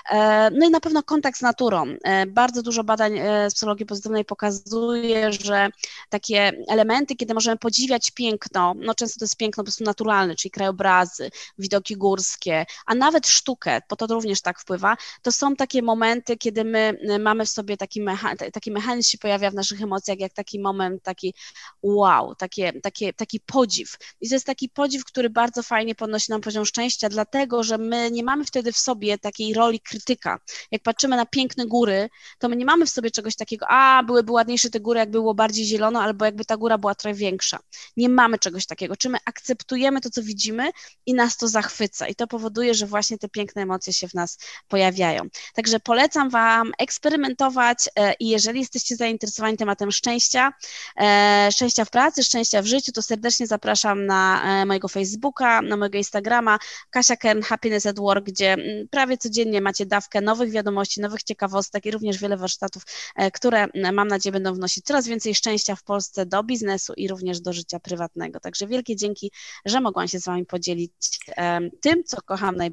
E, 0.10 0.49
no 0.51 0.68
i 0.68 0.70
na 0.70 0.80
pewno 0.80 1.04
kontakt 1.04 1.38
z 1.38 1.41
naturą. 1.41 1.86
E, 2.04 2.26
bardzo 2.26 2.62
dużo 2.62 2.84
badań 2.84 3.20
z 3.49 3.54
psychologii 3.54 3.86
pozytywnej 3.86 4.26
pokazuje, 4.26 5.34
że 5.34 5.70
takie 6.10 6.51
elementy, 6.68 7.16
kiedy 7.16 7.34
możemy 7.34 7.58
podziwiać 7.58 8.12
piękno, 8.12 8.74
no 8.76 8.95
często 8.95 9.20
to 9.20 9.26
jest 9.26 9.38
piękno 9.38 9.64
po 9.64 9.66
prostu 9.66 9.84
naturalne, 9.84 10.36
czyli 10.36 10.51
krajobrazy, 10.51 11.30
widoki 11.58 11.97
górskie, 11.97 12.66
a 12.94 12.96
nawet 12.96 13.28
sztukę, 13.28 13.82
bo 13.89 13.96
to 13.96 14.08
również 14.08 14.41
tak 14.41 14.60
wpływa, 14.60 14.98
to 15.22 15.32
są 15.32 15.56
takie 15.56 15.82
momenty, 15.82 16.38
kiedy 16.38 16.64
my 16.64 16.98
y, 17.10 17.20
mamy 17.20 17.46
w 17.46 17.50
sobie 17.50 17.78
taki, 17.78 18.02
mecha, 18.02 18.36
taki 18.36 18.72
mechanizm 18.72 19.10
się 19.10 19.18
pojawia 19.18 19.52
w 19.52 19.54
naszych 19.54 19.82
emocjach, 19.82 20.20
jak 20.20 20.34
taki 20.34 20.60
moment, 20.60 21.04
taki 21.04 21.34
wow, 21.84 22.36
takie, 22.36 22.82
takie, 22.82 23.14
taki 23.14 23.39
podziw. 23.39 23.96
I 24.22 24.30
to 24.30 24.36
jest 24.36 24.46
taki 24.46 24.70
podziw, 24.70 25.06
który 25.06 25.30
bardzo 25.30 25.64
fajnie 25.64 25.96
podnosi 25.96 26.32
nam 26.32 26.41
poziom 26.41 26.66
szczęścia, 26.66 27.10
dlatego, 27.10 27.64
że 27.64 27.78
my 27.78 28.12
nie 28.12 28.24
mamy 28.24 28.46
wtedy 28.46 28.72
w 28.72 28.78
sobie 28.78 29.18
takiej 29.18 29.54
roli 29.54 29.80
krytyka. 29.80 30.39
Jak 30.72 30.82
patrzymy 30.82 31.16
na 31.16 31.26
piękne 31.26 31.66
góry, 31.66 32.10
to 32.39 32.50
my 32.50 32.56
nie 32.56 32.66
mamy 32.66 32.86
w 32.86 32.89
sobie 32.89 33.12
czegoś 33.12 33.36
takiego, 33.36 33.66
a 33.70 34.04
byłyby 34.04 34.32
ładniejsze 34.32 34.70
te 34.70 34.80
góry, 34.80 35.00
jakby 35.00 35.12
było 35.18 35.34
bardziej 35.34 35.66
zielono, 35.66 36.02
albo 36.02 36.26
jakby 36.26 36.46
ta 36.46 36.58
góra 36.58 36.78
była 36.78 36.96
trochę 36.96 37.16
większa. 37.16 37.60
Nie 37.98 38.10
mamy 38.10 38.39
czegoś 38.39 38.66
takiego. 38.66 38.98
Czy 38.98 39.10
my 39.10 39.18
akceptujemy 39.26 40.02
to, 40.02 40.10
co 40.10 40.24
widzimy 40.24 40.72
i 41.06 41.14
nas 41.14 41.38
to 41.38 41.48
zachwyca. 41.48 42.08
I 42.08 42.16
to 42.16 42.28
powoduje, 42.28 42.54
powoduje, 42.54 42.74
że 42.84 42.88
właśnie 42.88 43.18
te 43.18 43.30
piękne 43.30 43.62
emocje 43.62 43.94
się 43.94 44.08
w 44.08 44.14
nas 44.14 44.38
pojawiają. 44.68 45.22
Także 45.54 45.80
polecam 45.80 46.30
Wam 46.30 46.72
eksperymentować 46.78 47.78
e, 47.96 48.14
i 48.20 48.30
jeżeli 48.30 48.60
jesteście 48.60 48.96
zainteresowani 48.96 49.58
tematem 49.58 49.92
szczęścia, 49.92 50.54
e, 51.02 51.50
szczęścia 51.52 51.86
w 51.86 51.90
pracy, 51.90 52.24
szczęścia 52.24 52.62
w 52.62 52.66
życiu, 52.66 52.92
to 52.92 53.02
serdecznie 53.02 53.48
zapraszam 53.48 54.06
na 54.06 54.44
e, 54.62 54.66
mojego 54.66 54.88
Facebooka, 54.88 55.62
na 55.62 55.78
mojego 55.78 55.98
Instagrama, 55.98 56.60
Kasia 56.90 57.16
Kern 57.16 57.42
Happiness 57.42 57.86
at 57.86 58.00
Work, 58.00 58.26
gdzie 58.26 58.58
prawie 58.92 59.18
codziennie 59.18 59.62
macie 59.62 59.86
dawkę 59.86 60.22
nowych 60.22 60.52
wiadomości, 60.52 61.02
nowych 61.02 61.24
ciekawostek 61.24 61.86
i 61.86 61.92
również 61.92 62.18
wiele 62.18 62.38
warsztatów, 62.38 62.84
które 63.34 63.68
mam 63.94 64.08
nadzieję 64.08 64.32
będą 64.34 64.54
wnosić 64.54 64.86
coraz 64.86 65.08
więcej 65.08 65.36
szczęścia 65.36 65.76
w 65.76 65.84
Polsce 65.84 66.26
do 66.26 66.44
biznesu 66.44 66.94
i 66.98 67.08
również 67.08 67.42
do 67.42 67.54
życia 67.54 67.80
prywatnego. 67.80 68.40
Także 68.40 68.68
wielkie 68.68 68.96
dzięki, 68.96 69.32
że 69.66 69.82
mogłam 69.82 70.08
się 70.08 70.20
z 70.20 70.26
Wami 70.26 70.46
podzielić 70.46 70.92
tym, 71.82 72.04
co 72.04 72.22
kocham 72.22 72.56
najbardziej 72.56 72.73